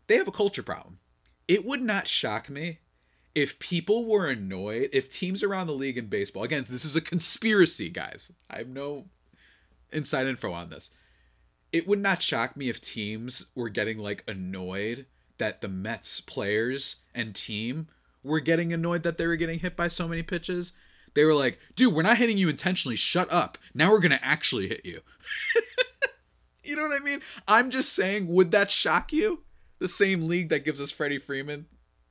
they 0.07 0.17
have 0.17 0.29
a 0.29 0.33
culture 0.33 0.63
problem. 0.63 0.99
It 1.49 1.65
would 1.65 1.83
not 1.83 2.07
shock 2.07 2.49
me 2.49 2.79
if 3.35 3.59
people 3.59 4.07
were 4.07 4.27
annoyed, 4.27 4.91
if 4.93 5.09
teams 5.09 5.43
around 5.43 5.67
the 5.67 5.73
league 5.73 5.99
in 5.99 6.07
baseball, 6.07 6.45
again, 6.45 6.65
this 6.69 6.85
is 6.85 6.97
a 6.97 7.01
conspiracy, 7.01 7.89
guys. 7.89 8.33
I 8.51 8.59
have 8.59 8.69
no 8.69 9.07
inside 9.93 10.27
info 10.27 10.53
on 10.53 10.71
this. 10.71 10.91
It 11.73 11.87
would 11.87 12.01
not 12.01 12.23
shock 12.23 12.57
me 12.57 12.69
if 12.69 12.81
teams 12.81 13.47
were 13.55 13.69
getting 13.69 13.99
like 13.99 14.25
annoyed 14.27 15.07
that 15.39 15.61
the 15.61 15.69
Mets 15.69 16.21
players 16.21 16.97
and 17.15 17.35
team 17.35 17.89
were 18.23 18.41
getting 18.41 18.73
annoyed 18.73 19.03
that 19.03 19.19
they 19.19 19.27
were 19.27 19.37
getting 19.37 19.61
hit 19.61 19.77
by 19.77 19.89
so 19.89 20.09
many 20.09 20.23
pitches. 20.23 20.73
They 21.15 21.25
were 21.25 21.35
like, 21.35 21.59
dude, 21.75 21.95
we're 21.95 22.03
not 22.03 22.19
hitting 22.19 22.39
you 22.39 22.49
intentionally. 22.49 22.97
Shut 22.97 23.33
up. 23.33 23.59
Now 23.75 23.91
we're 23.91 24.01
going 24.01 24.13
to 24.13 24.25
actually 24.25 24.69
hit 24.69 24.85
you. 24.85 25.01
you 26.65 26.77
know 26.77 26.83
what 26.83 27.01
I 27.01 27.05
mean? 27.05 27.21
I'm 27.47 27.71
just 27.71 27.93
saying, 27.93 28.27
would 28.29 28.51
that 28.53 28.71
shock 28.71 29.13
you? 29.13 29.41
The 29.79 29.89
same 29.89 30.27
league 30.27 30.49
that 30.49 30.65
gives 30.65 30.81
us 30.81 30.91
Freddie 30.91 31.19
Freeman 31.19 31.67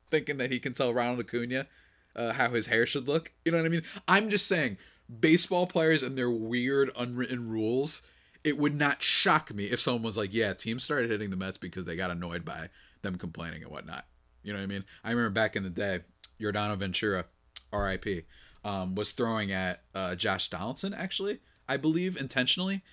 thinking 0.10 0.38
that 0.38 0.52
he 0.52 0.60
can 0.60 0.74
tell 0.74 0.94
Ronald 0.94 1.20
Acuna 1.20 1.68
uh, 2.16 2.34
how 2.34 2.50
his 2.50 2.68
hair 2.68 2.86
should 2.86 3.08
look. 3.08 3.32
You 3.46 3.52
know 3.52 3.60
what 3.60 3.66
I 3.66 3.70
mean? 3.70 3.84
I'm 4.08 4.30
just 4.30 4.48
saying, 4.48 4.78
baseball 5.20 5.67
players 5.67 6.04
and 6.04 6.17
their 6.17 6.30
weird 6.30 6.91
unwritten 6.98 7.50
rules. 7.50 8.04
It 8.43 8.58
would 8.58 8.76
not 8.76 9.02
shock 9.02 9.54
me 9.54 9.65
if 9.65 9.82
someone 9.82 10.04
was 10.04 10.17
like, 10.17 10.34
"Yeah, 10.34 10.54
teams 10.54 10.84
started 10.84 11.10
hitting 11.10 11.30
the 11.30 11.36
Mets 11.36 11.58
because 11.58 11.86
they 11.86 11.96
got 11.96 12.12
annoyed 12.12 12.46
by 12.46 12.70
them 13.02 13.17
complaining 13.17 13.63
and 13.63 13.72
whatnot." 13.72 14.06
You 14.43 14.54
know 14.54 14.60
what 14.60 14.63
I 14.63 14.67
mean? 14.67 14.86
I 15.04 15.10
remember 15.10 15.32
back 15.32 15.56
in 15.56 15.63
the 15.63 15.70
day, 15.70 16.02
Yordano 16.39 16.78
Ventura, 16.78 17.26
R.I.P., 17.74 18.24
um, 18.63 18.96
was 18.96 19.12
throwing 19.12 19.52
at 19.52 19.84
uh, 19.93 20.15
Josh 20.15 20.50
Donaldson 20.50 20.93
actually, 20.93 21.39
I 21.67 21.78
believe 21.78 22.17
intentionally, 22.17 22.84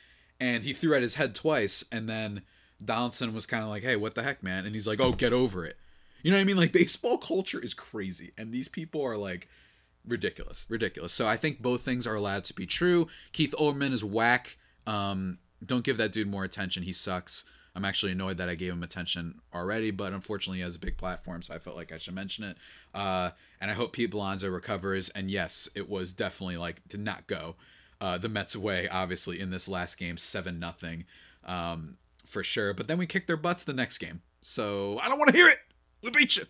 and 0.40 0.64
he 0.64 0.72
threw 0.72 0.94
at 0.94 1.02
his 1.02 1.16
head 1.16 1.34
twice, 1.34 1.84
and 1.92 2.08
then 2.08 2.42
Donaldson 2.84 3.34
was 3.34 3.46
kind 3.46 3.62
of 3.62 3.70
like, 3.70 3.82
"Hey, 3.82 3.96
what 3.96 4.14
the 4.14 4.22
heck, 4.22 4.42
man?" 4.42 4.66
And 4.66 4.74
he's 4.74 4.86
like, 4.86 5.00
"Oh, 5.00 5.12
get 5.12 5.32
over 5.32 5.64
it." 5.64 5.76
You 6.22 6.30
know 6.30 6.38
what 6.38 6.42
I 6.42 6.44
mean? 6.44 6.56
Like 6.56 6.72
baseball 6.72 7.18
culture 7.18 7.60
is 7.60 7.74
crazy, 7.74 8.32
and 8.36 8.52
these 8.52 8.68
people 8.68 9.02
are 9.02 9.16
like 9.16 9.48
ridiculous, 10.06 10.66
ridiculous. 10.68 11.12
So 11.12 11.26
I 11.26 11.36
think 11.36 11.60
both 11.60 11.82
things 11.82 12.06
are 12.06 12.14
allowed 12.14 12.44
to 12.44 12.54
be 12.54 12.66
true. 12.66 13.08
Keith 13.32 13.54
Olbermann 13.58 13.92
is 13.92 14.04
whack. 14.04 14.58
Um, 14.86 15.38
don't 15.64 15.84
give 15.84 15.96
that 15.96 16.12
dude 16.12 16.28
more 16.28 16.44
attention. 16.44 16.82
He 16.82 16.92
sucks. 16.92 17.44
I'm 17.76 17.84
actually 17.84 18.12
annoyed 18.12 18.36
that 18.36 18.48
I 18.48 18.54
gave 18.54 18.72
him 18.72 18.84
attention 18.84 19.40
already, 19.52 19.90
but 19.90 20.12
unfortunately, 20.12 20.58
he 20.58 20.62
has 20.62 20.76
a 20.76 20.78
big 20.78 20.96
platform, 20.96 21.42
so 21.42 21.54
I 21.54 21.58
felt 21.58 21.74
like 21.74 21.90
I 21.90 21.98
should 21.98 22.14
mention 22.14 22.44
it. 22.44 22.56
Uh, 22.94 23.30
and 23.60 23.70
I 23.70 23.74
hope 23.74 23.94
Pete 23.94 24.14
Alonso 24.14 24.48
recovers. 24.48 25.08
And 25.10 25.30
yes, 25.30 25.68
it 25.74 25.88
was 25.88 26.12
definitely 26.12 26.56
like 26.56 26.86
to 26.90 26.98
not 26.98 27.26
go 27.26 27.56
uh, 28.00 28.18
the 28.18 28.28
Mets 28.28 28.54
away, 28.54 28.88
obviously, 28.88 29.40
in 29.40 29.50
this 29.50 29.66
last 29.66 29.98
game, 29.98 30.18
7 30.18 30.58
nothing 30.58 31.04
um, 31.44 31.96
for 32.24 32.44
sure. 32.44 32.74
But 32.74 32.86
then 32.86 32.98
we 32.98 33.06
kicked 33.06 33.26
their 33.26 33.36
butts 33.36 33.64
the 33.64 33.72
next 33.72 33.98
game. 33.98 34.22
So 34.40 35.00
I 35.02 35.08
don't 35.08 35.18
want 35.18 35.30
to 35.30 35.36
hear 35.36 35.48
it. 35.48 35.58
We 36.02 36.10
beat 36.10 36.36
you. 36.36 36.44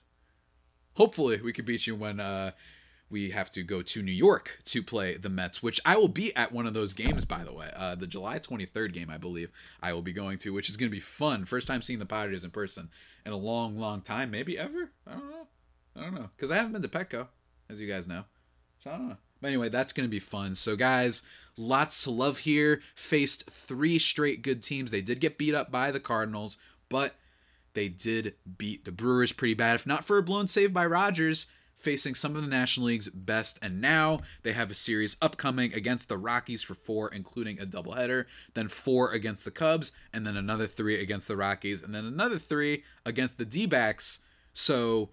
Hopefully, 0.96 1.40
we 1.40 1.52
could 1.52 1.64
beat 1.64 1.86
you 1.86 1.94
when 1.94 2.20
uh, 2.20 2.52
we 3.10 3.30
have 3.30 3.50
to 3.52 3.62
go 3.62 3.82
to 3.82 4.02
New 4.02 4.12
York 4.12 4.60
to 4.66 4.82
play 4.82 5.16
the 5.16 5.28
Mets, 5.28 5.62
which 5.62 5.80
I 5.84 5.96
will 5.96 6.08
be 6.08 6.34
at 6.34 6.52
one 6.52 6.66
of 6.66 6.74
those 6.74 6.94
games, 6.94 7.24
by 7.24 7.44
the 7.44 7.52
way. 7.52 7.70
Uh, 7.74 7.94
the 7.94 8.06
July 8.06 8.38
23rd 8.38 8.92
game, 8.92 9.10
I 9.10 9.18
believe, 9.18 9.50
I 9.82 9.92
will 9.92 10.02
be 10.02 10.12
going 10.12 10.38
to, 10.38 10.52
which 10.52 10.68
is 10.68 10.76
going 10.76 10.90
to 10.90 10.94
be 10.94 11.00
fun. 11.00 11.44
First 11.44 11.68
time 11.68 11.82
seeing 11.82 11.98
the 11.98 12.06
Padres 12.06 12.44
in 12.44 12.50
person 12.50 12.88
in 13.24 13.32
a 13.32 13.36
long, 13.36 13.78
long 13.78 14.00
time, 14.00 14.30
maybe 14.30 14.58
ever. 14.58 14.90
I 15.06 15.12
don't 15.12 15.30
know. 15.30 15.46
I 15.96 16.00
don't 16.00 16.14
know. 16.14 16.30
Because 16.36 16.50
I 16.50 16.56
haven't 16.56 16.72
been 16.72 16.82
to 16.82 16.88
Petco, 16.88 17.28
as 17.68 17.80
you 17.80 17.86
guys 17.86 18.08
know. 18.08 18.24
So 18.78 18.90
I 18.90 18.96
don't 18.96 19.08
know. 19.10 19.16
But 19.40 19.48
anyway, 19.48 19.68
that's 19.68 19.92
going 19.92 20.08
to 20.08 20.10
be 20.10 20.18
fun. 20.18 20.54
So, 20.54 20.74
guys, 20.74 21.22
lots 21.56 22.02
to 22.04 22.10
love 22.10 22.38
here. 22.38 22.80
Faced 22.94 23.50
three 23.50 23.98
straight 23.98 24.42
good 24.42 24.62
teams. 24.62 24.90
They 24.90 25.02
did 25.02 25.20
get 25.20 25.38
beat 25.38 25.54
up 25.54 25.70
by 25.70 25.90
the 25.90 26.00
Cardinals, 26.00 26.56
but 26.88 27.14
they 27.74 27.88
did 27.88 28.34
beat 28.56 28.84
the 28.84 28.92
Brewers 28.92 29.32
pretty 29.32 29.54
bad. 29.54 29.74
If 29.74 29.86
not 29.86 30.04
for 30.04 30.16
a 30.18 30.22
blown 30.22 30.48
save 30.48 30.72
by 30.72 30.86
Rogers, 30.86 31.46
facing 31.84 32.14
some 32.14 32.34
of 32.34 32.42
the 32.42 32.48
National 32.48 32.86
League's 32.86 33.10
best. 33.10 33.58
And 33.60 33.80
now 33.80 34.20
they 34.42 34.52
have 34.52 34.70
a 34.70 34.74
series 34.74 35.18
upcoming 35.20 35.74
against 35.74 36.08
the 36.08 36.16
Rockies 36.16 36.62
for 36.62 36.74
four, 36.74 37.12
including 37.12 37.60
a 37.60 37.66
doubleheader, 37.66 38.24
then 38.54 38.68
four 38.68 39.12
against 39.12 39.44
the 39.44 39.50
Cubs, 39.50 39.92
and 40.12 40.26
then 40.26 40.36
another 40.36 40.66
three 40.66 40.98
against 41.00 41.28
the 41.28 41.36
Rockies, 41.36 41.82
and 41.82 41.94
then 41.94 42.06
another 42.06 42.38
three 42.38 42.82
against 43.04 43.36
the 43.36 43.44
D 43.44 43.66
backs. 43.66 44.20
So, 44.54 45.10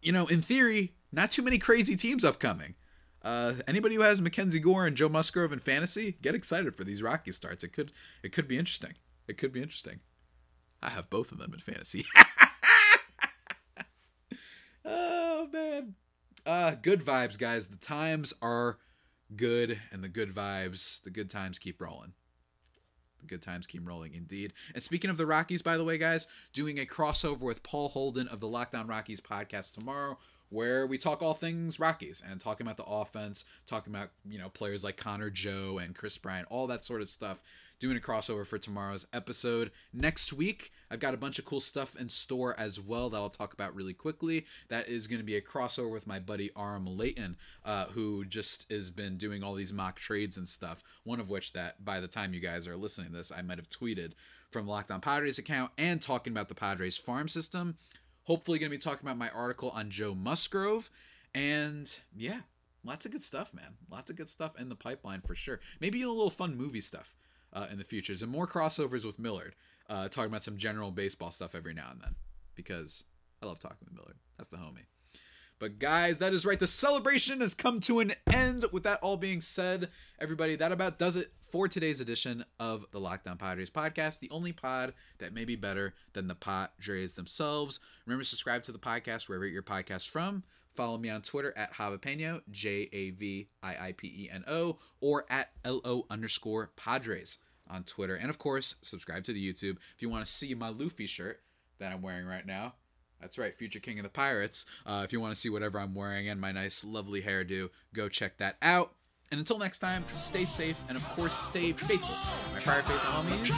you 0.00 0.10
know, 0.10 0.26
in 0.26 0.40
theory, 0.40 0.94
not 1.12 1.30
too 1.30 1.42
many 1.42 1.58
crazy 1.58 1.96
teams 1.96 2.24
upcoming. 2.24 2.74
Uh, 3.22 3.54
anybody 3.68 3.94
who 3.94 4.02
has 4.02 4.20
Mackenzie 4.20 4.60
Gore 4.60 4.86
and 4.86 4.96
Joe 4.96 5.08
Musgrove 5.08 5.52
in 5.52 5.58
fantasy, 5.58 6.16
get 6.20 6.34
excited 6.34 6.74
for 6.74 6.84
these 6.84 7.02
Rocky 7.02 7.32
starts. 7.32 7.62
It 7.62 7.72
could 7.72 7.92
it 8.22 8.32
could 8.32 8.48
be 8.48 8.58
interesting. 8.58 8.94
It 9.28 9.38
could 9.38 9.52
be 9.52 9.62
interesting. 9.62 10.00
I 10.82 10.90
have 10.90 11.08
both 11.08 11.32
of 11.32 11.38
them 11.38 11.54
in 11.54 11.60
fantasy. 11.60 12.04
man. 15.52 15.94
Uh 16.46 16.74
good 16.80 17.04
vibes, 17.04 17.38
guys. 17.38 17.68
The 17.68 17.76
times 17.76 18.32
are 18.42 18.78
good 19.36 19.80
and 19.90 20.02
the 20.02 20.08
good 20.08 20.34
vibes, 20.34 21.02
the 21.02 21.10
good 21.10 21.30
times 21.30 21.58
keep 21.58 21.80
rolling. 21.80 22.12
The 23.20 23.26
good 23.26 23.42
times 23.42 23.66
keep 23.66 23.86
rolling 23.86 24.14
indeed. 24.14 24.52
And 24.74 24.82
speaking 24.82 25.10
of 25.10 25.16
the 25.16 25.26
Rockies, 25.26 25.62
by 25.62 25.76
the 25.76 25.84
way, 25.84 25.98
guys, 25.98 26.28
doing 26.52 26.78
a 26.78 26.84
crossover 26.84 27.40
with 27.40 27.62
Paul 27.62 27.88
Holden 27.88 28.28
of 28.28 28.40
the 28.40 28.48
Locked 28.48 28.74
On 28.74 28.86
Rockies 28.86 29.20
podcast 29.20 29.74
tomorrow 29.74 30.18
where 30.50 30.86
we 30.86 30.98
talk 30.98 31.22
all 31.22 31.34
things 31.34 31.80
Rockies 31.80 32.22
and 32.28 32.40
talking 32.40 32.66
about 32.66 32.76
the 32.76 32.84
offense, 32.84 33.44
talking 33.66 33.92
about, 33.92 34.10
you 34.28 34.38
know, 34.38 34.48
players 34.48 34.84
like 34.84 34.96
Connor 34.96 35.30
Joe 35.30 35.78
and 35.82 35.94
Kris 35.94 36.16
Bryant, 36.16 36.46
all 36.50 36.66
that 36.68 36.84
sort 36.84 37.00
of 37.00 37.08
stuff 37.08 37.42
doing 37.80 37.96
a 37.96 38.00
crossover 38.00 38.46
for 38.46 38.58
tomorrow's 38.58 39.06
episode. 39.12 39.70
Next 39.92 40.32
week, 40.32 40.72
I've 40.90 41.00
got 41.00 41.14
a 41.14 41.18
bunch 41.18 41.38
of 41.38 41.44
cool 41.44 41.60
stuff 41.60 41.96
in 41.96 42.08
store 42.08 42.58
as 42.58 42.80
well 42.80 43.10
that 43.10 43.16
I'll 43.16 43.30
talk 43.30 43.52
about 43.52 43.74
really 43.74 43.94
quickly. 43.94 44.46
That 44.68 44.88
is 44.88 45.06
going 45.06 45.20
to 45.20 45.24
be 45.24 45.36
a 45.36 45.42
crossover 45.42 45.90
with 45.90 46.06
my 46.06 46.18
buddy 46.18 46.50
Aram 46.56 46.86
Leighton, 46.86 47.36
uh, 47.64 47.86
who 47.86 48.24
just 48.24 48.70
has 48.70 48.90
been 48.90 49.16
doing 49.16 49.42
all 49.42 49.54
these 49.54 49.72
mock 49.72 49.98
trades 49.98 50.36
and 50.36 50.48
stuff. 50.48 50.82
One 51.04 51.20
of 51.20 51.30
which 51.30 51.52
that 51.52 51.84
by 51.84 52.00
the 52.00 52.08
time 52.08 52.34
you 52.34 52.40
guys 52.40 52.68
are 52.68 52.76
listening 52.76 53.10
to 53.10 53.16
this, 53.16 53.32
I 53.32 53.42
might 53.42 53.58
have 53.58 53.68
tweeted 53.68 54.12
from 54.50 54.66
Locked 54.66 54.90
On 54.90 55.00
Padres 55.00 55.38
account 55.38 55.72
and 55.76 56.00
talking 56.00 56.32
about 56.32 56.48
the 56.48 56.54
Padres 56.54 56.96
farm 56.96 57.28
system. 57.28 57.76
Hopefully, 58.22 58.58
going 58.58 58.70
to 58.70 58.76
be 58.76 58.80
talking 58.80 59.06
about 59.06 59.18
my 59.18 59.30
article 59.30 59.70
on 59.70 59.90
Joe 59.90 60.14
Musgrove. 60.14 60.90
And 61.34 61.98
yeah, 62.16 62.40
lots 62.84 63.04
of 63.04 63.12
good 63.12 63.22
stuff, 63.22 63.52
man. 63.52 63.74
Lots 63.90 64.10
of 64.10 64.16
good 64.16 64.28
stuff 64.28 64.58
in 64.58 64.68
the 64.68 64.76
pipeline 64.76 65.20
for 65.20 65.34
sure. 65.34 65.60
Maybe 65.80 66.02
a 66.02 66.08
little 66.08 66.30
fun 66.30 66.56
movie 66.56 66.80
stuff 66.80 67.14
uh, 67.54 67.66
in 67.70 67.78
the 67.78 67.84
futures 67.84 68.22
and 68.22 68.30
more 68.30 68.46
crossovers 68.46 69.04
with 69.04 69.18
Millard, 69.18 69.54
uh, 69.88 70.08
talking 70.08 70.30
about 70.30 70.44
some 70.44 70.56
general 70.56 70.90
baseball 70.90 71.30
stuff 71.30 71.54
every 71.54 71.74
now 71.74 71.88
and 71.90 72.00
then 72.00 72.14
because 72.54 73.04
I 73.42 73.46
love 73.46 73.58
talking 73.58 73.78
with 73.84 73.94
Millard. 73.94 74.16
That's 74.36 74.50
the 74.50 74.56
homie. 74.56 74.86
But 75.58 75.78
guys, 75.78 76.18
that 76.18 76.32
is 76.32 76.44
right. 76.44 76.58
The 76.58 76.66
celebration 76.66 77.40
has 77.40 77.54
come 77.54 77.80
to 77.82 78.00
an 78.00 78.14
end. 78.32 78.64
With 78.72 78.82
that 78.82 78.98
all 79.00 79.16
being 79.16 79.40
said, 79.40 79.88
everybody, 80.18 80.56
that 80.56 80.72
about 80.72 80.98
does 80.98 81.16
it 81.16 81.32
for 81.50 81.68
today's 81.68 82.00
edition 82.00 82.44
of 82.58 82.84
the 82.90 82.98
Locked 82.98 83.28
On 83.28 83.36
Padres 83.36 83.70
podcast, 83.70 84.18
the 84.18 84.30
only 84.30 84.52
pod 84.52 84.92
that 85.18 85.32
may 85.32 85.44
be 85.44 85.54
better 85.54 85.94
than 86.12 86.26
the 86.26 86.34
Padres 86.34 87.14
themselves. 87.14 87.78
Remember 88.04 88.24
to 88.24 88.28
subscribe 88.28 88.64
to 88.64 88.72
the 88.72 88.78
podcast 88.78 89.28
wherever 89.28 89.46
your 89.46 89.62
podcast 89.62 90.08
from. 90.08 90.42
Follow 90.74 90.98
me 90.98 91.08
on 91.08 91.22
Twitter 91.22 91.52
at 91.56 91.72
Javipeno, 91.74 92.42
J 92.50 92.88
A 92.92 93.10
V 93.10 93.48
I 93.62 93.88
I 93.88 93.92
P 93.92 94.08
E 94.08 94.30
N 94.30 94.44
O, 94.48 94.78
or 95.00 95.24
at 95.30 95.50
L 95.64 95.80
O 95.84 96.04
underscore 96.10 96.72
Padres 96.76 97.38
on 97.68 97.84
Twitter. 97.84 98.16
And 98.16 98.28
of 98.28 98.38
course, 98.38 98.74
subscribe 98.82 99.24
to 99.24 99.32
the 99.32 99.52
YouTube 99.52 99.76
if 99.94 100.02
you 100.02 100.08
want 100.08 100.26
to 100.26 100.32
see 100.32 100.54
my 100.54 100.68
Luffy 100.68 101.06
shirt 101.06 101.40
that 101.78 101.92
I'm 101.92 102.02
wearing 102.02 102.26
right 102.26 102.46
now. 102.46 102.74
That's 103.20 103.38
right, 103.38 103.54
Future 103.54 103.78
King 103.78 103.98
of 104.00 104.02
the 104.02 104.10
Pirates. 104.10 104.66
Uh, 104.84 105.02
if 105.04 105.12
you 105.12 105.20
want 105.20 105.34
to 105.34 105.40
see 105.40 105.48
whatever 105.48 105.78
I'm 105.78 105.94
wearing 105.94 106.28
and 106.28 106.40
my 106.40 106.52
nice, 106.52 106.84
lovely 106.84 107.22
hairdo, 107.22 107.70
go 107.94 108.08
check 108.08 108.36
that 108.38 108.56
out. 108.60 108.92
And 109.30 109.38
until 109.38 109.58
next 109.58 109.78
time, 109.78 110.04
stay 110.12 110.44
safe 110.44 110.78
and 110.88 110.96
of 110.96 111.08
course, 111.10 111.34
stay 111.34 111.72
faithful. 111.72 112.16
My 112.52 112.58
Friar 112.58 112.82
Faithful 112.82 113.22
homies. 113.22 113.54